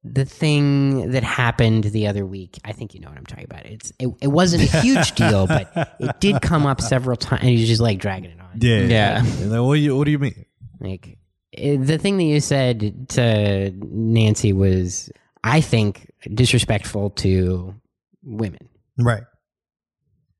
The 0.03 0.23
thing 0.23 1.11
that 1.11 1.23
happened 1.23 1.85
the 1.85 2.07
other 2.07 2.25
week, 2.25 2.59
I 2.63 2.71
think 2.71 2.93
you 2.93 3.01
know 3.01 3.09
what 3.09 3.17
I'm 3.17 3.25
talking 3.25 3.43
about. 3.43 3.65
It's 3.65 3.91
it, 3.99 4.07
it 4.21 4.27
wasn't 4.27 4.63
a 4.63 4.81
huge 4.81 5.11
deal, 5.15 5.47
but 5.47 5.97
it 5.99 6.19
did 6.21 6.41
come 6.41 6.65
up 6.65 6.79
several 6.79 7.17
times, 7.17 7.41
and 7.43 7.51
you 7.51 7.65
just 7.65 7.81
like 7.81 7.99
dragging 7.99 8.31
it 8.31 8.39
on. 8.39 8.47
Yeah. 8.57 8.79
Yeah. 8.81 9.17
And 9.19 9.51
then 9.51 9.63
what 9.63 9.75
do 9.75 9.81
you 9.81 9.97
What 9.97 10.05
do 10.05 10.11
you 10.11 10.19
mean? 10.19 10.45
Like 10.79 11.17
eh, 11.53 11.77
the 11.77 11.97
thing 11.97 12.17
that 12.17 12.23
you 12.23 12.39
said 12.39 13.09
to 13.09 13.71
Nancy 13.71 14.53
was, 14.53 15.11
I 15.43 15.59
think, 15.59 16.09
disrespectful 16.33 17.09
to 17.11 17.75
women. 18.23 18.69
Right. 18.97 19.23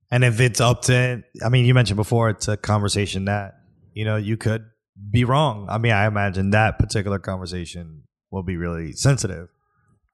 And 0.09 0.23
if 0.23 0.39
it's 0.39 0.61
up 0.61 0.83
to, 0.83 1.23
I 1.43 1.49
mean, 1.49 1.65
you 1.65 1.73
mentioned 1.73 1.97
before, 1.97 2.29
it's 2.29 2.47
a 2.47 2.57
conversation 2.57 3.25
that, 3.25 3.55
you 3.93 4.05
know, 4.05 4.15
you 4.15 4.37
could 4.37 4.65
be 5.11 5.23
wrong. 5.23 5.67
I 5.69 5.77
mean, 5.77 5.91
I 5.91 6.05
imagine 6.05 6.51
that 6.51 6.79
particular 6.79 7.19
conversation 7.19 8.03
will 8.31 8.43
be 8.43 8.57
really 8.57 8.93
sensitive, 8.93 9.49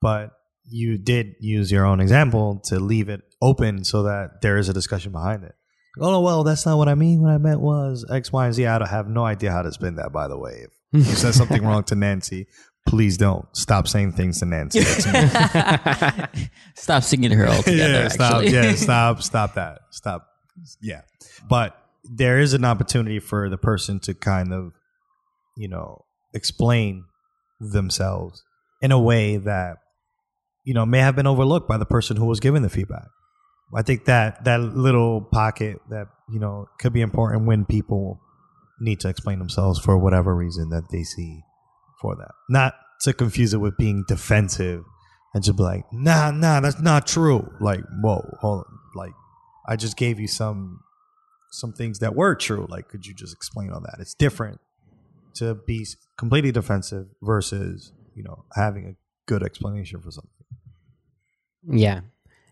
but 0.00 0.30
you 0.64 0.98
did 0.98 1.34
use 1.40 1.70
your 1.70 1.84
own 1.84 2.00
example 2.00 2.60
to 2.64 2.80
leave 2.80 3.08
it 3.08 3.20
open 3.40 3.84
so 3.84 4.02
that 4.04 4.40
there 4.42 4.56
is 4.56 4.68
a 4.68 4.72
discussion 4.72 5.12
behind 5.12 5.44
it. 5.44 5.54
Oh, 6.00 6.10
no, 6.10 6.20
well, 6.22 6.42
that's 6.42 6.66
not 6.66 6.76
what 6.76 6.88
I 6.88 6.96
mean. 6.96 7.22
What 7.22 7.30
I 7.30 7.38
meant 7.38 7.60
was 7.60 8.04
X, 8.10 8.32
Y, 8.32 8.46
and 8.46 8.54
Z. 8.54 8.66
I 8.66 8.86
have 8.86 9.06
no 9.06 9.24
idea 9.24 9.52
how 9.52 9.62
to 9.62 9.70
spin 9.70 9.94
that, 9.96 10.12
by 10.12 10.26
the 10.26 10.36
way. 10.36 10.66
If 10.92 11.06
you 11.06 11.14
said 11.14 11.34
something 11.34 11.62
wrong 11.66 11.84
to 11.84 11.94
Nancy, 11.94 12.48
please 12.86 13.16
don't 13.16 13.46
stop 13.56 13.88
saying 13.88 14.12
things 14.12 14.40
to 14.40 14.46
Nancy. 14.46 14.80
Stop 16.74 17.02
singing 17.02 17.30
to 17.30 17.36
her 17.36 17.48
altogether. 17.48 17.92
yeah, 17.92 18.08
stop. 18.08 18.34
actually. 18.34 18.52
Yeah, 18.52 18.72
stop. 18.74 19.22
Stop 19.22 19.54
that. 19.54 19.80
Stop. 19.90 20.26
Yeah, 20.80 21.02
but 21.48 21.76
there 22.04 22.38
is 22.38 22.52
an 22.52 22.64
opportunity 22.64 23.18
for 23.18 23.48
the 23.48 23.56
person 23.56 24.00
to 24.00 24.14
kind 24.14 24.52
of, 24.52 24.72
you 25.56 25.68
know, 25.68 26.04
explain 26.32 27.04
themselves 27.60 28.42
in 28.82 28.92
a 28.92 29.00
way 29.00 29.38
that, 29.38 29.78
you 30.64 30.74
know, 30.74 30.84
may 30.84 30.98
have 30.98 31.16
been 31.16 31.26
overlooked 31.26 31.68
by 31.68 31.78
the 31.78 31.86
person 31.86 32.16
who 32.16 32.26
was 32.26 32.40
giving 32.40 32.62
the 32.62 32.68
feedback. 32.68 33.08
I 33.74 33.82
think 33.82 34.04
that 34.04 34.44
that 34.44 34.60
little 34.60 35.20
pocket 35.20 35.78
that 35.90 36.06
you 36.28 36.38
know 36.38 36.66
could 36.78 36.92
be 36.92 37.00
important 37.00 37.46
when 37.46 37.64
people 37.64 38.20
need 38.80 39.00
to 39.00 39.08
explain 39.08 39.38
themselves 39.38 39.78
for 39.78 39.98
whatever 39.98 40.34
reason 40.34 40.68
that 40.70 40.90
they 40.90 41.02
see 41.02 41.42
for 42.04 42.14
that. 42.16 42.32
Not 42.50 42.74
to 43.00 43.14
confuse 43.14 43.54
it 43.54 43.58
with 43.58 43.78
being 43.78 44.04
defensive 44.06 44.84
and 45.32 45.42
just 45.42 45.56
be 45.56 45.62
like, 45.62 45.90
nah, 45.90 46.30
nah, 46.30 46.60
that's 46.60 46.78
not 46.78 47.06
true. 47.06 47.50
Like, 47.60 47.80
whoa, 48.02 48.36
hold 48.40 48.58
on. 48.58 48.78
Like, 48.94 49.14
I 49.66 49.76
just 49.76 49.96
gave 49.96 50.20
you 50.20 50.28
some 50.28 50.80
some 51.50 51.72
things 51.72 52.00
that 52.00 52.14
were 52.14 52.34
true. 52.34 52.66
Like, 52.68 52.88
could 52.88 53.06
you 53.06 53.14
just 53.14 53.32
explain 53.32 53.70
on 53.70 53.84
that? 53.84 53.96
It's 54.00 54.12
different 54.12 54.60
to 55.36 55.54
be 55.54 55.86
completely 56.18 56.52
defensive 56.52 57.06
versus 57.22 57.92
you 58.14 58.22
know 58.22 58.44
having 58.54 58.86
a 58.86 58.94
good 59.24 59.42
explanation 59.42 60.02
for 60.02 60.10
something. 60.10 60.30
Yeah. 61.66 62.00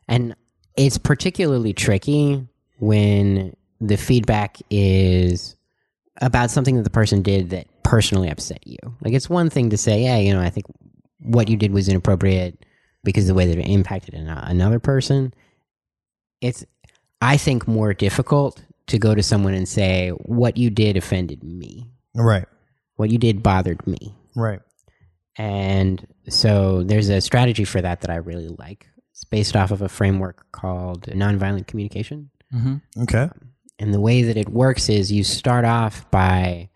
And 0.09 0.35
it's 0.79 0.97
particularly 0.97 1.75
tricky 1.75 2.49
when 2.79 3.55
the 3.83 3.97
feedback 3.97 4.57
is 4.71 5.57
about 6.21 6.51
something 6.51 6.77
that 6.77 6.83
the 6.83 6.91
person 6.91 7.23
did 7.23 7.51
that 7.51 7.67
personally 7.83 8.29
upset 8.29 8.67
you. 8.67 8.79
Like 9.01 9.15
it's 9.15 9.31
one 9.31 9.51
thing 9.51 9.71
to 9.71 9.77
say, 9.77 10.03
yeah, 10.03 10.19
you 10.19 10.33
know, 10.33 10.41
I 10.41 10.51
think 10.51 10.67
what 11.21 11.49
you 11.49 11.57
did 11.57 11.73
was 11.73 11.89
inappropriate 11.89 12.65
because 13.05 13.25
of 13.25 13.29
the 13.29 13.35
way 13.35 13.47
that 13.47 13.59
it 13.59 13.69
impacted 13.69 14.15
another 14.15 14.79
person. 14.79 15.33
It's 16.41 16.65
I 17.21 17.37
think 17.37 17.69
more 17.69 17.95
difficult 17.95 18.63
to 18.89 18.99
go 18.99 19.15
to 19.15 19.23
someone 19.23 19.55
and 19.55 19.69
say 19.69 20.11
what 20.11 20.57
you 20.57 20.71
did 20.71 20.97
offended 20.97 21.43
me. 21.43 21.91
Right. 22.15 22.47
What 22.97 23.11
you 23.11 23.19
did 23.19 23.43
bothered 23.43 23.87
me. 23.87 24.15
Right. 24.35 24.61
And 25.37 26.07
so 26.29 26.83
there's 26.83 27.09
a 27.09 27.21
strategy 27.21 27.65
for 27.65 27.81
that 27.81 28.03
that 28.03 28.11
I 28.11 28.17
really 28.17 28.49
like. 28.59 28.89
It's 29.13 29.25
based 29.25 29.57
off 29.57 29.71
of 29.71 29.83
a 29.83 29.89
framework 29.89 30.51
called 30.53 31.07
nonviolent 31.07 31.67
communication. 31.67 32.31
Mm-hmm. 32.53 33.03
Okay. 33.03 33.23
Um, 33.23 33.52
And 33.83 33.93
the 33.93 34.01
way 34.01 34.23
that 34.23 34.37
it 34.37 34.49
works 34.49 34.89
is 34.89 35.11
you 35.11 35.25
start 35.25 35.65
off 35.65 36.09
by 36.13 36.69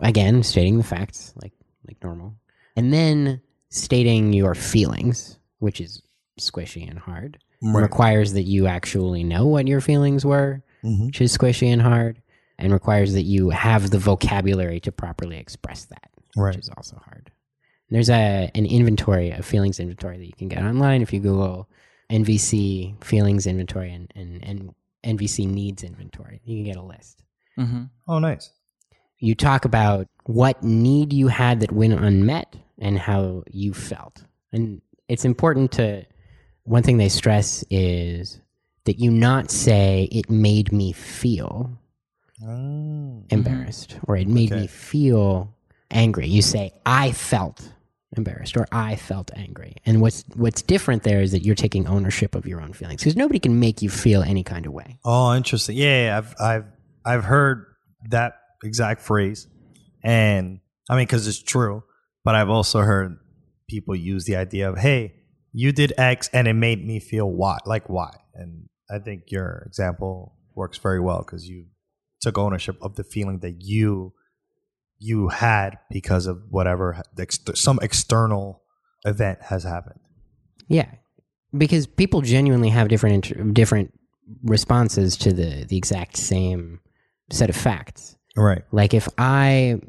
again 0.00 0.42
stating 0.42 0.76
the 0.76 0.84
facts 0.84 1.32
like 1.42 1.52
like 1.88 1.96
normal. 2.04 2.36
And 2.76 2.92
then 2.92 3.40
stating 3.70 4.32
your 4.34 4.54
feelings, 4.54 5.38
which 5.58 5.80
is 5.80 6.02
squishy 6.38 6.88
and 6.88 6.98
hard. 6.98 7.38
Right. 7.62 7.80
Requires 7.82 8.34
that 8.34 8.42
you 8.42 8.66
actually 8.66 9.24
know 9.24 9.46
what 9.46 9.68
your 9.68 9.80
feelings 9.80 10.24
were, 10.24 10.62
Mhm. 10.84 11.06
which 11.06 11.20
is 11.22 11.36
squishy 11.36 11.68
and 11.68 11.80
hard, 11.82 12.20
and 12.58 12.72
requires 12.74 13.14
that 13.14 13.22
you 13.24 13.50
have 13.50 13.88
the 13.90 13.98
vocabulary 13.98 14.80
to 14.80 14.92
properly 14.92 15.38
express 15.38 15.86
that 15.86 16.10
Right. 16.36 16.54
which 16.56 16.64
is 16.64 16.70
also 16.76 16.96
hard. 17.04 17.30
There's 17.88 18.10
a 18.10 18.50
an 18.54 18.66
inventory, 18.66 19.30
a 19.30 19.42
feelings 19.42 19.80
inventory 19.80 20.18
that 20.18 20.26
you 20.26 20.32
can 20.36 20.48
get 20.48 20.62
online 20.62 21.00
if 21.00 21.12
you 21.12 21.20
Google 21.20 21.68
NVC 22.10 22.94
feelings 23.02 23.46
inventory 23.46 23.92
and, 23.92 24.12
and, 24.14 24.44
and 24.44 24.74
NVC 25.04 25.46
needs 25.46 25.82
inventory. 25.82 26.40
You 26.44 26.56
can 26.58 26.64
get 26.64 26.76
a 26.76 26.82
list. 26.82 27.22
hmm 27.56 27.84
Oh, 28.08 28.18
nice. 28.18 28.50
You 29.18 29.34
talk 29.34 29.64
about 29.64 30.06
what 30.24 30.62
need 30.62 31.12
you 31.12 31.28
had 31.28 31.60
that 31.60 31.72
went 31.72 31.92
unmet 31.94 32.56
and 32.78 32.98
how 32.98 33.44
you 33.50 33.74
felt. 33.74 34.24
And 34.52 34.80
it's 35.08 35.24
important 35.24 35.72
to, 35.72 36.04
one 36.64 36.82
thing 36.82 36.96
they 36.98 37.08
stress 37.08 37.62
is 37.70 38.40
that 38.84 38.98
you 38.98 39.10
not 39.10 39.50
say, 39.50 40.08
it 40.10 40.30
made 40.30 40.72
me 40.72 40.92
feel 40.92 41.70
Mm. 42.42 43.24
embarrassed 43.30 43.98
or 44.08 44.16
it 44.16 44.26
made 44.26 44.50
Okay. 44.50 44.62
me 44.62 44.66
feel 44.66 45.54
angry. 45.90 46.26
You 46.26 46.40
say 46.40 46.72
I 46.86 47.12
felt 47.12 47.72
embarrassed 48.16 48.56
or 48.56 48.66
I 48.72 48.96
felt 48.96 49.30
angry. 49.36 49.76
And 49.86 50.00
what's 50.00 50.24
what's 50.34 50.62
different 50.62 51.02
there 51.02 51.20
is 51.20 51.32
that 51.32 51.44
you're 51.44 51.54
taking 51.54 51.86
ownership 51.86 52.34
of 52.34 52.46
your 52.46 52.60
own 52.60 52.72
feelings 52.72 53.02
because 53.02 53.16
nobody 53.16 53.38
can 53.38 53.60
make 53.60 53.82
you 53.82 53.90
feel 53.90 54.22
any 54.22 54.42
kind 54.42 54.66
of 54.66 54.72
way. 54.72 54.98
Oh, 55.04 55.34
interesting. 55.34 55.76
Yeah, 55.76 56.04
yeah, 56.04 56.18
I've 56.18 56.34
I've 56.40 56.64
I've 57.04 57.24
heard 57.24 57.66
that 58.10 58.34
exact 58.64 59.02
phrase, 59.02 59.46
and 60.02 60.60
I 60.88 60.96
mean 60.96 61.06
because 61.06 61.26
it's 61.26 61.42
true. 61.42 61.84
But 62.24 62.34
I've 62.34 62.50
also 62.50 62.80
heard 62.80 63.16
people 63.68 63.94
use 63.96 64.24
the 64.24 64.36
idea 64.36 64.68
of, 64.68 64.78
"Hey, 64.78 65.14
you 65.52 65.72
did 65.72 65.92
X, 65.96 66.28
and 66.32 66.46
it 66.48 66.54
made 66.54 66.84
me 66.84 67.00
feel 67.00 67.30
Y, 67.30 67.58
like 67.64 67.88
Y." 67.88 68.10
And 68.34 68.68
I 68.90 68.98
think 68.98 69.30
your 69.30 69.62
example 69.66 70.34
works 70.54 70.78
very 70.78 71.00
well 71.00 71.20
because 71.20 71.48
you 71.48 71.66
took 72.20 72.36
ownership 72.36 72.76
of 72.82 72.96
the 72.96 73.04
feeling 73.04 73.38
that 73.38 73.62
you 73.62 74.12
you 75.00 75.28
had 75.28 75.78
because 75.90 76.26
of 76.26 76.42
whatever 76.50 77.02
some 77.54 77.78
external 77.82 78.62
event 79.04 79.40
has 79.42 79.64
happened. 79.64 79.98
Yeah. 80.68 80.86
because 81.56 81.86
people 81.88 82.20
genuinely 82.20 82.68
have 82.68 82.86
different 82.88 83.14
inter- 83.28 83.42
different 83.52 83.92
responses 84.44 85.16
to 85.16 85.32
the 85.32 85.64
the 85.68 85.76
exact 85.76 86.16
same 86.16 86.78
set 87.30 87.50
of 87.50 87.56
facts. 87.56 88.16
Right. 88.36 88.62
Like 88.70 88.94
if 88.94 89.08
I 89.18 89.80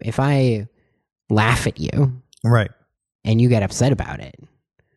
if 0.00 0.20
I 0.20 0.68
laugh 1.30 1.66
at 1.66 1.80
you 1.80 2.22
Right. 2.44 2.70
and 3.24 3.40
you 3.40 3.48
get 3.48 3.62
upset 3.64 3.90
about 3.90 4.20
it, 4.20 4.36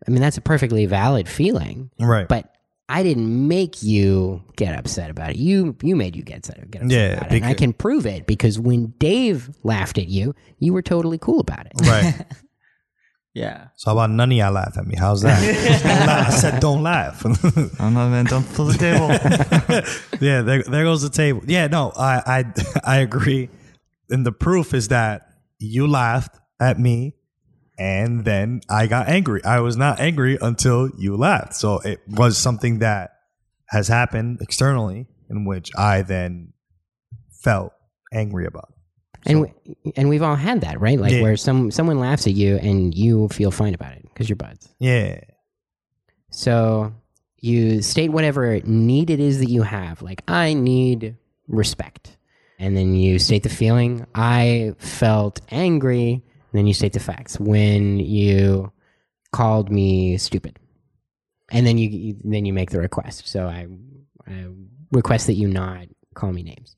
I 0.08 0.12
mean 0.12 0.22
that's 0.22 0.38
a 0.38 0.42
perfectly 0.42 0.86
valid 0.86 1.28
feeling. 1.28 1.90
Right. 2.00 2.28
But 2.28 2.51
I 2.92 3.04
didn't 3.04 3.48
make 3.48 3.82
you 3.82 4.44
get 4.58 4.78
upset 4.78 5.10
about 5.10 5.30
it. 5.32 5.38
You 5.38 5.76
you 5.82 5.96
made 5.96 6.16
you 6.16 6.24
get 6.24 6.40
upset, 6.40 6.70
get 6.70 6.82
upset 6.84 6.92
Yeah, 6.92 7.18
about 7.18 7.32
it. 7.32 7.36
And 7.38 7.46
I 7.46 7.54
can 7.54 7.72
prove 7.74 8.06
it 8.06 8.28
because 8.28 8.60
when 8.60 8.88
Dave 9.00 9.50
laughed 9.64 9.98
at 9.98 10.10
you, 10.10 10.36
you 10.60 10.74
were 10.74 10.82
totally 10.82 11.18
cool 11.18 11.40
about 11.40 11.66
it. 11.68 11.74
right. 11.84 12.26
Yeah. 13.34 13.68
So 13.78 13.92
how 13.92 13.96
about 13.96 14.10
none 14.10 14.30
of 14.30 14.38
y'all 14.38 14.52
laugh 14.52 14.78
at 14.78 14.86
me? 14.86 14.96
How's 14.98 15.22
that? 15.22 15.40
I 16.28 16.30
said 16.32 16.60
don't 16.60 16.84
laugh. 16.84 17.26
I 17.26 17.30
don't 17.30 17.94
know, 17.94 18.10
man. 18.10 18.26
Don't 18.26 18.44
fill 18.44 18.66
the 18.66 18.78
table. 18.78 19.08
yeah, 20.20 20.42
there, 20.42 20.64
there 20.64 20.84
goes 20.84 21.02
the 21.02 21.10
table. 21.10 21.42
Yeah, 21.48 21.68
no, 21.68 21.94
I, 21.96 22.44
I, 22.44 22.64
I 22.84 22.98
agree. 22.98 23.48
And 24.10 24.26
the 24.26 24.34
proof 24.34 24.74
is 24.74 24.90
that 24.90 25.30
you 25.60 25.88
laughed 25.88 26.36
at 26.60 26.78
me, 26.78 27.16
and 27.82 28.24
then 28.26 28.62
I 28.70 28.86
got 28.86 29.08
angry. 29.10 29.44
I 29.44 29.60
was 29.62 29.76
not 29.76 30.00
angry 30.00 30.38
until 30.40 30.90
you 31.00 31.18
laughed. 31.18 31.56
So 31.56 31.80
it 31.80 32.00
was 32.08 32.38
something 32.38 32.78
that 32.80 33.16
has 33.70 33.88
happened 33.88 34.38
externally, 34.40 35.08
in 35.32 35.46
which 35.46 35.72
I 35.76 36.04
then 36.04 36.54
felt 37.32 37.74
angry 38.14 38.46
about. 38.46 38.72
And 39.26 39.42
we, 39.42 39.54
and 39.96 40.10
we've 40.10 40.22
all 40.22 40.36
had 40.36 40.62
that, 40.62 40.80
right? 40.80 41.00
Like 41.00 41.12
Yeah. 41.14 41.22
where 41.24 41.38
some 41.38 41.72
someone 41.72 42.00
laughs 42.00 42.28
at 42.28 42.34
you 42.34 42.58
and 42.58 42.94
you 42.94 43.30
feel 43.30 43.50
fine 43.50 43.74
about 43.74 43.94
it 43.94 44.04
because 44.04 44.30
you're 44.30 44.36
buds. 44.36 44.70
Yeah, 44.80 45.20
So 46.30 46.94
you 47.38 47.82
state 47.82 48.12
whatever 48.12 48.60
need 48.62 49.10
it 49.10 49.20
is 49.20 49.40
that 49.40 49.50
you 49.50 49.64
have. 49.64 50.04
Like, 50.04 50.22
I 50.28 50.54
need 50.54 51.16
respect. 51.48 52.18
And 52.60 52.78
then 52.78 52.94
you 52.94 53.18
state 53.18 53.42
the 53.42 53.50
feeling. 53.50 54.06
I 54.14 54.76
felt 54.78 55.42
angry. 55.50 56.24
And 56.52 56.58
then 56.60 56.68
you 56.68 56.74
state 56.74 56.94
the 56.94 57.00
facts. 57.00 57.40
When 57.40 58.00
you 58.00 58.72
called 59.32 59.72
me 59.72 60.18
stupid. 60.18 60.60
And 61.52 61.66
then 61.68 61.78
you, 61.78 61.90
you 61.90 62.16
then 62.24 62.46
you 62.46 62.54
make 62.54 62.72
the 62.72 62.80
request. 62.80 63.28
So 63.28 63.48
I, 63.48 63.68
I 64.28 64.48
request 64.92 65.28
that 65.28 65.34
you 65.34 65.48
not 65.48 65.88
call 66.14 66.32
me 66.32 66.44
names. 66.44 66.76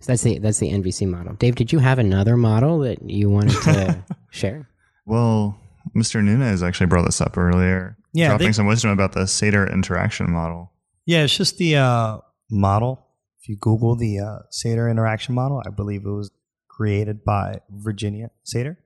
So 0.00 0.12
that's 0.12 0.22
the 0.22 0.38
that's 0.38 0.58
the 0.58 0.70
NVC 0.70 1.06
model. 1.08 1.34
Dave, 1.34 1.54
did 1.56 1.72
you 1.72 1.78
have 1.78 1.98
another 1.98 2.36
model 2.36 2.78
that 2.80 3.08
you 3.08 3.28
wanted 3.30 3.60
to 3.62 4.04
share? 4.30 4.68
well, 5.06 5.58
Mr. 5.96 6.22
Nunez 6.22 6.62
actually 6.62 6.86
brought 6.86 7.04
this 7.06 7.20
up 7.20 7.36
earlier. 7.36 7.96
Yeah, 8.12 8.28
dropping 8.28 8.48
they- 8.48 8.52
some 8.52 8.66
wisdom 8.66 8.90
about 8.90 9.12
the 9.12 9.26
Seder 9.26 9.66
interaction 9.66 10.30
model. 10.30 10.72
yeah. 11.06 11.22
It's 11.22 11.36
just 11.36 11.58
the 11.58 11.76
uh, 11.76 12.18
model. 12.50 13.06
If 13.40 13.48
you 13.48 13.56
Google 13.56 13.94
the 13.96 14.18
uh, 14.20 14.38
Seder 14.50 14.88
interaction 14.88 15.34
model, 15.34 15.62
I 15.66 15.70
believe 15.70 16.04
it 16.04 16.10
was 16.10 16.30
created 16.68 17.24
by 17.24 17.60
Virginia 17.70 18.30
Seder, 18.42 18.78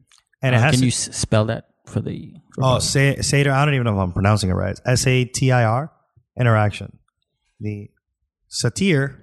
and 0.45 0.55
it 0.55 0.59
Uh, 0.59 0.63
has 0.63 0.71
can 0.73 0.81
to- 0.81 0.87
you 0.87 0.91
s- 0.93 1.17
spell 1.17 1.47
that 1.47 1.65
for 1.87 2.01
the? 2.01 2.35
For 2.55 2.65
Oh, 2.65 2.75
the- 2.77 2.81
Sa- 2.81 3.23
Seder. 3.23 3.51
I 3.53 3.65
don't 3.65 3.75
even 3.75 3.85
know 3.85 3.95
if 3.95 3.99
I'm 3.99 4.13
pronouncing 4.13 4.51
it 4.51 4.55
right. 4.55 4.79
S 4.87 5.07
A 5.07 5.25
T 5.25 5.51
I 5.53 5.65
R 5.65 5.91
interaction. 6.39 6.99
The 7.61 7.89
satir 8.51 9.17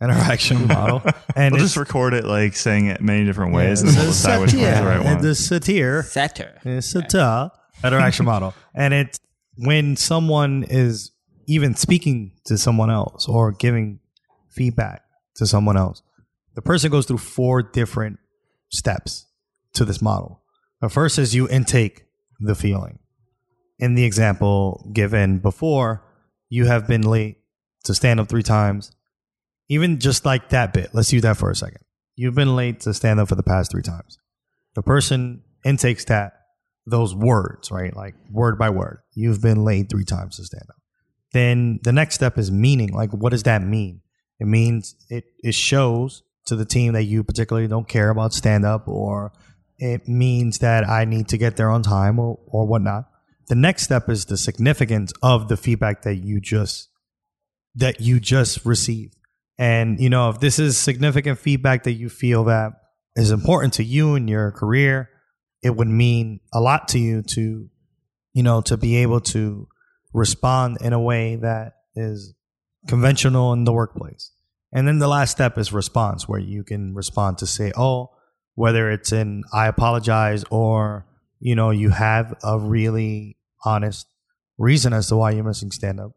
interaction 0.00 0.66
model, 0.68 1.02
and 1.36 1.52
We'll 1.54 1.62
just 1.62 1.76
record 1.76 2.14
it 2.14 2.24
like 2.24 2.56
saying 2.56 2.86
it 2.86 3.00
many 3.00 3.24
different 3.24 3.52
ways, 3.54 3.82
yeah, 3.82 3.88
and 3.88 3.96
then 3.96 4.04
we'll 4.04 4.12
decide 4.12 4.40
which 4.40 4.52
one's 4.52 4.64
the 4.64 4.70
satir, 4.72 4.84
right 4.86 4.96
and 4.96 5.04
one. 5.04 5.22
The 5.22 5.28
satir 5.28 6.04
Satyr. 6.04 6.60
is 6.64 6.92
satir 6.92 7.50
interaction 7.84 8.24
model, 8.26 8.54
and 8.74 8.92
it's 8.94 9.18
when 9.56 9.96
someone 9.96 10.64
is 10.68 11.12
even 11.46 11.74
speaking 11.74 12.32
to 12.46 12.56
someone 12.58 12.90
else 12.90 13.26
or 13.28 13.52
giving 13.52 14.00
feedback 14.50 15.02
to 15.36 15.46
someone 15.46 15.76
else. 15.76 16.02
The 16.54 16.62
person 16.62 16.90
goes 16.90 17.06
through 17.06 17.18
four 17.18 17.62
different 17.62 18.18
steps 18.70 19.26
to 19.74 19.84
this 19.84 20.02
model. 20.02 20.41
The 20.82 20.88
first 20.88 21.16
is 21.16 21.34
you 21.34 21.48
intake 21.48 22.06
the 22.40 22.56
feeling. 22.56 22.98
In 23.78 23.94
the 23.94 24.04
example 24.04 24.90
given 24.92 25.38
before, 25.38 26.04
you 26.48 26.66
have 26.66 26.88
been 26.88 27.02
late 27.02 27.38
to 27.84 27.94
stand 27.94 28.18
up 28.18 28.28
three 28.28 28.42
times. 28.42 28.90
Even 29.68 30.00
just 30.00 30.26
like 30.26 30.48
that 30.48 30.72
bit, 30.72 30.90
let's 30.92 31.12
use 31.12 31.22
that 31.22 31.36
for 31.36 31.50
a 31.50 31.54
second. 31.54 31.82
You've 32.16 32.34
been 32.34 32.56
late 32.56 32.80
to 32.80 32.92
stand 32.92 33.20
up 33.20 33.28
for 33.28 33.36
the 33.36 33.44
past 33.44 33.70
three 33.70 33.82
times. 33.82 34.18
The 34.74 34.82
person 34.82 35.42
intakes 35.64 36.04
that, 36.06 36.32
those 36.84 37.14
words, 37.14 37.70
right? 37.70 37.94
Like 37.94 38.14
word 38.30 38.58
by 38.58 38.70
word. 38.70 38.98
You've 39.14 39.40
been 39.40 39.64
late 39.64 39.88
three 39.88 40.04
times 40.04 40.36
to 40.36 40.44
stand 40.44 40.66
up. 40.68 40.82
Then 41.32 41.78
the 41.84 41.92
next 41.92 42.16
step 42.16 42.38
is 42.38 42.50
meaning. 42.50 42.92
Like, 42.92 43.12
what 43.12 43.30
does 43.30 43.44
that 43.44 43.62
mean? 43.62 44.00
It 44.40 44.46
means 44.46 44.96
it, 45.08 45.24
it 45.44 45.54
shows 45.54 46.24
to 46.46 46.56
the 46.56 46.64
team 46.64 46.92
that 46.94 47.04
you 47.04 47.22
particularly 47.22 47.68
don't 47.68 47.88
care 47.88 48.10
about 48.10 48.32
stand 48.32 48.66
up, 48.66 48.88
or 48.88 49.32
it 49.82 50.06
means 50.06 50.58
that 50.58 50.88
I 50.88 51.04
need 51.04 51.26
to 51.28 51.36
get 51.36 51.56
there 51.56 51.68
on 51.68 51.82
time 51.82 52.20
or, 52.20 52.38
or 52.46 52.64
whatnot. 52.64 53.08
The 53.48 53.56
next 53.56 53.82
step 53.82 54.08
is 54.08 54.26
the 54.26 54.36
significance 54.36 55.12
of 55.22 55.48
the 55.48 55.56
feedback 55.56 56.02
that 56.02 56.14
you 56.14 56.40
just 56.40 56.88
that 57.74 58.00
you 58.00 58.20
just 58.20 58.64
received. 58.64 59.16
And 59.58 59.98
you 59.98 60.08
know, 60.08 60.30
if 60.30 60.38
this 60.38 60.60
is 60.60 60.78
significant 60.78 61.40
feedback 61.40 61.82
that 61.82 61.94
you 61.94 62.08
feel 62.08 62.44
that 62.44 62.74
is 63.16 63.32
important 63.32 63.74
to 63.74 63.84
you 63.84 64.14
in 64.14 64.28
your 64.28 64.52
career, 64.52 65.10
it 65.64 65.74
would 65.74 65.88
mean 65.88 66.38
a 66.54 66.60
lot 66.60 66.86
to 66.88 67.00
you 67.00 67.22
to 67.34 67.68
you 68.34 68.42
know, 68.44 68.60
to 68.62 68.76
be 68.76 68.98
able 68.98 69.20
to 69.20 69.66
respond 70.14 70.78
in 70.80 70.92
a 70.92 71.00
way 71.00 71.36
that 71.36 71.72
is 71.96 72.34
conventional 72.86 73.52
in 73.52 73.64
the 73.64 73.72
workplace. 73.72 74.30
And 74.72 74.86
then 74.86 75.00
the 75.00 75.08
last 75.08 75.32
step 75.32 75.58
is 75.58 75.72
response, 75.72 76.28
where 76.28 76.40
you 76.40 76.62
can 76.62 76.94
respond 76.94 77.38
to 77.38 77.46
say, 77.46 77.72
oh, 77.76 78.12
whether 78.54 78.90
it's 78.90 79.12
in 79.12 79.42
I 79.52 79.66
apologize 79.66 80.44
or, 80.50 81.06
you 81.40 81.54
know, 81.54 81.70
you 81.70 81.90
have 81.90 82.34
a 82.42 82.58
really 82.58 83.38
honest 83.64 84.06
reason 84.58 84.92
as 84.92 85.08
to 85.08 85.16
why 85.16 85.30
you're 85.32 85.44
missing 85.44 85.70
stand 85.70 86.00
up. 86.00 86.12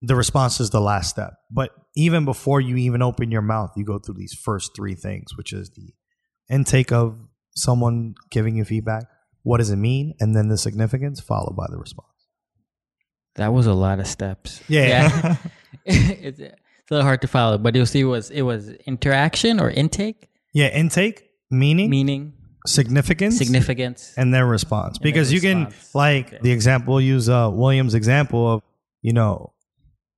The 0.00 0.16
response 0.16 0.60
is 0.60 0.70
the 0.70 0.80
last 0.80 1.10
step. 1.10 1.34
But 1.50 1.70
even 1.94 2.24
before 2.24 2.60
you 2.60 2.76
even 2.76 3.02
open 3.02 3.30
your 3.30 3.42
mouth, 3.42 3.72
you 3.76 3.84
go 3.84 3.98
through 3.98 4.16
these 4.16 4.34
first 4.34 4.72
three 4.74 4.94
things, 4.94 5.36
which 5.36 5.52
is 5.52 5.70
the 5.70 5.92
intake 6.50 6.92
of 6.92 7.18
someone 7.54 8.14
giving 8.30 8.56
you 8.56 8.64
feedback. 8.64 9.04
What 9.42 9.58
does 9.58 9.70
it 9.70 9.76
mean? 9.76 10.14
And 10.18 10.34
then 10.34 10.48
the 10.48 10.58
significance, 10.58 11.20
followed 11.20 11.56
by 11.56 11.66
the 11.68 11.78
response. 11.78 12.08
That 13.36 13.52
was 13.52 13.66
a 13.66 13.74
lot 13.74 13.98
of 13.98 14.06
steps. 14.06 14.62
Yeah. 14.68 15.36
it's, 15.84 16.38
it's 16.38 16.90
a 16.90 16.94
little 16.94 17.06
hard 17.06 17.22
to 17.22 17.28
follow, 17.28 17.58
but 17.58 17.74
you'll 17.74 17.86
see 17.86 18.00
it 18.00 18.04
was 18.04 18.30
it 18.30 18.42
was 18.42 18.68
interaction 18.86 19.60
or 19.60 19.70
intake, 19.70 20.28
Yeah, 20.52 20.68
intake, 20.68 21.24
meaning, 21.52 21.90
meaning, 21.90 22.32
significance, 22.66 23.38
significance. 23.38 24.12
and 24.16 24.32
their 24.34 24.46
response. 24.46 24.98
then 24.98 25.02
because 25.04 25.32
you 25.32 25.40
can, 25.40 25.72
like 25.94 26.28
Okay. 26.28 26.38
the 26.42 26.50
example, 26.52 26.94
we'll 26.94 27.00
use 27.02 27.28
uh, 27.28 27.50
William's 27.52 27.94
example 27.94 28.54
of, 28.54 28.62
you 29.02 29.12
know, 29.12 29.52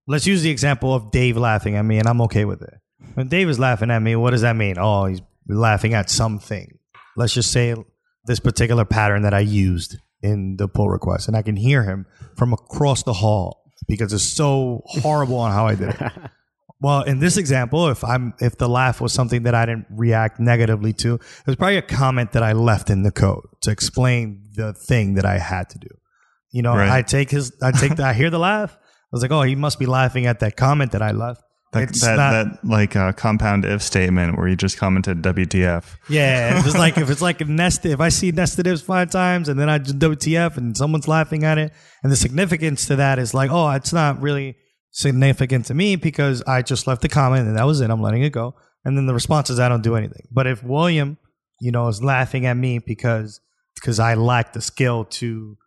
let's 0.06 0.26
use 0.26 0.42
the 0.42 0.50
example 0.50 0.94
of 0.94 1.10
Dave 1.10 1.36
laughing 1.36 1.76
at 1.76 1.82
me, 1.82 1.98
and 1.98 2.06
I'm 2.08 2.20
okay 2.22 2.44
with 2.44 2.62
it. 2.62 2.74
When 3.14 3.28
Dave 3.28 3.48
is 3.48 3.58
laughing 3.58 3.90
at 3.90 4.00
me, 4.00 4.16
what 4.16 4.30
does 4.30 4.40
that 4.42 4.56
mean? 4.56 4.76
Oh, 4.78 5.06
he's 5.06 5.20
laughing 5.48 5.92
at 5.94 6.08
something. 6.10 6.78
Let's 7.16 7.34
just 7.34 7.50
say 7.52 7.74
this 8.26 8.40
particular 8.40 8.84
pattern 8.84 9.22
that 9.22 9.34
I 9.34 9.40
used 9.40 9.96
in 10.22 10.56
the 10.56 10.68
pull 10.68 10.88
request, 10.88 11.28
and 11.28 11.36
I 11.36 11.42
can 11.42 11.56
hear 11.56 11.82
him 11.82 12.06
from 12.36 12.52
across 12.52 13.02
the 13.02 13.12
hall 13.12 13.70
because 13.86 14.12
it's 14.12 14.24
so 14.24 14.82
horrible 14.86 15.36
on 15.36 15.52
how 15.52 15.66
I 15.66 15.74
did 15.74 15.90
it. 15.90 16.00
Well, 16.84 17.00
in 17.00 17.18
this 17.18 17.38
example, 17.38 17.88
if 17.88 18.04
I'm 18.04 18.34
if 18.40 18.58
the 18.58 18.68
laugh 18.68 19.00
was 19.00 19.10
something 19.14 19.44
that 19.44 19.54
I 19.54 19.64
didn't 19.64 19.86
react 19.88 20.38
negatively 20.38 20.92
to, 20.92 21.14
it 21.14 21.46
was 21.46 21.56
probably 21.56 21.78
a 21.78 21.82
comment 21.82 22.32
that 22.32 22.42
I 22.42 22.52
left 22.52 22.90
in 22.90 23.04
the 23.04 23.10
code 23.10 23.46
to 23.62 23.70
explain 23.70 24.42
the 24.54 24.74
thing 24.74 25.14
that 25.14 25.24
I 25.24 25.38
had 25.38 25.70
to 25.70 25.78
do. 25.78 25.88
You 26.52 26.60
know, 26.60 26.76
Right. 26.76 26.90
I 26.90 27.00
take 27.00 27.30
his, 27.30 27.56
I 27.62 27.70
take, 27.72 27.96
the, 27.96 28.04
I 28.04 28.12
hear 28.12 28.28
the 28.28 28.38
laugh. 28.38 28.76
I 28.76 29.08
was 29.12 29.22
like, 29.22 29.30
oh, 29.30 29.40
he 29.40 29.54
must 29.54 29.78
be 29.78 29.86
laughing 29.86 30.26
at 30.26 30.40
that 30.40 30.58
comment 30.58 30.92
that 30.92 31.00
I 31.00 31.12
left. 31.12 31.40
That, 31.72 31.88
that, 31.94 32.16
not, 32.16 32.30
that 32.32 32.68
like 32.68 32.94
uh, 32.96 33.12
compound 33.12 33.64
if 33.64 33.80
statement 33.80 34.36
where 34.36 34.46
you 34.46 34.54
just 34.54 34.76
commented 34.76 35.22
WTF. 35.22 35.86
yeah. 36.10 36.56
It's 36.56 36.66
just 36.66 36.78
like 36.86 36.98
if 36.98 37.08
it's 37.08 37.22
like 37.22 37.40
a 37.40 37.46
nested, 37.46 37.92
if 37.92 38.00
I 38.00 38.10
see 38.10 38.30
nested 38.30 38.66
ifs 38.66 38.82
five 38.82 39.10
times 39.10 39.48
and 39.48 39.58
then 39.58 39.70
I 39.70 39.78
WTF 39.78 40.58
and 40.58 40.76
someone's 40.76 41.08
laughing 41.08 41.44
at 41.44 41.56
it, 41.56 41.72
and 42.02 42.12
the 42.12 42.16
significance 42.16 42.84
to 42.88 42.96
that 42.96 43.18
is 43.18 43.32
like, 43.32 43.50
oh, 43.50 43.70
it's 43.70 43.94
not 43.94 44.20
really 44.20 44.56
significant 44.94 45.66
to 45.66 45.74
me 45.74 45.96
because 45.96 46.40
I 46.42 46.62
just 46.62 46.86
left 46.86 47.02
the 47.02 47.08
comment 47.08 47.48
and 47.48 47.58
that 47.58 47.66
was 47.66 47.80
it. 47.80 47.90
I'm 47.90 48.00
letting 48.00 48.22
it 48.22 48.30
go. 48.30 48.54
And 48.84 48.96
then 48.96 49.06
the 49.06 49.14
response 49.14 49.50
is 49.50 49.58
I 49.58 49.68
don't 49.68 49.82
do 49.82 49.96
anything. 49.96 50.26
But 50.30 50.46
if 50.46 50.62
William, 50.62 51.18
you 51.60 51.72
know, 51.72 51.88
is 51.88 52.02
laughing 52.02 52.46
at 52.46 52.56
me 52.56 52.78
because 52.78 53.40
because 53.74 53.98
I 53.98 54.14
lack 54.14 54.52
the 54.52 54.62
skill 54.62 55.04
to 55.04 55.58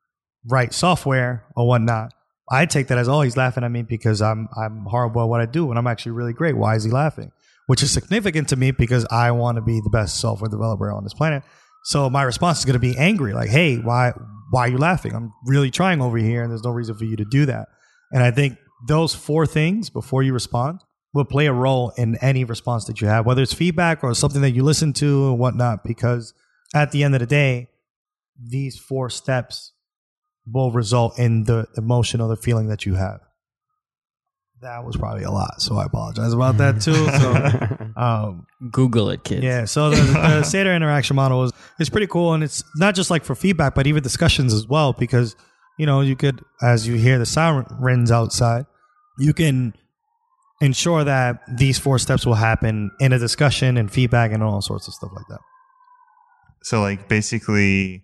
write 0.50 0.74
software 0.74 1.46
or 1.56 1.68
whatnot, 1.68 2.14
I 2.50 2.66
take 2.66 2.88
that 2.88 2.98
as 2.98 3.10
oh 3.10 3.22
he's 3.22 3.36
laughing 3.36 3.66
at 3.66 3.72
me 3.72 3.84
because 3.84 4.22
I'm 4.22 4.48
I'm 4.58 4.86
horrible 4.86 5.22
at 5.22 5.28
what 5.28 5.42
I 5.42 5.46
do 5.46 5.70
and 5.70 5.78
I'm 5.78 5.88
actually 5.88 6.14
really 6.14 6.34
great. 6.34 6.56
Why 6.56 6.76
is 6.76 6.86
he 6.86 6.92
laughing? 6.92 7.32
Which 7.66 7.84
is 7.84 7.92
significant 7.92 8.48
to 8.50 8.56
me 8.56 8.72
because 8.72 9.06
I 9.12 9.32
want 9.32 9.58
to 9.58 9.62
be 9.62 9.82
the 9.82 9.90
best 9.90 10.22
software 10.22 10.50
developer 10.50 10.90
on 10.90 11.04
this 11.04 11.14
planet. 11.14 11.44
So 11.84 12.10
my 12.10 12.24
response 12.24 12.60
is 12.60 12.66
going 12.66 12.76
to 12.76 12.80
be 12.80 12.98
angry, 12.98 13.34
like, 13.34 13.50
"Hey, 13.50 13.76
why 13.78 14.14
why 14.52 14.62
are 14.62 14.70
you 14.70 14.78
laughing? 14.78 15.14
I'm 15.14 15.34
really 15.46 15.70
trying 15.70 16.02
over 16.02 16.18
here, 16.18 16.44
and 16.44 16.52
there's 16.52 16.64
no 16.64 16.72
reason 16.72 16.96
for 16.96 17.04
you 17.04 17.18
to 17.18 17.26
do 17.26 17.46
that." 17.48 17.68
And 18.14 18.24
I 18.24 18.32
think 18.32 18.58
those 18.86 19.16
four 19.16 19.46
things 19.46 19.90
before 19.90 20.24
you 20.24 20.34
respond 20.34 20.82
will 21.14 21.26
play 21.26 21.48
a 21.48 21.54
role 21.54 21.92
in 21.98 22.16
any 22.18 22.44
response 22.44 22.86
that 22.86 23.02
you 23.02 23.08
have, 23.08 23.26
whether 23.26 23.42
it's 23.42 23.54
feedback 23.54 24.04
or 24.04 24.14
something 24.14 24.42
that 24.42 24.52
you 24.52 24.64
listen 24.64 24.94
to 24.94 25.30
and 25.30 25.40
whatnot. 25.40 25.84
Because 25.84 26.34
at 26.76 26.92
the 26.92 27.04
end 27.04 27.16
of 27.16 27.20
the 27.20 27.26
day, 27.26 27.70
these 28.40 28.78
four 28.78 29.10
steps 29.10 29.74
will 30.46 30.72
result 30.72 31.18
in 31.18 31.44
the 31.46 31.68
emotion 31.76 32.22
or 32.22 32.28
the 32.30 32.36
feeling 32.36 32.68
that 32.68 32.86
you 32.86 32.96
have. 32.96 33.22
That 34.62 34.84
was 34.84 34.98
probably 34.98 35.24
a 35.24 35.30
lot, 35.30 35.62
so 35.62 35.78
I 35.78 35.86
apologize 35.86 36.34
about 36.34 36.58
that 36.58 36.82
too. 36.82 36.96
So, 36.96 37.96
um, 38.02 38.48
Google 38.72 39.12
it, 39.12 39.24
kids. 39.24 39.44
yeah, 39.44 39.66
so 39.66 39.92
the, 39.92 40.02
the 40.02 40.44
Seder 40.44 40.74
interaction 40.74 41.16
model 41.16 41.44
is 41.44 41.52
is 41.80 41.90
pretty 41.92 42.08
cool, 42.08 42.34
and 42.34 42.44
it's 42.44 42.64
not 42.76 42.96
just 42.96 43.12
like 43.12 43.24
for 43.24 43.36
feedback, 43.36 43.76
but 43.76 43.86
even 43.86 44.02
discussions 44.02 44.56
as 44.56 44.66
well. 44.68 44.94
Because 44.94 45.36
you 45.78 45.86
know, 45.86 46.02
you 46.02 46.16
could, 46.16 46.44
as 46.62 46.88
you 46.88 46.96
hear 46.96 47.20
the 47.20 47.26
sirens 47.26 48.12
outside, 48.12 48.66
you 49.18 49.34
can 49.34 49.74
ensure 50.62 51.04
that 51.04 51.42
these 51.58 51.78
four 51.78 52.00
steps 52.00 52.26
will 52.26 52.34
happen 52.36 52.92
in 53.00 53.14
a 53.14 53.20
discussion 53.20 53.78
and 53.78 53.92
feedback 53.92 54.32
and 54.32 54.42
all 54.44 54.62
sorts 54.62 54.88
of 54.88 54.94
stuff 54.94 55.12
like 55.16 55.26
that. 55.30 55.40
So, 56.64 56.82
like, 56.82 57.08
basically, 57.08 58.04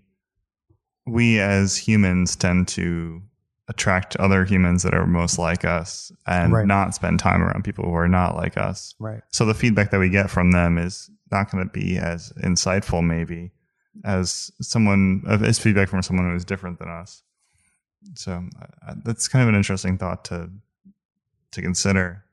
we 1.06 1.40
as 1.40 1.76
humans 1.78 2.36
tend 2.36 2.68
to 2.70 3.22
attract 3.68 4.16
other 4.18 4.46
humans 4.46 4.84
that 4.84 4.94
are 4.94 5.08
most 5.08 5.40
like 5.40 5.66
us 5.66 6.12
and 6.28 6.54
Right. 6.54 6.68
not 6.68 6.94
spend 6.94 7.20
time 7.20 7.42
around 7.42 7.64
people 7.64 7.86
who 7.86 7.94
are 7.96 8.08
not 8.10 8.36
like 8.36 8.58
us. 8.58 8.94
Right. 9.00 9.22
So, 9.32 9.46
the 9.46 9.54
feedback 9.54 9.92
that 9.92 10.00
we 10.00 10.10
get 10.10 10.30
from 10.30 10.52
them 10.52 10.78
is 10.78 11.10
not 11.32 11.50
going 11.52 11.66
to 11.66 11.72
be 11.72 11.98
as 11.98 12.32
insightful, 12.44 13.04
maybe, 13.04 13.52
as 14.06 14.52
someone, 14.62 15.24
as 15.28 15.58
feedback 15.60 15.90
from 15.90 16.02
someone 16.04 16.30
who 16.30 16.36
is 16.36 16.46
different 16.46 16.78
than 16.80 16.90
us. 16.90 17.24
So, 18.16 18.44
uh, 18.88 18.96
that's 19.04 19.28
kind 19.28 19.44
of 19.44 19.50
an 19.50 19.56
interesting 19.56 19.98
thought 19.98 20.26
to 20.26 20.50
to 21.52 21.62
consider 21.62 22.24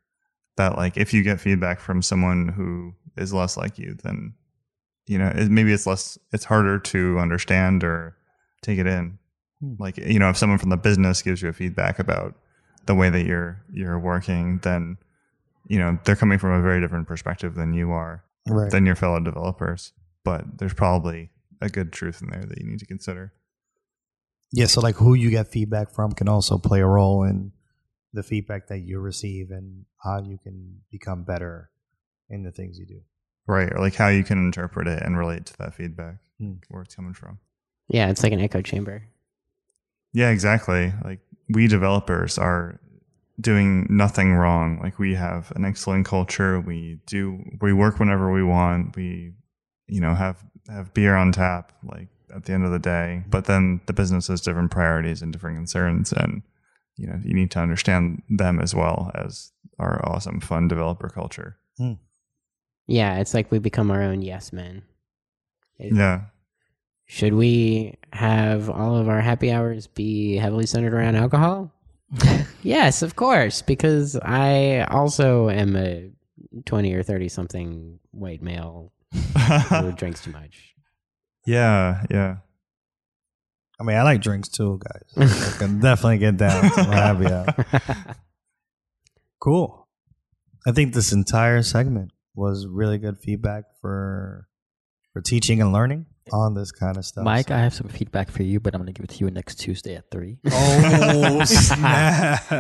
that 0.57 0.77
like 0.77 0.97
if 0.97 1.13
you 1.13 1.23
get 1.23 1.41
feedback 1.41 1.81
from 1.81 2.03
someone 2.03 2.49
who 2.49 2.95
is 3.17 3.33
less 3.33 3.57
like 3.57 3.79
you 3.79 3.95
then 4.03 4.35
you 5.07 5.19
know 5.19 5.29
it, 5.35 5.51
maybe 5.51 5.73
it's 5.73 5.87
less 5.87 6.19
it's 6.33 6.45
harder 6.45 6.79
to 6.79 7.19
understand 7.19 7.85
or 7.85 8.17
take 8.63 8.79
it 8.79 8.87
in 8.87 9.19
Hmm. 9.61 9.75
like 9.79 9.99
you 9.99 10.19
know 10.19 10.31
if 10.31 10.39
someone 10.39 10.59
from 10.59 10.71
the 10.71 10.79
business 10.79 11.21
gives 11.21 11.43
you 11.43 11.51
a 11.51 11.53
feedback 11.53 11.99
about 11.99 12.35
the 12.87 12.95
way 12.95 13.11
that 13.11 13.27
you're 13.27 13.63
you're 13.71 13.99
working 13.99 14.59
then 14.63 14.97
you 15.69 15.79
know 15.79 15.99
they're 16.05 16.17
coming 16.17 16.39
from 16.39 16.53
a 16.53 16.63
very 16.63 16.81
different 16.81 17.07
perspective 17.07 17.55
than 17.55 17.75
you 17.75 17.91
are 17.93 18.25
Right. 18.49 18.71
than 18.71 18.87
your 18.87 18.95
fellow 18.95 19.21
developers 19.21 19.93
but 20.25 20.59
there's 20.59 20.73
probably 20.73 21.29
a 21.61 21.69
good 21.69 21.93
truth 21.93 22.23
in 22.23 22.31
there 22.31 22.45
that 22.47 22.59
you 22.59 22.67
need 22.67 22.79
to 22.79 22.87
consider 22.87 23.35
Yeah, 24.53 24.67
so 24.67 24.81
like 24.81 24.97
who 24.97 25.15
you 25.15 25.31
get 25.31 25.49
feedback 25.49 25.91
from 25.91 26.13
can 26.13 26.29
also 26.29 26.59
play 26.59 26.81
a 26.81 26.87
role 26.87 27.23
in 27.25 27.53
the 28.13 28.23
feedback 28.23 28.67
that 28.69 28.79
you 28.81 28.99
receive 28.99 29.51
and 29.51 29.85
how 30.03 30.21
you 30.21 30.39
can 30.43 30.81
become 30.91 31.23
better 31.25 31.71
in 32.29 32.43
the 32.43 32.51
things 32.53 32.79
you 32.79 32.87
do. 32.87 33.01
right 33.47 33.73
or 33.73 33.79
like 33.79 33.95
how 33.95 34.09
you 34.09 34.25
can 34.25 34.39
interpret 34.39 34.87
it 34.89 35.03
and 35.03 35.17
relate 35.19 35.47
to 35.47 35.57
that 35.59 35.75
feedback 35.75 36.17
Hmm. 36.39 36.55
where 36.69 36.83
it's 36.83 36.95
coming 36.95 37.15
from 37.15 37.39
yeah, 37.89 38.09
it's 38.11 38.23
like 38.23 38.33
an 38.33 38.41
echo 38.41 38.63
chamber. 38.63 39.03
Yeah, 40.13 40.31
exactly. 40.31 40.93
Like 41.05 41.19
we 41.49 41.67
developers 41.67 42.39
are 42.39 42.79
doing 43.41 43.87
nothing 43.91 44.35
wrong. 44.35 44.79
Like 44.81 44.99
we 45.01 45.15
have 45.17 45.51
an 45.57 45.65
excellent 45.65 46.07
culture. 46.07 46.61
We 46.61 47.01
do 47.07 47.43
we 47.61 47.73
work 47.73 47.99
whenever 47.99 48.31
we 48.33 48.45
want. 48.45 48.95
We 48.97 49.33
you 49.89 50.01
know 50.01 50.15
have 50.15 50.43
have 50.69 50.95
beer 50.95 51.17
on 51.17 51.33
tap 51.33 51.73
like 51.83 52.09
at 52.35 52.45
the 52.45 52.53
end 52.53 52.65
of 52.65 52.71
the 52.71 52.79
day. 52.79 53.23
But 53.29 53.45
then 53.47 53.81
the 53.87 53.93
business 53.93 54.29
has 54.29 54.41
different 54.41 54.71
priorities 54.71 55.23
and 55.23 55.33
different 55.33 55.57
concerns 55.57 56.13
and 56.13 56.43
you 56.97 57.07
know 57.07 57.19
you 57.25 57.35
need 57.35 57.51
to 57.53 57.61
understand 57.61 58.23
them 58.29 58.61
as 58.61 58.75
well 58.75 59.11
as 59.15 59.53
our 59.79 60.01
awesome 60.09 60.41
fun 60.41 60.69
developer 60.69 61.09
culture. 61.09 61.57
Hmm. 61.79 61.95
Yeah, 62.87 63.19
it's 63.21 63.35
like 63.35 63.51
we 63.51 63.59
become 63.59 63.91
our 63.91 64.03
own 64.03 64.23
yes 64.23 64.53
men. 64.53 64.83
It- 65.79 65.95
Yeah. 65.95 66.23
Should 67.07 67.35
we 67.35 67.97
have 68.13 68.71
all 68.71 68.97
of 68.97 69.09
our 69.09 69.21
happy 69.21 69.51
hours 69.51 69.89
be 69.89 70.37
heavily 70.37 70.67
centered 70.67 70.95
around 70.95 71.17
alcohol? 71.17 71.73
yes, 72.63 73.03
of 73.03 73.17
course, 73.17 73.63
because 73.63 74.17
I 74.23 74.83
also 74.91 75.49
am 75.51 75.75
a 75.75 76.11
20 76.67 76.95
or 76.95 77.03
30 77.03 77.29
something 77.29 77.99
white 78.13 78.43
male 78.43 78.93
who 79.71 79.91
drinks 79.97 80.23
too 80.23 80.31
much. 80.31 80.70
Yeah, 81.47 82.05
yeah. 82.11 82.37
I 83.79 83.83
mean, 83.83 83.97
I 83.97 84.03
like 84.03 84.21
drinks 84.21 84.49
too, 84.49 84.79
guys. 84.85 85.55
I 85.55 85.57
can 85.59 85.81
definitely 85.81 86.19
get 86.19 86.37
down 86.37 86.63
to 86.63 86.69
the 86.77 86.85
happy. 86.85 88.15
Cool. 89.41 89.89
I 90.67 90.73
think 90.73 90.93
this 90.93 91.13
entire 91.13 91.63
segment 91.63 92.13
was 92.35 92.67
really 92.67 92.99
good 92.99 93.19
feedback 93.19 93.65
for 93.81 94.47
for 95.15 95.23
teaching 95.23 95.61
and 95.63 95.73
learning 95.73 96.05
on 96.31 96.55
this 96.55 96.71
kind 96.71 96.97
of 96.99 97.05
stuff. 97.05 97.25
Mike, 97.25 97.49
So- 97.49 97.55
I 97.55 97.59
have 97.61 97.73
some 97.75 97.89
feedback 97.89 98.31
for 98.31 98.43
you, 98.43 98.61
but 98.61 98.75
I'm 98.75 98.83
going 98.83 98.93
to 98.93 98.97
give 98.97 99.03
it 99.05 99.17
to 99.17 99.25
you 99.25 99.31
next 99.31 99.57
Tuesday 99.57 99.97
at 99.97 100.11
3. 100.11 100.39
Oh 100.53 101.43
snap! 101.45 102.53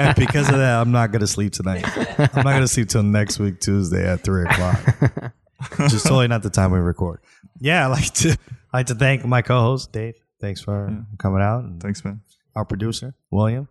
and 0.00 0.16
because 0.16 0.48
of 0.48 0.56
that, 0.56 0.80
I'm 0.80 0.90
not 0.90 1.12
gonna 1.12 1.26
sleep 1.26 1.52
tonight. 1.52 1.84
I'm 2.18 2.42
not 2.42 2.54
gonna 2.54 2.66
sleep 2.66 2.88
till 2.88 3.02
next 3.02 3.38
week 3.38 3.60
Tuesday 3.60 4.10
at 4.10 4.24
three 4.24 4.44
o'clock. 4.44 5.32
Which 5.76 5.92
is 5.92 6.02
totally 6.02 6.28
not 6.28 6.42
the 6.42 6.50
time 6.50 6.70
we 6.70 6.78
record. 6.78 7.20
Yeah, 7.58 7.84
I 7.84 7.88
like 7.88 8.12
to 8.14 8.36
I 8.72 8.78
like 8.78 8.86
to 8.86 8.94
thank 8.94 9.24
my 9.24 9.42
co-host 9.42 9.92
Dave. 9.92 10.14
Thanks 10.40 10.60
for 10.60 11.04
coming 11.18 11.42
out. 11.42 11.64
Thanks, 11.80 12.04
man. 12.04 12.20
our 12.54 12.64
producer 12.64 13.14
William. 13.30 13.68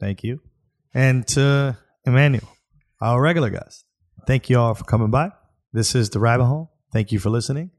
Thank 0.00 0.22
you, 0.22 0.40
and 0.94 1.26
to 1.28 1.76
Emmanuel, 2.06 2.48
our 3.00 3.20
regular 3.20 3.50
guest. 3.50 3.84
Thank 4.26 4.48
you 4.48 4.58
all 4.60 4.74
for 4.74 4.84
coming 4.84 5.10
by. 5.10 5.32
This 5.72 5.94
is 5.94 6.10
the 6.10 6.20
Rabbit 6.20 6.44
Hole. 6.46 6.70
Thank 6.92 7.10
you 7.12 7.18
for 7.18 7.30
listening. 7.30 7.70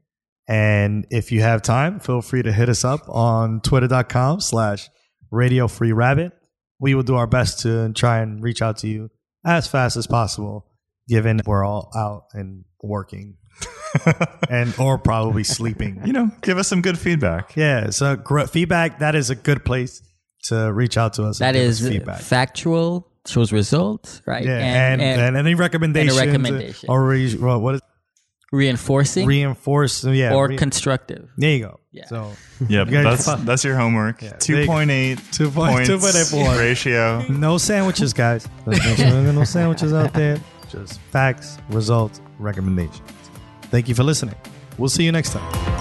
And 0.46 1.06
if 1.10 1.30
you 1.32 1.40
have 1.42 1.62
time, 1.62 2.00
feel 2.00 2.22
free 2.22 2.42
to 2.42 2.52
hit 2.52 2.68
us 2.68 2.84
up 2.84 3.08
on 3.08 3.60
twitter.com 3.60 4.40
slash 4.40 4.90
radio 5.30 5.68
free 5.68 5.92
rabbit. 5.92 6.32
We 6.78 6.94
will 6.94 7.04
do 7.04 7.14
our 7.14 7.26
best 7.26 7.60
to 7.60 7.92
try 7.92 8.18
and 8.18 8.42
reach 8.42 8.60
out 8.60 8.78
to 8.78 8.88
you 8.88 9.10
as 9.44 9.66
fast 9.66 9.96
as 9.96 10.06
possible, 10.06 10.66
given 11.08 11.40
we're 11.46 11.64
all 11.64 11.90
out 11.96 12.24
and 12.32 12.64
working 12.82 13.36
and 14.48 14.74
or 14.78 14.98
probably 14.98 15.44
sleeping. 15.44 16.00
You 16.04 16.12
know, 16.12 16.30
give 16.42 16.58
us 16.58 16.68
some 16.68 16.82
good 16.82 16.98
feedback. 16.98 17.56
Yeah, 17.56 17.90
so 17.90 18.16
gr- 18.16 18.42
feedback, 18.46 19.00
that 19.00 19.14
is 19.14 19.30
a 19.30 19.34
good 19.34 19.64
place 19.64 20.02
to 20.44 20.72
reach 20.72 20.96
out 20.96 21.14
to 21.14 21.24
us. 21.24 21.38
That 21.38 21.56
is 21.56 21.82
us 21.82 21.88
feedback. 21.88 22.20
factual, 22.20 23.08
shows 23.26 23.52
results, 23.52 24.22
right? 24.26 24.44
Yeah, 24.44 24.92
and, 24.92 25.02
and, 25.02 25.36
any 25.36 25.54
recommendations 25.54 26.16
uh, 26.18 26.24
recommendation. 26.24 26.88
or 26.88 27.06
re- 27.06 27.36
well, 27.36 27.60
what 27.60 27.74
is 27.76 27.80
reinforcing 28.52 29.26
reinforce? 29.26 30.04
Yeah, 30.04 30.34
or 30.34 30.48
re- 30.48 30.56
constructive. 30.56 31.28
there 31.36 31.50
you 31.50 31.60
go. 31.66 31.80
Yeah. 31.92 32.06
So 32.06 32.32
Yep, 32.68 32.88
You 32.88 33.02
that's 33.02 33.26
that's 33.44 33.64
your 33.64 33.76
homework. 33.76 34.22
Yeah. 34.22 34.32
Two 34.34 34.64
point 34.66 34.90
eight, 34.90 35.18
Two 35.32 35.50
point- 35.50 35.86
two 35.86 35.98
point 35.98 36.14
eight 36.14 36.26
for 36.26 36.36
one. 36.44 36.58
ratio. 36.58 37.22
no 37.28 37.58
sandwiches, 37.58 38.12
guys. 38.12 38.48
Let's 38.66 38.84
make 38.86 38.96
sure 38.96 39.10
there 39.10 39.28
are 39.28 39.32
no 39.32 39.44
sandwiches 39.44 39.92
out 39.92 40.12
there. 40.12 40.38
Just 40.70 41.00
facts, 41.12 41.58
results, 41.70 42.20
recommendations. 42.38 43.00
Thank 43.64 43.88
you 43.88 43.94
for 43.94 44.02
listening. 44.02 44.34
We'll 44.78 44.88
see 44.88 45.04
you 45.04 45.12
next 45.12 45.32
time. 45.32 45.79